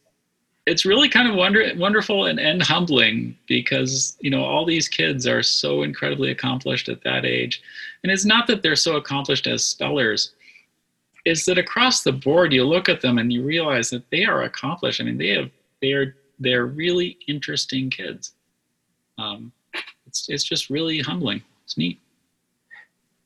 it's 0.68 0.84
really 0.84 1.08
kind 1.08 1.28
of 1.28 1.34
wonder, 1.34 1.72
wonderful 1.76 2.26
and, 2.26 2.38
and 2.38 2.62
humbling 2.62 3.36
because 3.46 4.16
you 4.20 4.30
know 4.30 4.44
all 4.44 4.64
these 4.64 4.88
kids 4.88 5.26
are 5.26 5.42
so 5.42 5.82
incredibly 5.82 6.30
accomplished 6.30 6.88
at 6.88 7.02
that 7.02 7.24
age 7.24 7.62
and 8.02 8.12
it's 8.12 8.24
not 8.24 8.46
that 8.46 8.62
they're 8.62 8.76
so 8.76 8.96
accomplished 8.96 9.46
as 9.46 9.64
spellers 9.64 10.32
it's 11.24 11.44
that 11.46 11.58
across 11.58 12.02
the 12.02 12.12
board 12.12 12.52
you 12.52 12.64
look 12.64 12.88
at 12.88 13.00
them 13.00 13.18
and 13.18 13.32
you 13.32 13.42
realize 13.42 13.90
that 13.90 14.08
they 14.10 14.24
are 14.24 14.42
accomplished 14.42 15.00
i 15.00 15.04
mean 15.04 15.18
they 15.18 15.28
have 15.28 15.50
they 15.80 15.92
are 15.92 16.14
they're 16.38 16.66
really 16.66 17.18
interesting 17.26 17.90
kids. 17.90 18.32
Um, 19.18 19.52
it's 20.06 20.28
it's 20.28 20.44
just 20.44 20.70
really 20.70 21.00
humbling. 21.00 21.42
It's 21.64 21.76
neat. 21.76 22.00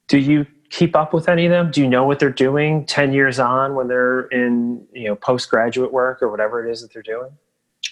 Do 0.08 0.18
you 0.18 0.46
keep 0.72 0.96
up 0.96 1.12
with 1.12 1.28
any 1.28 1.44
of 1.46 1.50
them? 1.50 1.70
Do 1.70 1.82
you 1.82 1.88
know 1.88 2.04
what 2.04 2.18
they're 2.18 2.30
doing 2.30 2.84
ten 2.86 3.12
years 3.12 3.38
on 3.38 3.76
when 3.76 3.86
they're 3.86 4.22
in 4.28 4.84
you 4.92 5.08
know 5.08 5.14
postgraduate 5.14 5.92
work 5.92 6.20
or 6.20 6.30
whatever 6.30 6.66
it 6.66 6.72
is 6.72 6.82
that 6.82 6.92
they're 6.92 7.02
doing? 7.02 7.30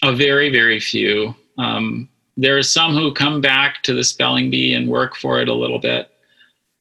A 0.03 0.13
very 0.13 0.51
very 0.51 0.79
few. 0.79 1.33
Um, 1.57 2.09
there 2.35 2.57
are 2.57 2.63
some 2.63 2.93
who 2.93 3.13
come 3.13 3.39
back 3.39 3.83
to 3.83 3.93
the 3.93 4.03
spelling 4.03 4.49
bee 4.49 4.73
and 4.73 4.89
work 4.89 5.15
for 5.15 5.39
it 5.39 5.47
a 5.47 5.53
little 5.53 5.79
bit, 5.79 6.11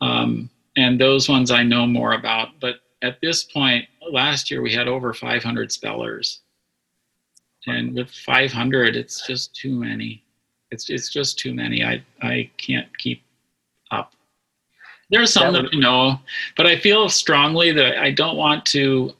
um, 0.01 0.51
and 0.77 1.01
those 1.01 1.29
ones 1.29 1.51
I 1.51 1.63
know 1.63 1.87
more 1.87 2.15
about. 2.15 2.49
But 2.61 2.77
at 3.03 3.21
this 3.21 3.45
point, 3.45 3.87
last 4.11 4.51
year 4.51 4.63
we 4.63 4.73
had 4.73 4.89
over 4.89 5.13
500 5.13 5.71
spellers, 5.71 6.41
and 7.67 7.95
with 7.95 8.11
500, 8.11 8.97
it's 8.97 9.27
just 9.27 9.55
too 9.55 9.75
many. 9.75 10.25
It's 10.71 10.89
it's 10.89 11.11
just 11.11 11.39
too 11.39 11.53
many. 11.53 11.85
I 11.85 12.03
I 12.23 12.51
can't 12.57 12.97
keep. 12.99 13.23
There 15.11 15.21
are 15.21 15.27
some 15.27 15.53
that, 15.53 15.63
that 15.63 15.75
I 15.75 15.79
know, 15.79 16.21
but 16.57 16.67
I 16.67 16.79
feel 16.79 17.09
strongly 17.09 17.73
that 17.73 17.99
I 17.99 18.11
don't 18.11 18.37
want 18.37 18.65
to. 18.67 19.13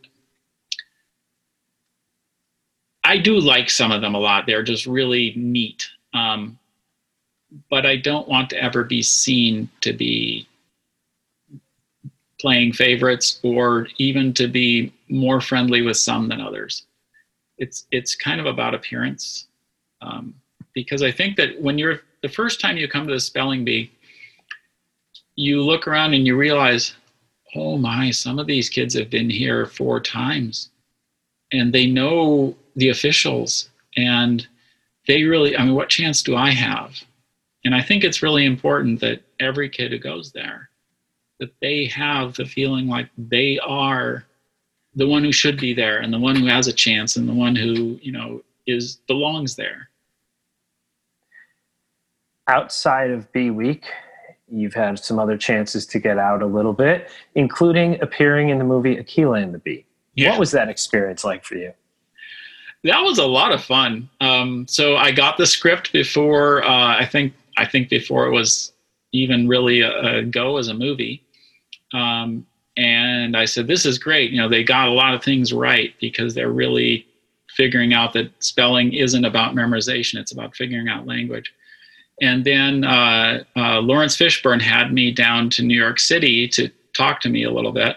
I 3.03 3.19
do 3.19 3.39
like 3.41 3.71
some 3.71 3.91
of 3.91 4.01
them 4.01 4.15
a 4.15 4.19
lot. 4.19 4.47
They're 4.47 4.63
just 4.63 4.87
really 4.87 5.33
neat. 5.37 5.89
Um, 6.15 6.59
but 7.71 7.87
I 7.87 7.97
don't 7.97 8.29
want 8.29 8.51
to 8.51 8.63
ever 8.63 8.85
be 8.85 9.03
seen 9.03 9.69
to 9.81 9.93
be 9.93 10.47
playing 12.41 12.73
favorites 12.73 13.41
or 13.43 13.89
even 13.99 14.33
to 14.35 14.49
be 14.49 14.93
more 15.09 15.41
friendly 15.41 15.83
with 15.83 15.97
some 15.97 16.29
than 16.29 16.41
others. 16.41 16.87
It's 17.59 17.87
it's 17.91 18.15
kind 18.15 18.41
of 18.41 18.47
about 18.47 18.75
appearance, 18.75 19.49
um, 20.01 20.35
because 20.73 21.03
I 21.03 21.11
think 21.11 21.37
that 21.37 21.61
when 21.61 21.77
you're 21.79 22.01
the 22.23 22.29
first 22.29 22.61
time 22.61 22.77
you 22.77 22.89
come 22.89 23.07
to 23.07 23.13
the 23.13 23.21
spelling 23.21 23.65
bee, 23.65 23.91
you 25.41 25.63
look 25.63 25.89
around 25.89 26.13
and 26.13 26.27
you 26.27 26.37
realize, 26.37 26.95
oh 27.55 27.79
my, 27.79 28.11
some 28.11 28.39
of 28.39 28.47
these 28.47 28.69
kids 28.69 28.95
have 28.95 29.09
been 29.09 29.31
here 29.31 29.65
four 29.65 29.99
times, 29.99 30.71
and 31.51 31.73
they 31.73 31.87
know 31.87 32.55
the 32.77 32.91
officials, 32.91 33.71
and 33.97 34.47
they 35.07 35.23
really, 35.23 35.57
I 35.57 35.65
mean, 35.65 35.75
what 35.75 35.89
chance 35.89 36.23
do 36.23 36.37
I 36.37 36.51
have? 36.51 36.95
And 37.65 37.75
I 37.75 37.81
think 37.81 38.05
it's 38.05 38.23
really 38.23 38.45
important 38.45 39.01
that 39.01 39.23
every 39.41 39.71
kid 39.71 39.93
who 39.93 39.99
goes 39.99 40.31
there, 40.31 40.69
that 41.39 41.55
they 41.61 41.87
have 41.87 42.35
the 42.35 42.45
feeling 42.45 42.87
like 42.87 43.09
they 43.17 43.59
are 43.61 44.25
the 44.95 45.09
one 45.09 45.25
who 45.25 45.33
should 45.33 45.59
be 45.59 45.73
there 45.73 46.01
and 46.01 46.13
the 46.13 46.19
one 46.19 46.37
who 46.37 46.47
has 46.47 46.67
a 46.67 46.73
chance 46.73 47.17
and 47.17 47.27
the 47.27 47.35
one 47.35 47.57
who, 47.57 47.99
you 48.03 48.13
know, 48.13 48.43
is 48.67 48.97
belongs 49.07 49.57
there. 49.57 49.89
Outside 52.47 53.11
of 53.11 53.31
Bee 53.33 53.51
Week, 53.51 53.87
you've 54.51 54.75
had 54.75 54.99
some 54.99 55.19
other 55.19 55.37
chances 55.37 55.87
to 55.87 55.99
get 55.99 56.19
out 56.19 56.43
a 56.43 56.47
little 56.47 56.73
bit, 56.73 57.11
including 57.35 58.01
appearing 58.03 58.49
in 58.49 58.59
the 58.59 58.65
movie 58.65 58.97
Akeelah 58.97 59.43
and 59.43 59.55
the 59.55 59.59
Bee. 59.59 59.87
Yeah. 60.15 60.31
What 60.31 60.41
was 60.41 60.51
that 60.53 60.69
experience 60.69 61.25
like 61.25 61.45
for 61.45 61.55
you? 61.55 61.73
That 62.85 63.01
was 63.01 63.19
a 63.19 63.27
lot 63.27 63.53
of 63.53 63.63
fun. 63.63 64.09
Um, 64.21 64.67
so 64.67 64.97
I 64.97 65.11
got 65.11 65.37
the 65.37 65.47
script 65.47 65.93
before 65.93 66.63
uh, 66.65 66.97
I 66.99 67.07
think 67.07 67.35
I 67.57 67.67
think 67.67 67.89
before 67.89 68.27
it 68.27 68.33
was 68.33 68.73
even 69.13 69.49
really 69.49 69.83
a, 69.83 70.19
a 70.19 70.23
go 70.23 70.57
as 70.57 70.69
a 70.69 70.75
movie. 70.75 71.23
Um, 71.93 72.47
and 72.77 73.37
I 73.37 73.45
said, 73.45 73.67
"This 73.67 73.85
is 73.85 73.99
great. 73.99 74.31
You 74.31 74.39
know, 74.39 74.49
they 74.49 74.65
got 74.65 74.89
a 74.89 74.93
lot 74.93 75.15
of 75.15 75.23
things 75.23 75.53
right 75.53 75.95
because 76.01 76.35
they're 76.35 76.53
really 76.53 77.07
figuring 77.51 77.93
out 77.93 78.13
that 78.15 78.31
spelling 78.43 78.95
isn't 78.95 79.25
about 79.25 79.55
memorization; 79.55 80.19
it's 80.19 80.33
about 80.33 80.57
figuring 80.57 80.89
out 80.89 81.07
language." 81.07 81.53
And 82.21 82.45
then 82.45 82.85
uh, 82.85 83.45
uh, 83.57 83.81
Laurence 83.81 84.17
Fishburne 84.17 84.61
had 84.61 84.93
me 84.93 85.11
down 85.11 85.51
to 85.51 85.63
New 85.63 85.77
York 85.77 85.99
City 85.99 86.47
to 86.49 86.71
talk 86.95 87.21
to 87.21 87.29
me 87.29 87.45
a 87.45 87.51
little 87.51 87.73
bit. 87.73 87.97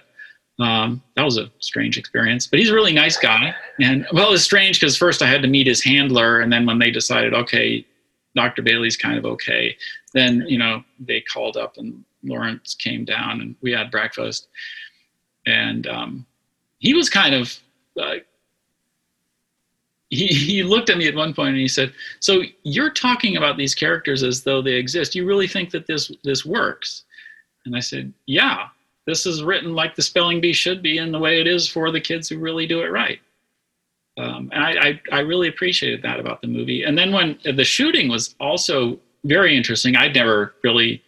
Um, 0.59 1.01
that 1.15 1.23
was 1.23 1.37
a 1.37 1.51
strange 1.59 1.97
experience, 1.97 2.47
but 2.47 2.59
he's 2.59 2.69
a 2.69 2.73
really 2.73 2.93
nice 2.93 3.17
guy. 3.17 3.55
And 3.81 4.05
well, 4.13 4.33
it's 4.33 4.43
strange 4.43 4.79
because 4.79 4.95
first 4.95 5.21
I 5.21 5.27
had 5.27 5.41
to 5.41 5.47
meet 5.47 5.67
his 5.67 5.83
handler, 5.83 6.41
and 6.41 6.53
then 6.53 6.65
when 6.65 6.79
they 6.79 6.91
decided, 6.91 7.33
okay, 7.33 7.85
Dr. 8.35 8.61
Bailey's 8.61 8.95
kind 8.95 9.17
of 9.17 9.25
okay, 9.25 9.75
then 10.13 10.45
you 10.47 10.57
know 10.57 10.83
they 10.99 11.21
called 11.21 11.57
up 11.57 11.77
and 11.77 12.03
Laurence 12.23 12.75
came 12.75 13.03
down 13.03 13.41
and 13.41 13.55
we 13.61 13.71
had 13.71 13.89
breakfast, 13.89 14.47
and 15.45 15.87
um, 15.87 16.25
he 16.79 16.93
was 16.93 17.09
kind 17.09 17.35
of. 17.35 17.59
Uh, 17.99 18.15
he, 20.15 20.27
he 20.27 20.63
looked 20.63 20.89
at 20.89 20.97
me 20.97 21.07
at 21.07 21.15
one 21.15 21.33
point 21.33 21.49
and 21.49 21.57
he 21.57 21.67
said, 21.67 21.93
"So 22.19 22.43
you're 22.63 22.91
talking 22.91 23.37
about 23.37 23.57
these 23.57 23.75
characters 23.75 24.23
as 24.23 24.43
though 24.43 24.61
they 24.61 24.73
exist. 24.73 25.15
You 25.15 25.25
really 25.25 25.47
think 25.47 25.71
that 25.71 25.87
this 25.87 26.11
this 26.23 26.45
works?" 26.45 27.03
And 27.65 27.75
I 27.75 27.79
said, 27.79 28.13
"Yeah, 28.25 28.67
this 29.05 29.25
is 29.25 29.43
written 29.43 29.73
like 29.73 29.95
the 29.95 30.01
spelling 30.01 30.39
bee 30.41 30.53
should 30.53 30.81
be 30.81 30.97
and 30.97 31.13
the 31.13 31.19
way 31.19 31.41
it 31.41 31.47
is 31.47 31.67
for 31.67 31.91
the 31.91 32.01
kids 32.01 32.29
who 32.29 32.37
really 32.37 32.65
do 32.65 32.81
it 32.81 32.91
right. 32.91 33.19
Um, 34.17 34.49
and 34.53 34.63
I, 34.63 34.71
I, 34.71 35.01
I, 35.11 35.19
really 35.21 35.47
appreciated 35.47 36.03
that 36.03 36.19
about 36.19 36.41
the 36.41 36.47
movie. 36.47 36.83
And 36.83 36.95
then 36.95 37.11
when 37.11 37.39
the 37.43 37.63
shooting 37.63 38.09
was 38.09 38.35
also 38.39 38.99
very 39.23 39.57
interesting, 39.57 39.95
I'd 39.95 40.13
never 40.13 40.53
really 40.63 41.01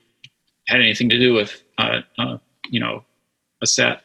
had 0.68 0.82
anything 0.82 1.10
to 1.10 1.20
do 1.20 1.32
with, 1.32 1.62
uh, 1.78 2.02
uh, 2.18 2.38
you 2.68 2.80
know, 2.80 3.04
a 3.62 3.68
set. 3.68 4.02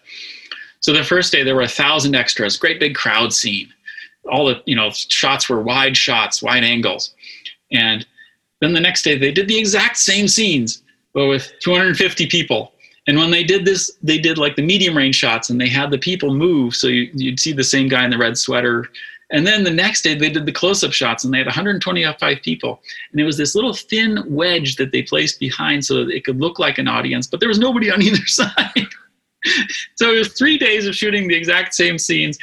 So 0.80 0.92
the 0.92 1.02
first 1.02 1.32
day 1.32 1.42
there 1.42 1.54
were 1.54 1.62
a 1.62 1.68
thousand 1.68 2.14
extras, 2.14 2.58
great 2.58 2.78
big 2.78 2.94
crowd 2.94 3.32
scene. 3.32 3.72
All 4.30 4.46
the, 4.46 4.62
you 4.66 4.76
know, 4.76 4.90
shots 4.90 5.48
were 5.48 5.62
wide 5.62 5.96
shots, 5.96 6.42
wide 6.42 6.64
angles. 6.64 7.14
And 7.72 8.06
then 8.60 8.72
the 8.72 8.80
next 8.80 9.02
day 9.02 9.16
they 9.16 9.32
did 9.32 9.48
the 9.48 9.58
exact 9.58 9.96
same 9.96 10.28
scenes, 10.28 10.82
but 11.14 11.26
with 11.26 11.52
250 11.60 12.26
people 12.26 12.72
and 13.06 13.18
when 13.18 13.30
they 13.32 13.42
did 13.42 13.64
this, 13.64 13.90
they 14.02 14.18
did 14.18 14.38
like 14.38 14.54
the 14.54 14.62
medium 14.62 14.96
range 14.96 15.16
shots 15.16 15.50
and 15.50 15.60
they 15.60 15.68
had 15.68 15.90
the 15.90 15.98
people 15.98 16.34
move. 16.34 16.76
So 16.76 16.86
you, 16.86 17.10
would 17.30 17.40
see 17.40 17.52
the 17.52 17.64
same 17.64 17.88
guy 17.88 18.04
in 18.04 18.10
the 18.10 18.18
red 18.18 18.36
sweater. 18.36 18.88
And 19.32 19.46
then 19.46 19.64
the 19.64 19.70
next 19.70 20.02
day, 20.02 20.14
they 20.14 20.30
did 20.30 20.46
the 20.46 20.52
close 20.52 20.84
up 20.84 20.92
shots 20.92 21.24
and 21.24 21.32
they 21.32 21.38
had 21.38 21.46
125 21.46 22.38
people. 22.42 22.80
And 23.10 23.20
it 23.20 23.24
was 23.24 23.36
this 23.36 23.54
little 23.54 23.74
thin 23.74 24.22
wedge 24.28 24.76
that 24.76 24.92
they 24.92 25.02
placed 25.02 25.40
behind 25.40 25.84
so 25.84 26.04
that 26.04 26.14
it 26.14 26.24
could 26.24 26.40
look 26.40 26.58
like 26.58 26.78
an 26.78 26.88
audience, 26.88 27.26
but 27.26 27.40
there 27.40 27.48
was 27.48 27.58
nobody 27.58 27.90
on 27.90 28.02
either 28.02 28.24
side. 28.26 28.86
so 29.96 30.12
it 30.12 30.18
was 30.18 30.32
three 30.34 30.58
days 30.58 30.86
of 30.86 30.94
shooting 30.94 31.26
the 31.26 31.34
exact 31.34 31.74
same 31.74 31.98
scenes. 31.98 32.38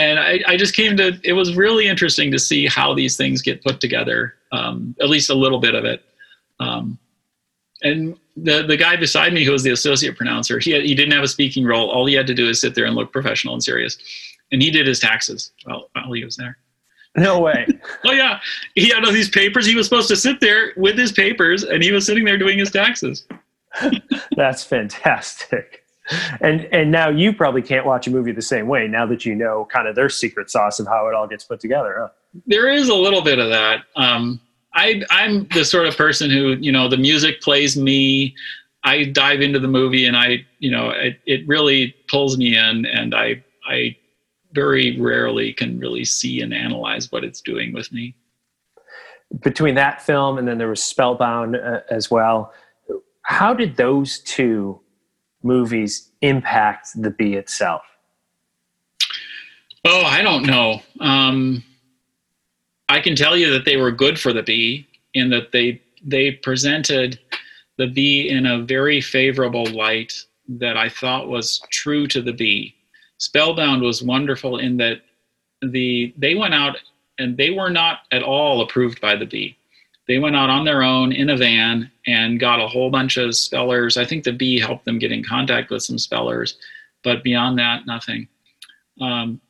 And 0.00 0.18
I, 0.18 0.40
I 0.46 0.56
just 0.56 0.74
came 0.74 0.96
to, 0.96 1.20
it 1.22 1.34
was 1.34 1.56
really 1.56 1.86
interesting 1.86 2.30
to 2.32 2.38
see 2.38 2.66
how 2.66 2.94
these 2.94 3.18
things 3.18 3.42
get 3.42 3.62
put 3.62 3.80
together, 3.80 4.34
um, 4.50 4.96
at 4.98 5.10
least 5.10 5.28
a 5.28 5.34
little 5.34 5.60
bit 5.60 5.74
of 5.74 5.84
it. 5.84 6.02
Um, 6.58 6.98
and 7.82 8.16
the 8.34 8.62
the 8.62 8.78
guy 8.78 8.96
beside 8.96 9.34
me 9.34 9.44
who 9.44 9.52
was 9.52 9.62
the 9.62 9.72
associate 9.72 10.16
pronouncer 10.16 10.58
he 10.58 10.70
had, 10.70 10.84
he 10.84 10.94
didn't 10.94 11.12
have 11.12 11.22
a 11.22 11.28
speaking 11.28 11.66
role. 11.66 11.90
All 11.90 12.06
he 12.06 12.14
had 12.14 12.26
to 12.28 12.34
do 12.34 12.48
is 12.48 12.62
sit 12.62 12.74
there 12.74 12.86
and 12.86 12.94
look 12.94 13.12
professional 13.12 13.52
and 13.52 13.62
serious. 13.62 13.98
And 14.50 14.62
he 14.62 14.70
did 14.70 14.86
his 14.86 15.00
taxes 15.00 15.52
while, 15.64 15.90
while 15.92 16.12
he 16.12 16.24
was 16.24 16.36
there. 16.36 16.56
No 17.16 17.40
way. 17.40 17.66
Oh 18.06 18.12
yeah. 18.12 18.40
He 18.74 18.88
had 18.88 19.04
all 19.04 19.12
these 19.12 19.28
papers. 19.28 19.66
He 19.66 19.74
was 19.74 19.86
supposed 19.86 20.08
to 20.08 20.16
sit 20.16 20.40
there 20.40 20.72
with 20.78 20.96
his 20.96 21.12
papers 21.12 21.62
and 21.62 21.82
he 21.82 21.92
was 21.92 22.06
sitting 22.06 22.24
there 22.24 22.38
doing 22.38 22.58
his 22.58 22.70
taxes. 22.70 23.26
That's 24.36 24.64
fantastic 24.64 25.79
and 26.40 26.64
and 26.72 26.90
now 26.90 27.08
you 27.08 27.32
probably 27.32 27.62
can't 27.62 27.86
watch 27.86 28.06
a 28.06 28.10
movie 28.10 28.32
the 28.32 28.42
same 28.42 28.66
way 28.66 28.86
now 28.88 29.06
that 29.06 29.24
you 29.24 29.34
know 29.34 29.66
kind 29.72 29.86
of 29.86 29.94
their 29.94 30.08
secret 30.08 30.50
sauce 30.50 30.78
of 30.80 30.86
how 30.86 31.08
it 31.08 31.14
all 31.14 31.26
gets 31.26 31.44
put 31.44 31.60
together 31.60 31.96
huh? 32.00 32.08
there 32.46 32.68
is 32.68 32.88
a 32.88 32.94
little 32.94 33.22
bit 33.22 33.38
of 33.38 33.48
that 33.48 33.84
um, 33.96 34.40
I 34.74 35.02
I'm 35.10 35.46
the 35.48 35.64
sort 35.64 35.86
of 35.86 35.96
person 35.96 36.30
who 36.30 36.56
you 36.60 36.72
know 36.72 36.88
the 36.88 36.96
music 36.96 37.40
plays 37.40 37.76
me. 37.76 38.34
I 38.82 39.04
dive 39.04 39.40
into 39.40 39.58
the 39.58 39.68
movie 39.68 40.06
and 40.06 40.16
I 40.16 40.46
you 40.58 40.70
know 40.70 40.90
it, 40.90 41.20
it 41.26 41.46
really 41.46 41.94
pulls 42.08 42.38
me 42.38 42.56
in 42.56 42.86
and 42.86 43.14
I 43.14 43.42
I 43.68 43.96
very 44.52 44.98
rarely 45.00 45.52
can 45.52 45.78
really 45.78 46.04
see 46.04 46.40
and 46.40 46.52
analyze 46.52 47.10
what 47.12 47.24
it's 47.24 47.40
doing 47.40 47.72
with 47.72 47.92
me. 47.92 48.14
Between 49.42 49.76
that 49.76 50.02
film 50.02 50.38
and 50.38 50.46
then 50.46 50.58
there 50.58 50.68
was 50.68 50.82
Spellbound 50.82 51.56
uh, 51.56 51.80
as 51.88 52.10
well. 52.10 52.52
How 53.22 53.54
did 53.54 53.76
those 53.76 54.20
two 54.20 54.80
movies 55.42 56.10
impact 56.20 56.90
the 57.00 57.10
bee 57.10 57.34
itself? 57.34 57.82
Oh, 59.84 60.02
I 60.02 60.22
don't 60.22 60.46
know. 60.46 60.82
Um, 61.00 61.64
I 62.88 63.00
can 63.00 63.16
tell 63.16 63.36
you 63.36 63.50
that 63.50 63.64
they 63.64 63.76
were 63.76 63.92
good 63.92 64.18
for 64.18 64.32
the 64.32 64.42
bee 64.42 64.86
in 65.14 65.30
that 65.30 65.52
they 65.52 65.80
they 66.04 66.32
presented 66.32 67.18
the 67.78 67.86
bee 67.86 68.28
in 68.28 68.46
a 68.46 68.62
very 68.62 69.00
favorable 69.00 69.66
light 69.66 70.12
that 70.48 70.76
I 70.76 70.88
thought 70.88 71.28
was 71.28 71.60
true 71.70 72.06
to 72.08 72.20
the 72.20 72.32
bee. 72.32 72.74
Spellbound 73.18 73.82
was 73.82 74.02
wonderful 74.02 74.58
in 74.58 74.76
that 74.78 75.02
the 75.62 76.12
they 76.16 76.34
went 76.34 76.54
out 76.54 76.76
and 77.18 77.36
they 77.36 77.50
were 77.50 77.70
not 77.70 78.00
at 78.12 78.22
all 78.22 78.62
approved 78.62 79.00
by 79.00 79.14
the 79.14 79.26
bee. 79.26 79.56
They 80.10 80.18
went 80.18 80.34
out 80.34 80.50
on 80.50 80.64
their 80.64 80.82
own 80.82 81.12
in 81.12 81.30
a 81.30 81.36
van 81.36 81.88
and 82.04 82.40
got 82.40 82.58
a 82.58 82.66
whole 82.66 82.90
bunch 82.90 83.16
of 83.16 83.36
spellers. 83.36 83.96
I 83.96 84.04
think 84.04 84.24
the 84.24 84.32
bee 84.32 84.58
helped 84.58 84.84
them 84.84 84.98
get 84.98 85.12
in 85.12 85.22
contact 85.22 85.70
with 85.70 85.84
some 85.84 85.98
spellers, 85.98 86.58
but 87.04 87.22
beyond 87.22 87.60
that, 87.60 87.86
nothing. 87.86 88.26
Um, 89.00 89.40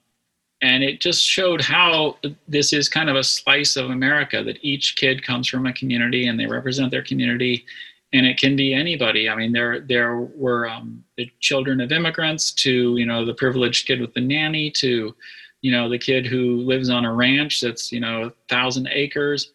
and 0.61 0.85
it 0.85 1.01
just 1.01 1.25
showed 1.25 1.63
how 1.63 2.19
this 2.47 2.75
is 2.75 2.91
kind 2.91 3.09
of 3.09 3.17
a 3.17 3.25
slice 3.25 3.77
of 3.77 3.89
America 3.89 4.45
that 4.45 4.59
each 4.61 4.97
kid 4.97 5.23
comes 5.23 5.49
from 5.49 5.65
a 5.65 5.73
community 5.73 6.27
and 6.27 6.39
they 6.39 6.47
represent 6.47 6.91
their 6.91 7.05
community, 7.05 7.65
and 8.13 8.27
it 8.27 8.39
can 8.39 8.55
be 8.55 8.75
anybody. 8.75 9.31
I 9.31 9.37
mean, 9.37 9.53
there 9.53 9.81
there 9.81 10.19
were 10.19 10.69
um, 10.69 11.03
the 11.17 11.27
children 11.41 11.81
of 11.81 11.91
immigrants 11.91 12.53
to 12.65 12.99
you 12.99 13.07
know 13.07 13.25
the 13.25 13.33
privileged 13.33 13.87
kid 13.87 13.99
with 13.99 14.13
the 14.13 14.21
nanny 14.21 14.71
to 14.73 15.17
you 15.63 15.73
know 15.73 15.89
the 15.89 15.99
kid 15.99 16.27
who 16.27 16.59
lives 16.59 16.91
on 16.91 17.07
a 17.07 17.15
ranch 17.15 17.63
that's 17.63 17.91
you 17.91 18.01
know 18.01 18.25
a 18.25 18.33
thousand 18.51 18.91
acres. 18.93 19.53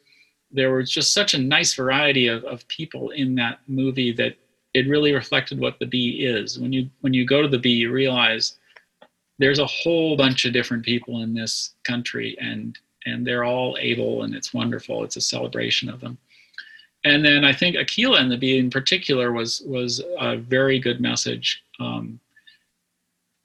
There 0.55 0.73
was 0.73 0.89
just 0.89 1.13
such 1.13 1.33
a 1.33 1.37
nice 1.37 1.73
variety 1.73 2.27
of, 2.27 2.43
of 2.45 2.67
people 2.67 3.11
in 3.11 3.35
that 3.35 3.59
movie 3.67 4.11
that 4.13 4.35
it 4.73 4.87
really 4.87 5.13
reflected 5.13 5.59
what 5.59 5.79
the 5.79 5.85
bee 5.85 6.25
is. 6.25 6.59
When 6.59 6.73
you 6.73 6.89
when 7.01 7.13
you 7.13 7.25
go 7.25 7.41
to 7.41 7.47
the 7.47 7.59
bee, 7.59 7.69
you 7.69 7.91
realize 7.91 8.57
there's 9.37 9.59
a 9.59 9.65
whole 9.65 10.15
bunch 10.15 10.45
of 10.45 10.53
different 10.53 10.83
people 10.83 11.21
in 11.21 11.33
this 11.33 11.71
country 11.83 12.37
and 12.39 12.77
and 13.05 13.25
they're 13.25 13.43
all 13.43 13.77
able 13.79 14.23
and 14.23 14.35
it's 14.35 14.53
wonderful 14.53 15.03
it's 15.03 15.17
a 15.17 15.21
celebration 15.21 15.89
of 15.89 15.99
them 15.99 16.17
and 17.03 17.23
then 17.23 17.43
i 17.43 17.53
think 17.53 17.75
Akeelah 17.75 18.19
and 18.19 18.31
the 18.31 18.37
bee 18.37 18.57
in 18.57 18.69
particular 18.69 19.31
was 19.31 19.61
was 19.65 20.01
a 20.19 20.37
very 20.37 20.79
good 20.79 21.01
message 21.01 21.63
um, 21.79 22.19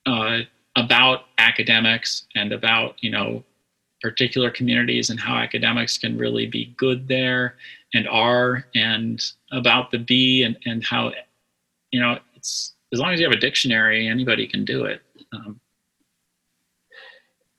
uh, 0.07 0.41
about 0.77 1.25
academics 1.39 2.27
and 2.37 2.53
about 2.53 2.95
you 3.03 3.11
know 3.11 3.45
particular 4.01 4.51
communities 4.51 5.11
and 5.11 5.21
how 5.21 5.37
academics 5.37 5.99
can 5.99 6.17
really 6.17 6.47
be 6.47 6.75
good 6.77 7.07
there 7.09 7.57
and 7.95 8.09
are 8.09 8.65
and 8.75 9.33
about 9.53 9.91
the 9.91 9.99
bee 9.99 10.43
and, 10.43 10.57
and 10.67 10.85
how 10.85 11.13
you 11.91 12.01
know 12.01 12.19
it's 12.35 12.75
as 12.93 12.99
long 12.99 13.13
as 13.13 13.21
you 13.21 13.27
have 13.27 13.35
a 13.35 13.41
dictionary 13.41 14.09
anybody 14.09 14.47
can 14.47 14.65
do 14.65 14.85
it 14.85 15.03
um, 15.33 15.61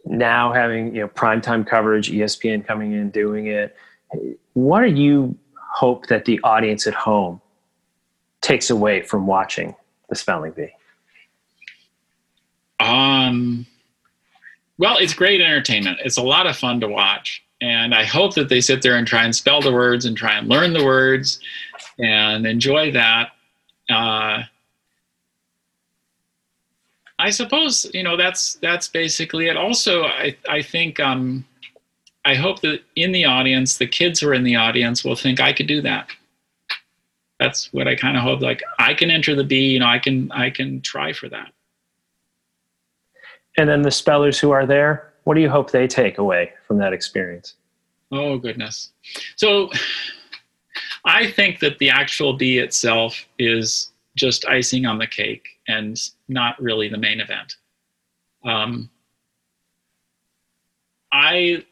now 0.06 0.52
having 0.52 0.96
you 0.96 1.02
know 1.02 1.08
primetime 1.08 1.66
coverage, 1.66 2.12
ESPN 2.12 2.66
coming 2.66 2.94
in 2.94 3.10
doing 3.10 3.48
it. 3.48 3.76
What 4.54 4.82
do 4.82 4.88
you 4.88 5.38
hope 5.74 6.08
that 6.08 6.26
the 6.26 6.40
audience 6.44 6.88
at 6.88 6.94
home 6.94 7.42
takes 8.42 8.70
away 8.70 9.02
from 9.02 9.28
watching 9.28 9.76
the 10.10 10.16
spelling 10.16 10.52
bee? 10.52 10.74
Um, 12.80 13.66
well, 14.82 14.98
it's 14.98 15.14
great 15.14 15.42
entertainment. 15.42 16.00
It's 16.04 16.18
a 16.18 16.24
lot 16.24 16.48
of 16.48 16.58
fun 16.58 16.80
to 16.80 16.88
watch, 16.88 17.44
and 17.62 17.94
I 17.94 18.04
hope 18.04 18.34
that 18.34 18.50
they 18.50 18.62
sit 18.62 18.82
there 18.82 18.96
and 18.96 19.06
try 19.06 19.24
and 19.24 19.36
spell 19.36 19.62
the 19.62 19.72
words 19.72 20.06
and 20.06 20.18
try 20.18 20.40
and 20.40 20.50
learn 20.50 20.74
the 20.74 20.84
words 20.84 21.40
and 22.00 22.48
enjoy 22.48 22.92
that. 22.92 23.30
Uh, 23.88 24.42
I 27.20 27.30
suppose 27.30 27.86
you 27.94 28.02
know 28.02 28.18
that's 28.18 28.56
that's 28.56 28.88
basically 28.88 29.50
it. 29.50 29.56
Also, 29.56 30.06
I 30.06 30.36
I 30.50 30.64
think 30.64 31.00
um, 31.00 31.46
I 32.26 32.34
hope 32.34 32.62
that 32.62 32.80
in 32.96 33.12
the 33.12 33.26
audience, 33.26 33.78
the 33.78 33.86
kids 33.86 34.20
who 34.20 34.30
are 34.30 34.34
in 34.34 34.44
the 34.44 34.56
audience 34.56 35.06
will 35.06 35.16
think 35.16 35.40
I 35.40 35.54
could 35.54 35.68
do 35.68 35.82
that. 35.82 36.08
That's 37.40 37.72
what 37.72 37.88
I 37.88 37.96
kind 37.96 38.18
of 38.18 38.24
hope. 38.24 38.42
Like 38.42 38.64
I 38.80 38.96
can 38.96 39.12
enter 39.12 39.36
the 39.36 39.44
bee. 39.44 39.74
You 39.74 39.80
know, 39.82 39.86
I 39.86 40.00
can 40.00 40.32
I 40.32 40.50
can 40.50 40.82
try 40.82 41.14
for 41.14 41.30
that. 41.30 41.54
And 43.58 43.70
then 43.70 43.82
the 43.82 43.92
spellers 43.92 44.40
who 44.40 44.52
are 44.52 44.66
there, 44.66 45.14
what 45.24 45.36
do 45.36 45.42
you 45.42 45.50
hope 45.50 45.72
they 45.72 45.88
take 45.88 46.18
away 46.18 46.54
from 46.68 46.78
that 46.78 46.94
experience? 46.94 47.56
Oh 48.12 48.38
goodness. 48.38 48.92
So 49.36 49.70
I 51.06 51.32
think 51.32 51.60
that 51.60 51.80
the 51.80 51.90
actual 51.90 52.34
bee 52.34 52.60
itself 52.60 53.26
is 53.40 53.92
just 54.16 54.46
icing 54.48 54.86
on 54.86 54.98
the 54.98 55.08
cake 55.08 55.48
and 55.68 55.98
not 56.28 56.62
really 56.62 56.90
the 56.90 56.98
main 56.98 57.20
event. 57.20 57.56
Um, 58.44 58.90
I 61.12 61.66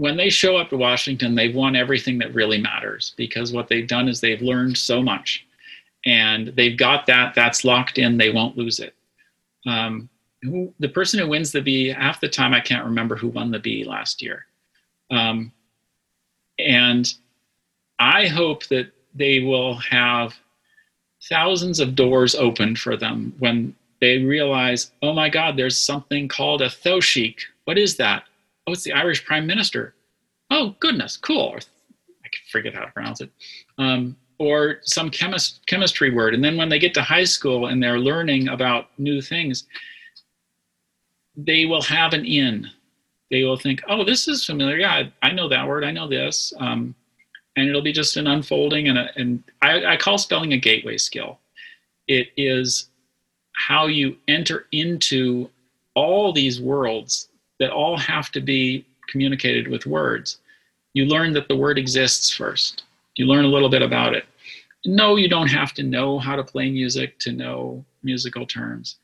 when 0.00 0.16
they 0.16 0.30
show 0.30 0.56
up 0.56 0.70
to 0.70 0.78
Washington, 0.78 1.34
they've 1.34 1.54
won 1.54 1.76
everything 1.76 2.18
that 2.18 2.34
really 2.34 2.58
matters 2.58 3.12
because 3.18 3.52
what 3.52 3.68
they've 3.68 3.86
done 3.86 4.08
is 4.08 4.20
they've 4.20 4.40
learned 4.40 4.78
so 4.78 5.02
much, 5.02 5.46
and 6.06 6.48
they've 6.48 6.78
got 6.78 7.04
that. 7.06 7.34
That's 7.34 7.64
locked 7.64 7.98
in. 7.98 8.16
They 8.16 8.30
won't 8.30 8.56
lose 8.56 8.78
it. 8.78 8.94
Um, 9.66 10.08
who, 10.42 10.72
the 10.78 10.88
person 10.88 11.20
who 11.20 11.28
wins 11.28 11.52
the 11.52 11.60
bee, 11.60 11.88
half 11.88 12.20
the 12.20 12.28
time 12.28 12.54
I 12.54 12.60
can't 12.60 12.84
remember 12.84 13.14
who 13.14 13.28
won 13.28 13.50
the 13.50 13.58
bee 13.58 13.84
last 13.84 14.22
year, 14.22 14.46
um, 15.10 15.52
and 16.58 17.12
I 17.98 18.26
hope 18.26 18.66
that 18.68 18.90
they 19.14 19.40
will 19.40 19.74
have 19.76 20.34
thousands 21.28 21.80
of 21.80 21.94
doors 21.94 22.34
opened 22.34 22.78
for 22.78 22.96
them 22.96 23.34
when 23.38 23.74
they 24.00 24.18
realize, 24.18 24.92
oh 25.02 25.12
my 25.12 25.28
God, 25.28 25.56
there's 25.56 25.78
something 25.78 26.26
called 26.28 26.62
a 26.62 26.68
Taoiseach. 26.68 27.42
What 27.64 27.76
is 27.76 27.96
that? 27.96 28.24
Oh, 28.66 28.72
it's 28.72 28.84
the 28.84 28.92
Irish 28.92 29.24
Prime 29.24 29.46
Minister. 29.46 29.94
Oh, 30.50 30.74
goodness, 30.80 31.16
cool. 31.16 31.58
I 32.24 32.28
forget 32.50 32.74
how 32.74 32.84
to 32.84 32.92
pronounce 32.92 33.20
it. 33.20 33.30
Um, 33.78 34.16
or 34.40 34.78
some 34.82 35.10
chemist, 35.10 35.60
chemistry 35.66 36.10
word. 36.10 36.34
And 36.34 36.42
then 36.42 36.56
when 36.56 36.68
they 36.68 36.80
get 36.80 36.94
to 36.94 37.02
high 37.02 37.24
school 37.24 37.66
and 37.66 37.80
they're 37.80 38.00
learning 38.00 38.48
about 38.48 38.88
new 38.98 39.20
things, 39.20 39.66
they 41.36 41.66
will 41.66 41.82
have 41.82 42.14
an 42.14 42.24
in. 42.24 42.68
They 43.30 43.44
will 43.44 43.56
think, 43.56 43.82
oh, 43.88 44.02
this 44.02 44.26
is 44.26 44.44
familiar. 44.44 44.78
Yeah, 44.78 44.92
I, 44.92 45.12
I 45.22 45.32
know 45.32 45.48
that 45.48 45.68
word. 45.68 45.84
I 45.84 45.92
know 45.92 46.08
this. 46.08 46.52
Um, 46.58 46.94
and 47.56 47.68
it'll 47.68 47.82
be 47.82 47.92
just 47.92 48.16
an 48.16 48.26
unfolding 48.26 48.88
and, 48.88 48.98
a, 48.98 49.10
and 49.16 49.42
I, 49.62 49.84
I 49.84 49.96
call 49.96 50.18
spelling 50.18 50.52
a 50.52 50.58
gateway 50.58 50.96
skill 50.96 51.38
it 52.08 52.28
is 52.36 52.88
how 53.52 53.86
you 53.86 54.16
enter 54.26 54.66
into 54.72 55.48
all 55.94 56.32
these 56.32 56.60
worlds 56.60 57.28
that 57.58 57.70
all 57.70 57.96
have 57.96 58.30
to 58.32 58.40
be 58.40 58.86
communicated 59.08 59.68
with 59.68 59.86
words 59.86 60.38
you 60.94 61.04
learn 61.04 61.32
that 61.32 61.48
the 61.48 61.56
word 61.56 61.78
exists 61.78 62.30
first 62.30 62.84
you 63.16 63.26
learn 63.26 63.44
a 63.44 63.48
little 63.48 63.68
bit 63.68 63.82
about 63.82 64.14
it 64.14 64.24
no 64.86 65.16
you 65.16 65.28
don't 65.28 65.48
have 65.48 65.72
to 65.72 65.82
know 65.82 66.18
how 66.18 66.36
to 66.36 66.44
play 66.44 66.70
music 66.70 67.18
to 67.18 67.32
know 67.32 67.84
musical 68.02 68.46
terms 68.46 68.96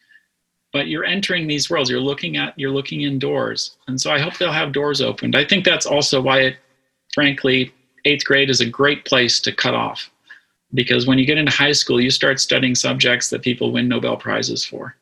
but 0.72 0.88
you're 0.88 1.04
entering 1.04 1.46
these 1.46 1.68
worlds 1.70 1.90
you're 1.90 2.00
looking 2.00 2.36
at 2.36 2.58
you're 2.58 2.70
looking 2.70 3.02
indoors 3.02 3.76
and 3.88 4.00
so 4.00 4.10
i 4.10 4.18
hope 4.18 4.36
they'll 4.38 4.52
have 4.52 4.72
doors 4.72 5.00
opened 5.00 5.36
i 5.36 5.44
think 5.44 5.64
that's 5.64 5.86
also 5.86 6.20
why 6.20 6.40
it 6.40 6.56
frankly 7.12 7.72
eighth 8.04 8.24
grade 8.24 8.50
is 8.50 8.60
a 8.60 8.66
great 8.66 9.04
place 9.04 9.40
to 9.40 9.52
cut 9.52 9.74
off 9.74 10.10
because 10.74 11.06
when 11.06 11.18
you 11.18 11.26
get 11.26 11.38
into 11.38 11.52
high 11.52 11.72
school, 11.72 12.00
you 12.00 12.10
start 12.10 12.40
studying 12.40 12.74
subjects 12.74 13.30
that 13.30 13.42
people 13.42 13.72
win 13.72 13.88
Nobel 13.88 14.16
Prizes 14.16 14.64
for. 14.64 14.96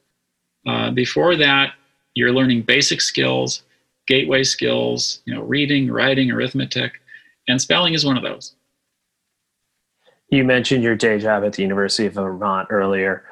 Uh, 0.66 0.90
before 0.90 1.36
that, 1.36 1.74
you're 2.14 2.32
learning 2.32 2.62
basic 2.62 3.00
skills, 3.00 3.62
gateway 4.06 4.44
skills, 4.44 5.20
you 5.24 5.34
know, 5.34 5.42
reading, 5.42 5.90
writing, 5.90 6.30
arithmetic, 6.30 7.00
and 7.48 7.60
spelling 7.60 7.94
is 7.94 8.04
one 8.04 8.16
of 8.16 8.22
those. 8.22 8.54
You 10.28 10.44
mentioned 10.44 10.82
your 10.82 10.96
day 10.96 11.18
job 11.18 11.44
at 11.44 11.52
the 11.54 11.62
University 11.62 12.06
of 12.06 12.14
Vermont 12.14 12.68
earlier 12.70 13.24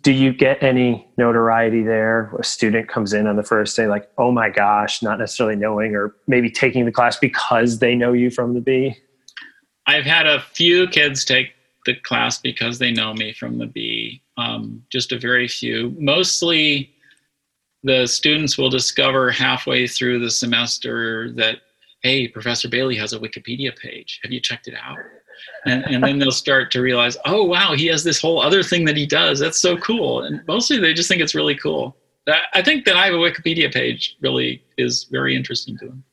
do 0.00 0.12
you 0.12 0.32
get 0.32 0.62
any 0.62 1.08
notoriety 1.16 1.82
there? 1.82 2.34
A 2.38 2.44
student 2.44 2.88
comes 2.88 3.12
in 3.12 3.26
on 3.26 3.36
the 3.36 3.44
first 3.44 3.76
day, 3.76 3.86
like, 3.86 4.10
oh 4.18 4.32
my 4.32 4.50
gosh, 4.50 5.02
not 5.02 5.18
necessarily 5.18 5.54
knowing, 5.54 5.94
or 5.94 6.16
maybe 6.26 6.50
taking 6.50 6.84
the 6.84 6.92
class 6.92 7.16
because 7.16 7.78
they 7.78 7.94
know 7.94 8.12
you 8.12 8.30
from 8.30 8.54
the 8.54 8.60
bee? 8.60 8.96
I've 9.86 10.04
had 10.04 10.26
a 10.26 10.40
few 10.40 10.88
kids 10.88 11.24
take 11.24 11.52
the 11.86 11.94
class 11.94 12.38
because 12.38 12.78
they 12.78 12.90
know 12.90 13.14
me 13.14 13.32
from 13.32 13.58
the 13.58 13.66
bee, 13.66 14.20
um, 14.36 14.82
just 14.90 15.12
a 15.12 15.18
very 15.18 15.46
few. 15.46 15.94
Mostly 15.98 16.90
the 17.84 18.06
students 18.06 18.58
will 18.58 18.70
discover 18.70 19.30
halfway 19.30 19.86
through 19.86 20.18
the 20.18 20.30
semester 20.30 21.30
that, 21.34 21.58
hey, 22.02 22.26
Professor 22.26 22.68
Bailey 22.68 22.96
has 22.96 23.12
a 23.12 23.18
Wikipedia 23.18 23.78
page. 23.78 24.18
Have 24.24 24.32
you 24.32 24.40
checked 24.40 24.66
it 24.66 24.74
out? 24.74 24.98
And, 25.68 25.84
and 25.84 26.02
then 26.02 26.18
they'll 26.18 26.30
start 26.30 26.70
to 26.72 26.80
realize, 26.80 27.16
oh 27.24 27.44
wow, 27.44 27.74
he 27.74 27.86
has 27.86 28.04
this 28.04 28.20
whole 28.20 28.42
other 28.42 28.62
thing 28.62 28.84
that 28.86 28.96
he 28.96 29.06
does. 29.06 29.38
That's 29.38 29.60
so 29.60 29.76
cool. 29.76 30.22
And 30.22 30.40
mostly 30.46 30.78
they 30.78 30.94
just 30.94 31.08
think 31.08 31.20
it's 31.20 31.34
really 31.34 31.56
cool. 31.56 31.96
I 32.52 32.62
think 32.62 32.84
that 32.84 32.96
I 32.96 33.06
have 33.06 33.14
a 33.14 33.18
Wikipedia 33.18 33.72
page 33.72 34.16
really 34.20 34.62
is 34.76 35.04
very 35.04 35.34
interesting 35.34 35.78
to 35.78 35.86
them. 35.86 36.04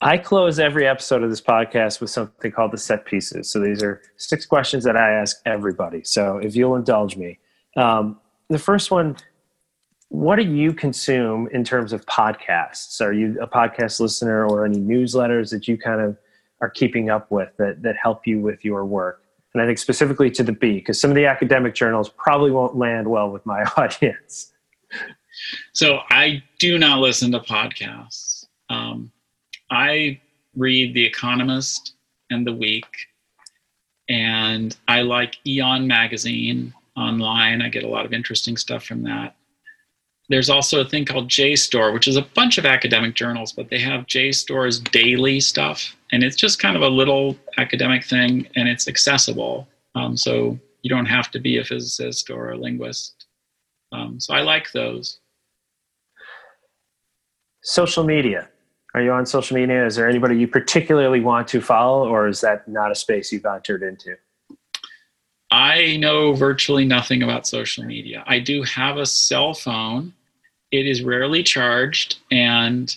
I 0.00 0.18
close 0.18 0.58
every 0.58 0.86
episode 0.86 1.22
of 1.22 1.30
this 1.30 1.40
podcast 1.40 2.00
with 2.00 2.10
something 2.10 2.50
called 2.50 2.72
the 2.72 2.78
set 2.78 3.04
pieces. 3.06 3.50
So 3.50 3.60
these 3.60 3.82
are 3.82 4.02
six 4.16 4.44
questions 4.44 4.84
that 4.84 4.96
I 4.96 5.12
ask 5.12 5.36
everybody. 5.46 6.02
So 6.04 6.38
if 6.38 6.56
you'll 6.56 6.74
indulge 6.76 7.16
me, 7.16 7.38
um, 7.76 8.20
the 8.50 8.58
first 8.58 8.90
one: 8.90 9.16
What 10.08 10.36
do 10.36 10.42
you 10.42 10.72
consume 10.72 11.48
in 11.52 11.64
terms 11.64 11.92
of 11.92 12.04
podcasts? 12.06 13.00
Are 13.00 13.12
you 13.12 13.40
a 13.40 13.46
podcast 13.46 14.00
listener 14.00 14.46
or 14.46 14.66
any 14.66 14.78
newsletters 14.78 15.50
that 15.50 15.68
you 15.68 15.78
kind 15.78 16.00
of 16.00 16.18
are 16.64 16.70
keeping 16.70 17.10
up 17.10 17.30
with 17.30 17.50
that, 17.58 17.82
that 17.82 17.94
help 18.02 18.26
you 18.26 18.40
with 18.40 18.64
your 18.64 18.86
work. 18.86 19.22
And 19.52 19.62
I 19.62 19.66
think 19.66 19.76
specifically 19.76 20.30
to 20.30 20.42
the 20.42 20.52
bee, 20.52 20.78
because 20.78 20.98
some 20.98 21.10
of 21.10 21.14
the 21.14 21.26
academic 21.26 21.74
journals 21.74 22.08
probably 22.08 22.50
won't 22.50 22.74
land 22.74 23.06
well 23.06 23.30
with 23.30 23.44
my 23.44 23.62
audience. 23.76 24.52
So 25.72 25.98
I 26.08 26.42
do 26.58 26.78
not 26.78 27.00
listen 27.00 27.30
to 27.32 27.40
podcasts. 27.40 28.46
Um, 28.70 29.12
I 29.70 30.20
read 30.56 30.94
The 30.94 31.04
Economist 31.04 31.94
and 32.30 32.46
The 32.46 32.54
Week, 32.54 32.86
and 34.08 34.74
I 34.88 35.02
like 35.02 35.36
Aeon 35.46 35.86
magazine 35.86 36.72
online. 36.96 37.60
I 37.60 37.68
get 37.68 37.84
a 37.84 37.88
lot 37.88 38.06
of 38.06 38.14
interesting 38.14 38.56
stuff 38.56 38.84
from 38.84 39.02
that. 39.02 39.36
There's 40.28 40.48
also 40.48 40.80
a 40.80 40.84
thing 40.84 41.04
called 41.04 41.28
JSTOR, 41.28 41.92
which 41.92 42.08
is 42.08 42.16
a 42.16 42.26
bunch 42.34 42.56
of 42.56 42.64
academic 42.64 43.14
journals, 43.14 43.52
but 43.52 43.68
they 43.68 43.78
have 43.78 44.06
JSTOR's 44.06 44.80
daily 44.80 45.38
stuff, 45.40 45.94
and 46.12 46.22
it's 46.22 46.36
just 46.36 46.58
kind 46.58 46.76
of 46.76 46.82
a 46.82 46.88
little 46.88 47.36
academic 47.58 48.04
thing, 48.04 48.48
and 48.56 48.68
it's 48.68 48.88
accessible. 48.88 49.68
Um, 49.94 50.16
so 50.16 50.58
you 50.82 50.88
don't 50.88 51.06
have 51.06 51.30
to 51.32 51.38
be 51.38 51.58
a 51.58 51.64
physicist 51.64 52.30
or 52.30 52.50
a 52.50 52.56
linguist. 52.56 53.26
Um, 53.92 54.18
so 54.18 54.34
I 54.34 54.40
like 54.40 54.72
those. 54.72 55.20
Social 57.62 58.04
media. 58.04 58.48
Are 58.94 59.02
you 59.02 59.12
on 59.12 59.26
social 59.26 59.56
media? 59.56 59.84
Is 59.84 59.96
there 59.96 60.08
anybody 60.08 60.38
you 60.38 60.48
particularly 60.48 61.20
want 61.20 61.48
to 61.48 61.60
follow, 61.60 62.08
or 62.08 62.28
is 62.28 62.40
that 62.40 62.66
not 62.68 62.90
a 62.90 62.94
space 62.94 63.32
you've 63.32 63.46
entered 63.46 63.82
into? 63.82 64.16
I 65.54 65.98
know 65.98 66.32
virtually 66.32 66.84
nothing 66.84 67.22
about 67.22 67.46
social 67.46 67.84
media. 67.84 68.24
I 68.26 68.40
do 68.40 68.64
have 68.64 68.96
a 68.96 69.06
cell 69.06 69.54
phone. 69.54 70.12
It 70.72 70.84
is 70.84 71.04
rarely 71.04 71.44
charged, 71.44 72.16
and 72.32 72.94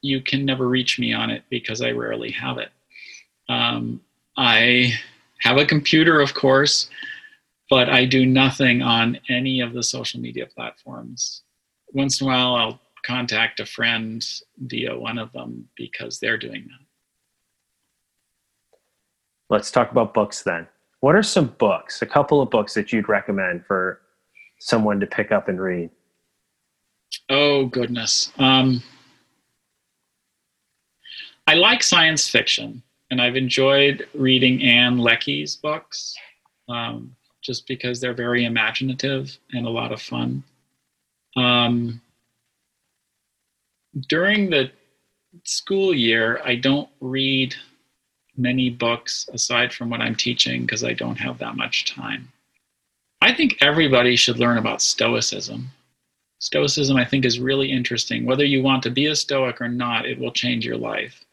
you 0.00 0.20
can 0.20 0.44
never 0.44 0.66
reach 0.66 0.98
me 0.98 1.12
on 1.12 1.30
it 1.30 1.44
because 1.48 1.80
I 1.80 1.92
rarely 1.92 2.32
have 2.32 2.58
it. 2.58 2.70
Um, 3.48 4.00
I 4.36 4.94
have 5.42 5.58
a 5.58 5.64
computer, 5.64 6.20
of 6.20 6.34
course, 6.34 6.90
but 7.70 7.88
I 7.88 8.04
do 8.04 8.26
nothing 8.26 8.82
on 8.82 9.20
any 9.28 9.60
of 9.60 9.72
the 9.72 9.84
social 9.84 10.18
media 10.18 10.46
platforms. 10.46 11.44
Once 11.92 12.20
in 12.20 12.26
a 12.26 12.30
while, 12.30 12.56
I'll 12.56 12.80
contact 13.04 13.60
a 13.60 13.66
friend 13.66 14.26
via 14.58 14.98
one 14.98 15.18
of 15.18 15.30
them 15.30 15.68
because 15.76 16.18
they're 16.18 16.36
doing 16.36 16.64
that. 16.64 16.84
Let's 19.48 19.70
talk 19.70 19.92
about 19.92 20.14
books 20.14 20.42
then. 20.42 20.66
What 21.02 21.16
are 21.16 21.22
some 21.24 21.48
books, 21.58 22.00
a 22.00 22.06
couple 22.06 22.40
of 22.40 22.48
books 22.50 22.74
that 22.74 22.92
you'd 22.92 23.08
recommend 23.08 23.66
for 23.66 24.00
someone 24.60 25.00
to 25.00 25.06
pick 25.06 25.32
up 25.32 25.48
and 25.48 25.60
read? 25.60 25.90
Oh, 27.28 27.66
goodness. 27.66 28.30
Um, 28.38 28.80
I 31.48 31.54
like 31.54 31.82
science 31.82 32.28
fiction, 32.28 32.84
and 33.10 33.20
I've 33.20 33.34
enjoyed 33.34 34.06
reading 34.14 34.62
Ann 34.62 34.98
Leckie's 34.98 35.56
books 35.56 36.14
um, 36.68 37.16
just 37.40 37.66
because 37.66 38.00
they're 38.00 38.14
very 38.14 38.44
imaginative 38.44 39.36
and 39.52 39.66
a 39.66 39.70
lot 39.70 39.90
of 39.90 40.00
fun. 40.00 40.44
Um, 41.34 42.00
during 44.08 44.50
the 44.50 44.70
school 45.42 45.92
year, 45.92 46.40
I 46.44 46.54
don't 46.54 46.88
read 47.00 47.56
many 48.36 48.70
books 48.70 49.28
aside 49.32 49.72
from 49.72 49.90
what 49.90 50.00
I'm 50.00 50.14
teaching 50.14 50.62
because 50.62 50.84
I 50.84 50.92
don't 50.92 51.16
have 51.16 51.38
that 51.38 51.56
much 51.56 51.86
time. 51.86 52.28
I 53.20 53.32
think 53.32 53.58
everybody 53.60 54.16
should 54.16 54.38
learn 54.38 54.58
about 54.58 54.82
Stoicism. 54.82 55.68
Stoicism, 56.40 56.96
I 56.96 57.04
think, 57.04 57.24
is 57.24 57.38
really 57.38 57.70
interesting. 57.70 58.26
Whether 58.26 58.44
you 58.44 58.62
want 58.62 58.82
to 58.82 58.90
be 58.90 59.06
a 59.06 59.14
Stoic 59.14 59.60
or 59.60 59.68
not, 59.68 60.06
it 60.06 60.18
will 60.18 60.32
change 60.32 60.66
your 60.66 60.76
life 60.76 61.24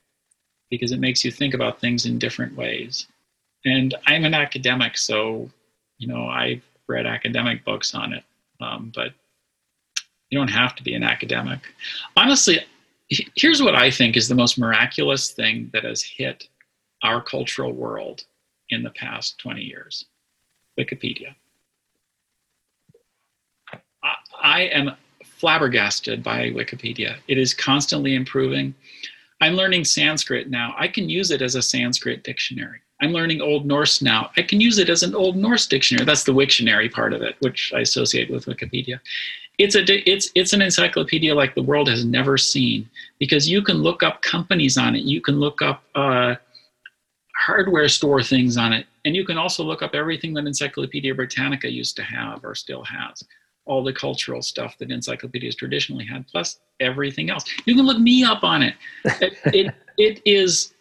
because 0.69 0.91
it 0.91 0.99
makes 0.99 1.25
you 1.25 1.31
think 1.31 1.55
about 1.55 1.81
things 1.81 2.05
in 2.05 2.19
different 2.19 2.55
ways. 2.55 3.07
And 3.65 3.95
I'm 4.05 4.23
an 4.23 4.35
academic, 4.35 4.97
so, 4.97 5.49
you 5.97 6.07
know, 6.07 6.27
I've 6.27 6.61
read 6.87 7.07
academic 7.07 7.65
books 7.65 7.95
on 7.95 8.13
it, 8.13 8.23
um, 8.61 8.91
but 8.93 9.13
you 10.29 10.37
don't 10.37 10.47
have 10.47 10.75
to 10.75 10.83
be 10.83 10.93
an 10.93 11.03
academic. 11.03 11.59
Honestly, 12.15 12.59
here's 13.35 13.63
what 13.63 13.75
I 13.75 13.89
think 13.89 14.15
is 14.15 14.27
the 14.27 14.35
most 14.35 14.59
miraculous 14.59 15.31
thing 15.31 15.69
that 15.73 15.83
has 15.83 16.03
hit 16.03 16.47
our 17.03 17.21
cultural 17.21 17.73
world 17.73 18.25
in 18.69 18.83
the 18.83 18.91
past 18.91 19.37
20 19.39 19.61
years 19.61 20.05
Wikipedia. 20.79 21.35
I, 24.03 24.15
I 24.41 24.61
am 24.61 24.91
flabbergasted 25.23 26.23
by 26.23 26.49
Wikipedia. 26.51 27.17
It 27.27 27.37
is 27.37 27.53
constantly 27.53 28.15
improving. 28.15 28.73
I'm 29.41 29.53
learning 29.53 29.85
Sanskrit 29.85 30.49
now. 30.49 30.75
I 30.77 30.87
can 30.87 31.09
use 31.09 31.31
it 31.31 31.41
as 31.41 31.55
a 31.55 31.61
Sanskrit 31.61 32.23
dictionary. 32.23 32.79
I'm 33.01 33.11
learning 33.11 33.41
Old 33.41 33.65
Norse 33.65 34.01
now. 34.01 34.31
I 34.35 34.41
can 34.41 34.59
use 34.59 34.77
it 34.77 34.89
as 34.89 35.03
an 35.03 35.15
Old 35.15 35.37
Norse 35.37 35.67
dictionary. 35.67 36.05
That's 36.05 36.25
the 36.25 36.33
Wiktionary 36.33 36.91
part 36.91 37.13
of 37.13 37.21
it, 37.21 37.35
which 37.39 37.71
I 37.73 37.79
associate 37.79 38.29
with 38.29 38.45
Wikipedia. 38.45 38.99
It's 39.57 39.75
a 39.75 39.83
it's 40.09 40.31
it's 40.35 40.53
an 40.53 40.61
encyclopedia 40.61 41.35
like 41.35 41.53
the 41.53 41.61
world 41.61 41.89
has 41.89 42.05
never 42.05 42.37
seen 42.37 42.89
because 43.17 43.49
you 43.49 43.61
can 43.61 43.77
look 43.77 44.03
up 44.03 44.21
companies 44.21 44.77
on 44.77 44.95
it. 44.95 45.03
You 45.03 45.19
can 45.21 45.39
look 45.39 45.61
up 45.61 45.83
uh, 45.95 46.35
hardware 47.39 47.87
store 47.87 48.21
things 48.21 48.57
on 48.57 48.73
it. 48.73 48.85
And 49.05 49.15
you 49.15 49.25
can 49.25 49.37
also 49.37 49.63
look 49.63 49.81
up 49.81 49.95
everything 49.95 50.33
that 50.33 50.45
Encyclopedia 50.45 51.15
Britannica 51.15 51.71
used 51.71 51.95
to 51.95 52.03
have 52.03 52.43
or 52.43 52.53
still 52.53 52.83
has. 52.83 53.23
All 53.65 53.81
the 53.81 53.93
cultural 53.93 54.41
stuff 54.41 54.77
that 54.79 54.91
encyclopedias 54.91 55.55
traditionally 55.55 56.05
had, 56.05 56.27
plus 56.27 56.59
everything 56.79 57.29
else. 57.29 57.45
You 57.65 57.75
can 57.75 57.85
look 57.85 57.99
me 57.99 58.23
up 58.23 58.43
on 58.43 58.61
it. 58.61 58.75
it, 59.05 59.33
it, 59.45 59.75
it 59.97 60.21
is 60.25 60.73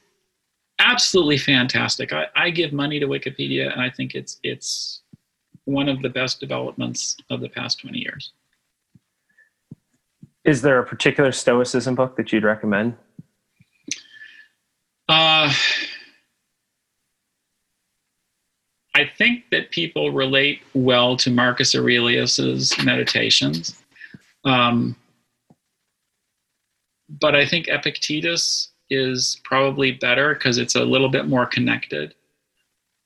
absolutely 0.81 1.39
fantastic. 1.39 2.13
I, 2.13 2.27
I 2.35 2.51
give 2.51 2.73
money 2.73 2.99
to 2.99 3.07
Wikipedia, 3.07 3.71
and 3.73 3.81
I 3.81 3.91
think 3.91 4.15
it's 4.15 4.41
it's 4.43 5.03
one 5.65 5.89
of 5.89 6.01
the 6.03 6.09
best 6.09 6.41
developments 6.41 7.17
of 7.31 7.41
the 7.41 7.49
past 7.51 7.81
20 7.81 7.99
years. 7.99 8.33
Is 10.45 10.63
there 10.63 10.79
a 10.79 10.85
particular 10.85 11.31
Stoicism 11.31 11.95
book 11.95 12.17
that 12.17 12.33
you'd 12.33 12.45
recommend? 12.45 12.97
Uh, 15.09 15.53
I 18.99 19.09
think 19.17 19.45
that 19.53 19.71
people 19.71 20.11
relate 20.11 20.61
well 20.75 21.17
to 21.19 21.31
Marcus 21.31 21.73
Aurelius's 21.73 22.77
meditations. 22.85 23.81
Um, 24.45 24.97
but 27.09 27.37
I 27.37 27.47
think 27.47 27.69
Epictetus 27.69 28.71
is 28.91 29.41
probably 29.45 29.93
better 29.93 30.35
because 30.35 30.59
it's 30.59 30.75
a 30.75 30.85
little 30.85 31.09
bit 31.09 31.29
more 31.29 31.47
connected. 31.47 32.13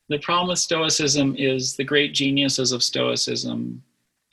The 0.09 0.19
problem 0.19 0.49
with 0.49 0.61
Stoicism 0.61 1.37
is 1.39 1.77
the 1.77 1.85
great 1.85 2.15
geniuses 2.15 2.73
of 2.73 2.83
Stoicism 2.83 3.83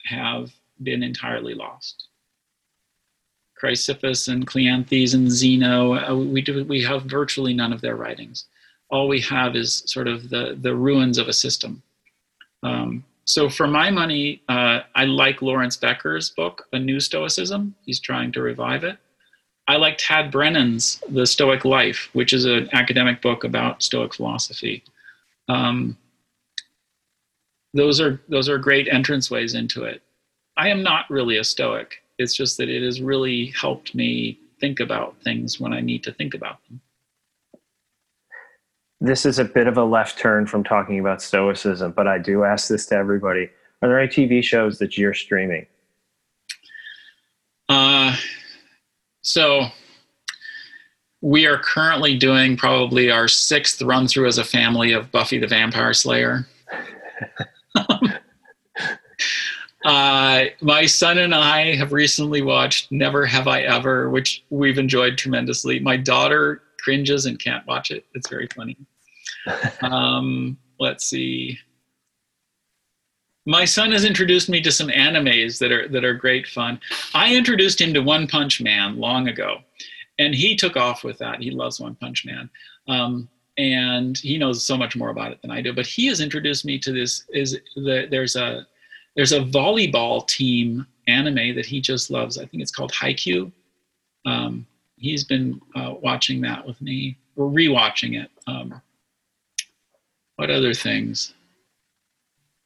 have 0.06 0.50
been 0.82 1.02
entirely 1.02 1.52
lost. 1.52 2.08
Chrysippus 3.62 4.28
and 4.28 4.46
Cleanthes 4.46 5.12
and 5.12 5.30
Zeno, 5.30 5.92
uh, 5.92 6.16
we, 6.16 6.40
do, 6.40 6.64
we 6.64 6.82
have 6.84 7.02
virtually 7.02 7.52
none 7.52 7.74
of 7.74 7.82
their 7.82 7.96
writings 7.96 8.46
all 8.90 9.08
we 9.08 9.20
have 9.20 9.56
is 9.56 9.82
sort 9.86 10.08
of 10.08 10.28
the, 10.30 10.58
the 10.60 10.74
ruins 10.74 11.18
of 11.18 11.28
a 11.28 11.32
system. 11.32 11.82
Um, 12.62 13.04
so 13.24 13.48
for 13.48 13.66
my 13.66 13.90
money, 13.90 14.42
uh, 14.48 14.80
I 14.94 15.04
like 15.04 15.42
Lawrence 15.42 15.76
Becker's 15.76 16.30
book, 16.30 16.66
A 16.72 16.78
New 16.78 16.98
Stoicism. 16.98 17.74
He's 17.86 18.00
trying 18.00 18.32
to 18.32 18.42
revive 18.42 18.84
it. 18.84 18.98
I 19.68 19.76
like 19.76 19.98
Tad 19.98 20.32
Brennan's 20.32 21.00
The 21.08 21.26
Stoic 21.26 21.64
Life, 21.64 22.08
which 22.12 22.32
is 22.32 22.44
an 22.44 22.68
academic 22.72 23.22
book 23.22 23.44
about 23.44 23.82
Stoic 23.82 24.14
philosophy. 24.14 24.82
Um, 25.48 25.96
those 27.72 28.00
are 28.00 28.20
those 28.28 28.48
are 28.48 28.58
great 28.58 28.88
entranceways 28.88 29.54
into 29.54 29.84
it. 29.84 30.02
I 30.56 30.68
am 30.68 30.82
not 30.82 31.08
really 31.08 31.36
a 31.36 31.44
Stoic. 31.44 32.02
It's 32.18 32.34
just 32.34 32.56
that 32.58 32.68
it 32.68 32.82
has 32.82 33.00
really 33.00 33.46
helped 33.46 33.94
me 33.94 34.40
think 34.58 34.80
about 34.80 35.14
things 35.22 35.60
when 35.60 35.72
I 35.72 35.80
need 35.80 36.02
to 36.02 36.12
think 36.12 36.34
about 36.34 36.58
them 36.68 36.80
this 39.00 39.24
is 39.24 39.38
a 39.38 39.44
bit 39.44 39.66
of 39.66 39.78
a 39.78 39.84
left 39.84 40.18
turn 40.18 40.46
from 40.46 40.62
talking 40.62 41.00
about 41.00 41.22
stoicism, 41.22 41.92
but 41.92 42.06
I 42.06 42.18
do 42.18 42.44
ask 42.44 42.68
this 42.68 42.86
to 42.86 42.96
everybody. 42.96 43.48
Are 43.82 43.88
there 43.88 43.98
any 43.98 44.08
TV 44.08 44.44
shows 44.44 44.78
that 44.78 44.98
you're 44.98 45.14
streaming? 45.14 45.66
Uh, 47.68 48.14
so 49.22 49.66
we 51.22 51.46
are 51.46 51.58
currently 51.58 52.18
doing 52.18 52.56
probably 52.56 53.10
our 53.10 53.26
sixth 53.26 53.80
run 53.80 54.06
through 54.06 54.26
as 54.26 54.38
a 54.38 54.44
family 54.44 54.92
of 54.92 55.10
Buffy 55.10 55.38
the 55.38 55.46
Vampire 55.46 55.94
Slayer. 55.94 56.46
uh, 59.84 60.44
my 60.60 60.84
son 60.84 61.18
and 61.18 61.34
I 61.34 61.74
have 61.74 61.92
recently 61.92 62.42
watched 62.42 62.92
Never 62.92 63.24
Have 63.24 63.48
I 63.48 63.62
Ever, 63.62 64.10
which 64.10 64.44
we've 64.50 64.78
enjoyed 64.78 65.16
tremendously. 65.16 65.80
My 65.80 65.96
daughter 65.96 66.62
cringes 66.90 67.26
and 67.26 67.38
can't 67.38 67.64
watch 67.68 67.92
it. 67.92 68.04
It's 68.14 68.28
very 68.28 68.48
funny. 68.48 68.76
um, 69.82 70.58
let's 70.80 71.06
see. 71.06 71.56
My 73.46 73.64
son 73.64 73.92
has 73.92 74.04
introduced 74.04 74.48
me 74.48 74.60
to 74.62 74.72
some 74.72 74.88
animes 74.88 75.56
that 75.60 75.70
are 75.70 75.86
that 75.86 76.04
are 76.04 76.14
great 76.14 76.48
fun. 76.48 76.80
I 77.14 77.36
introduced 77.36 77.80
him 77.80 77.94
to 77.94 78.00
One 78.00 78.26
Punch 78.26 78.60
Man 78.60 78.98
long 78.98 79.28
ago, 79.28 79.58
and 80.18 80.34
he 80.34 80.56
took 80.56 80.76
off 80.76 81.04
with 81.04 81.16
that. 81.18 81.40
He 81.40 81.52
loves 81.52 81.78
One 81.78 81.94
Punch 81.94 82.26
Man, 82.26 82.50
um, 82.88 83.28
and 83.56 84.18
he 84.18 84.36
knows 84.36 84.64
so 84.64 84.76
much 84.76 84.96
more 84.96 85.10
about 85.10 85.30
it 85.30 85.40
than 85.42 85.52
I 85.52 85.62
do. 85.62 85.72
But 85.72 85.86
he 85.86 86.06
has 86.08 86.20
introduced 86.20 86.64
me 86.64 86.76
to 86.80 86.92
this. 86.92 87.24
Is 87.32 87.56
the, 87.76 88.08
there's 88.10 88.34
a 88.34 88.66
there's 89.14 89.32
a 89.32 89.40
volleyball 89.40 90.26
team 90.26 90.88
anime 91.06 91.54
that 91.54 91.66
he 91.66 91.80
just 91.80 92.10
loves. 92.10 92.36
I 92.36 92.46
think 92.46 92.62
it's 92.62 92.72
called 92.72 92.92
Haikyuu. 92.92 93.52
Um, 94.26 94.66
he's 95.00 95.24
been 95.24 95.60
uh, 95.74 95.94
watching 96.00 96.42
that 96.42 96.64
with 96.64 96.80
me. 96.80 97.16
We're 97.34 97.46
rewatching 97.46 98.22
it. 98.22 98.30
Um, 98.46 98.80
what 100.36 100.50
other 100.50 100.74
things? 100.74 101.34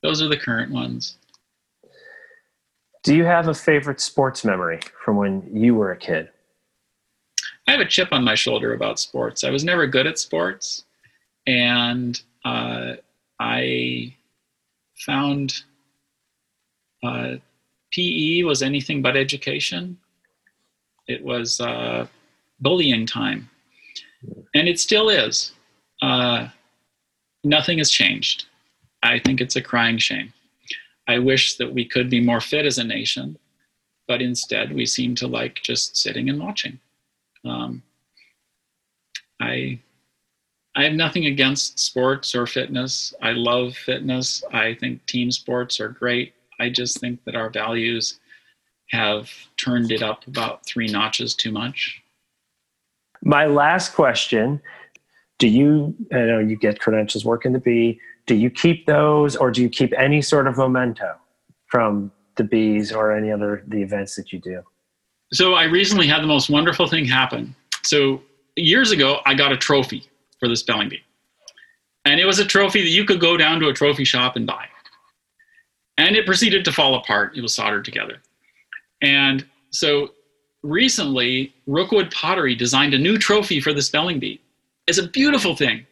Those 0.02 0.20
are 0.20 0.28
the 0.28 0.36
current 0.36 0.70
ones. 0.70 1.16
Do 3.04 3.14
you 3.14 3.24
have 3.24 3.48
a 3.48 3.54
favorite 3.54 4.00
sports 4.00 4.44
memory 4.44 4.80
from 5.04 5.16
when 5.16 5.48
you 5.54 5.74
were 5.74 5.92
a 5.92 5.96
kid? 5.96 6.28
I 7.66 7.72
have 7.72 7.80
a 7.80 7.86
chip 7.86 8.08
on 8.12 8.24
my 8.24 8.34
shoulder 8.34 8.74
about 8.74 8.98
sports. 8.98 9.44
I 9.44 9.50
was 9.50 9.64
never 9.64 9.86
good 9.86 10.06
at 10.06 10.18
sports, 10.18 10.84
and 11.46 12.20
uh, 12.44 12.94
I 13.38 14.14
found 15.06 15.62
uh, 17.02 17.36
PE 17.92 18.42
was 18.42 18.62
anything 18.62 19.02
but 19.02 19.16
education. 19.16 19.98
It 21.06 21.22
was 21.22 21.60
uh, 21.60 22.06
bullying 22.60 23.06
time, 23.06 23.48
and 24.54 24.68
it 24.68 24.80
still 24.80 25.08
is. 25.08 25.52
Uh, 26.02 26.48
nothing 27.42 27.78
has 27.78 27.90
changed. 27.90 28.46
I 29.02 29.18
think 29.18 29.40
it's 29.40 29.56
a 29.56 29.62
crying 29.62 29.98
shame. 29.98 30.32
I 31.06 31.18
wish 31.18 31.56
that 31.56 31.72
we 31.72 31.84
could 31.84 32.08
be 32.08 32.20
more 32.20 32.40
fit 32.40 32.64
as 32.64 32.78
a 32.78 32.84
nation, 32.84 33.38
but 34.08 34.22
instead 34.22 34.72
we 34.72 34.86
seem 34.86 35.14
to 35.16 35.26
like 35.26 35.60
just 35.62 35.96
sitting 35.96 36.30
and 36.30 36.40
watching. 36.40 36.80
Um, 37.44 37.82
I 39.40 39.80
I 40.76 40.84
have 40.84 40.94
nothing 40.94 41.26
against 41.26 41.78
sports 41.78 42.34
or 42.34 42.46
fitness. 42.46 43.14
I 43.22 43.30
love 43.30 43.76
fitness. 43.76 44.42
I 44.52 44.74
think 44.74 45.06
team 45.06 45.30
sports 45.30 45.78
are 45.78 45.88
great. 45.88 46.34
I 46.58 46.68
just 46.68 46.98
think 46.98 47.22
that 47.24 47.36
our 47.36 47.48
values 47.48 48.18
have 48.90 49.30
turned 49.56 49.92
it 49.92 50.02
up 50.02 50.26
about 50.26 50.66
three 50.66 50.88
notches 50.88 51.34
too 51.34 51.52
much. 51.52 52.02
My 53.24 53.46
last 53.46 53.94
question 53.94 54.60
do 55.38 55.48
you, 55.48 55.94
I 56.12 56.18
know 56.18 56.38
you 56.38 56.56
get 56.56 56.78
credentials 56.78 57.24
working 57.24 57.52
the 57.52 57.58
bee, 57.58 58.00
do 58.26 58.36
you 58.36 58.50
keep 58.50 58.86
those 58.86 59.34
or 59.34 59.50
do 59.50 59.62
you 59.62 59.68
keep 59.68 59.92
any 59.98 60.22
sort 60.22 60.46
of 60.46 60.56
memento 60.56 61.16
from 61.66 62.12
the 62.36 62.44
bees 62.44 62.92
or 62.92 63.12
any 63.12 63.32
other 63.32 63.64
the 63.66 63.82
events 63.82 64.14
that 64.14 64.32
you 64.32 64.38
do? 64.38 64.62
So 65.32 65.54
I 65.54 65.64
recently 65.64 66.06
had 66.06 66.22
the 66.22 66.26
most 66.26 66.48
wonderful 66.48 66.86
thing 66.86 67.04
happen. 67.04 67.56
So 67.82 68.22
years 68.56 68.92
ago, 68.92 69.20
I 69.26 69.34
got 69.34 69.50
a 69.50 69.56
trophy 69.56 70.04
for 70.38 70.48
the 70.48 70.56
spelling 70.56 70.88
bee. 70.88 71.02
And 72.04 72.20
it 72.20 72.26
was 72.26 72.38
a 72.38 72.44
trophy 72.44 72.82
that 72.82 72.90
you 72.90 73.04
could 73.04 73.20
go 73.20 73.36
down 73.36 73.58
to 73.60 73.68
a 73.68 73.72
trophy 73.72 74.04
shop 74.04 74.36
and 74.36 74.46
buy. 74.46 74.66
And 75.98 76.14
it 76.14 76.26
proceeded 76.26 76.64
to 76.66 76.72
fall 76.72 76.94
apart. 76.94 77.36
It 77.36 77.40
was 77.40 77.54
soldered 77.54 77.84
together. 77.84 78.22
And 79.02 79.44
so 79.70 80.13
recently, 80.64 81.54
Rookwood 81.66 82.10
Pottery 82.10 82.56
designed 82.56 82.94
a 82.94 82.98
new 82.98 83.18
trophy 83.18 83.60
for 83.60 83.72
the 83.72 83.82
spelling 83.82 84.18
bee. 84.18 84.40
It's 84.88 84.98
a 84.98 85.08
beautiful 85.08 85.54
thing. 85.54 85.86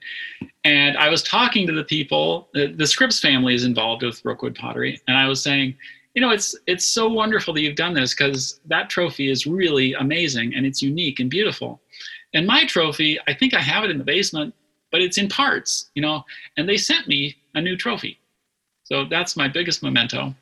And 0.64 0.96
I 0.96 1.08
was 1.08 1.22
talking 1.22 1.66
to 1.66 1.72
the 1.72 1.84
people, 1.84 2.48
the, 2.54 2.68
the 2.68 2.86
Scripps 2.86 3.20
family 3.20 3.54
is 3.54 3.64
involved 3.64 4.02
with 4.02 4.24
Rookwood 4.24 4.54
Pottery, 4.54 5.00
and 5.06 5.16
I 5.16 5.28
was 5.28 5.42
saying, 5.42 5.76
you 6.14 6.20
know, 6.20 6.30
it's 6.30 6.54
it's 6.66 6.86
so 6.86 7.08
wonderful 7.08 7.54
that 7.54 7.62
you've 7.62 7.76
done 7.76 7.94
this 7.94 8.14
because 8.14 8.60
that 8.66 8.90
trophy 8.90 9.30
is 9.30 9.46
really 9.46 9.94
amazing 9.94 10.54
and 10.54 10.66
it's 10.66 10.82
unique 10.82 11.20
and 11.20 11.30
beautiful. 11.30 11.80
And 12.34 12.46
my 12.46 12.66
trophy, 12.66 13.18
I 13.26 13.34
think 13.34 13.54
I 13.54 13.60
have 13.60 13.84
it 13.84 13.90
in 13.90 13.96
the 13.96 14.04
basement, 14.04 14.54
but 14.90 15.00
it's 15.00 15.16
in 15.16 15.28
parts, 15.28 15.90
you 15.94 16.02
know, 16.02 16.22
and 16.56 16.68
they 16.68 16.76
sent 16.76 17.08
me 17.08 17.36
a 17.54 17.62
new 17.62 17.76
trophy. 17.76 18.18
So 18.84 19.06
that's 19.06 19.36
my 19.36 19.48
biggest 19.48 19.82
memento. 19.82 20.34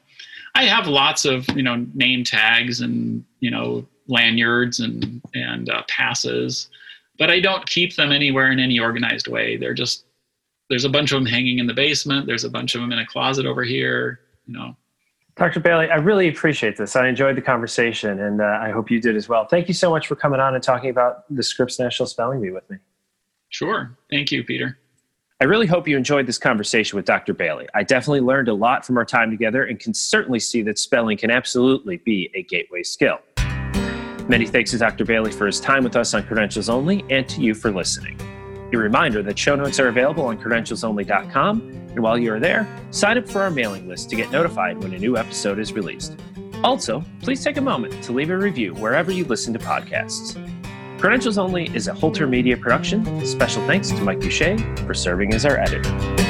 I 0.57 0.65
have 0.65 0.89
lots 0.89 1.25
of, 1.25 1.49
you 1.55 1.63
know, 1.63 1.87
name 1.95 2.25
tags 2.25 2.81
and, 2.81 3.25
you 3.39 3.53
know, 3.53 3.87
lanyards 4.11 4.81
and 4.81 5.23
and 5.35 5.71
uh, 5.71 5.83
passes 5.89 6.69
but 7.21 7.31
I 7.31 7.39
don't 7.39 7.65
keep 7.69 7.95
them 7.95 8.11
anywhere 8.11 8.51
in 8.51 8.59
any 8.59 8.81
organized 8.81 9.29
way. 9.29 9.59
They're 9.59 9.75
just 9.75 10.07
there's 10.71 10.85
a 10.85 10.89
bunch 10.89 11.13
of 11.13 11.17
them 11.17 11.27
hanging 11.27 11.59
in 11.59 11.67
the 11.67 11.75
basement. 11.75 12.27
There's 12.27 12.45
a 12.45 12.51
bunch 12.51 12.75
of 12.75 12.81
them 12.81 12.93
in 12.93 12.99
a 12.99 13.07
closet 13.07 13.47
over 13.47 13.63
here. 13.63 14.21
You 14.47 14.55
know. 14.55 14.77
Dr. 15.37 15.61
Bailey, 15.61 15.91
I 15.91 15.97
really 15.97 16.29
appreciate 16.29 16.77
this. 16.77 16.97
I 16.97 17.09
enjoyed 17.09 17.37
the 17.37 17.43
conversation, 17.43 18.21
and 18.21 18.41
uh, 18.41 18.59
I 18.61 18.71
hope 18.71 18.91
you 18.91 19.01
did 19.01 19.17
as 19.17 19.29
well. 19.29 19.47
Thank 19.47 19.69
you 19.69 19.75
so 19.75 19.91
much 19.91 20.07
for 20.07 20.17
coming 20.17 20.41
on 20.41 20.55
and 20.55 20.63
talking 20.63 20.91
about 20.91 21.25
the 21.35 21.43
Scripps 21.43 21.79
National 21.79 22.07
Spelling 22.07 22.41
Bee 22.41 22.51
with 22.51 22.69
me. 22.69 22.79
Sure. 23.49 23.97
Thank 24.11 24.33
you, 24.33 24.43
Peter. 24.43 24.79
I 25.41 25.45
really 25.45 25.67
hope 25.67 25.89
you 25.89 25.97
enjoyed 25.97 26.27
this 26.27 26.37
conversation 26.37 26.97
with 26.97 27.07
Dr. 27.07 27.33
Bailey. 27.33 27.67
I 27.75 27.83
definitely 27.83 28.21
learned 28.21 28.49
a 28.49 28.55
lot 28.55 28.85
from 28.85 28.99
our 28.99 29.05
time 29.05 29.31
together 29.31 29.65
and 29.65 29.79
can 29.79 29.95
certainly 29.95 30.41
see 30.41 30.63
that 30.63 30.79
spelling 30.79 31.17
can 31.17 31.31
absolutely 31.31 31.99
be 31.99 32.31
a 32.35 32.43
gateway 32.43 32.83
skill. 32.83 33.21
Many 34.31 34.47
thanks 34.47 34.71
to 34.71 34.79
Dr. 34.79 35.05
Bailey 35.05 35.33
for 35.33 35.47
his 35.47 35.59
time 35.59 35.83
with 35.83 35.97
us 35.97 36.15
on 36.15 36.23
Credentials 36.23 36.69
Only 36.69 37.05
and 37.11 37.29
to 37.29 37.41
you 37.41 37.53
for 37.53 37.73
listening. 37.73 38.17
A 38.73 38.79
reminder 38.79 39.25
that 39.25 39.37
show 39.37 39.57
notes 39.57 39.81
are 39.81 39.89
available 39.89 40.27
on 40.27 40.39
credentialsonly.com, 40.39 41.61
and 41.61 41.99
while 41.99 42.17
you 42.17 42.33
are 42.33 42.39
there, 42.39 42.65
sign 42.93 43.19
up 43.19 43.29
for 43.29 43.43
our 43.43 43.51
mailing 43.51 43.89
list 43.89 44.09
to 44.11 44.15
get 44.15 44.31
notified 44.31 44.81
when 44.81 44.95
a 44.95 44.99
new 45.01 45.17
episode 45.17 45.59
is 45.59 45.73
released. 45.73 46.17
Also, 46.63 47.05
please 47.21 47.43
take 47.43 47.57
a 47.57 47.61
moment 47.61 48.05
to 48.05 48.13
leave 48.13 48.31
a 48.31 48.39
review 48.39 48.73
wherever 48.75 49.11
you 49.11 49.25
listen 49.25 49.53
to 49.53 49.59
podcasts. 49.59 50.39
Credentials 51.01 51.37
Only 51.37 51.69
is 51.75 51.89
a 51.89 51.93
Holter 51.93 52.29
Media 52.29 52.57
production. 52.57 53.27
Special 53.27 53.67
thanks 53.67 53.89
to 53.89 54.01
Mike 54.01 54.21
Boucher 54.21 54.57
for 54.87 54.95
serving 54.95 55.35
as 55.35 55.45
our 55.45 55.59
editor. 55.59 56.30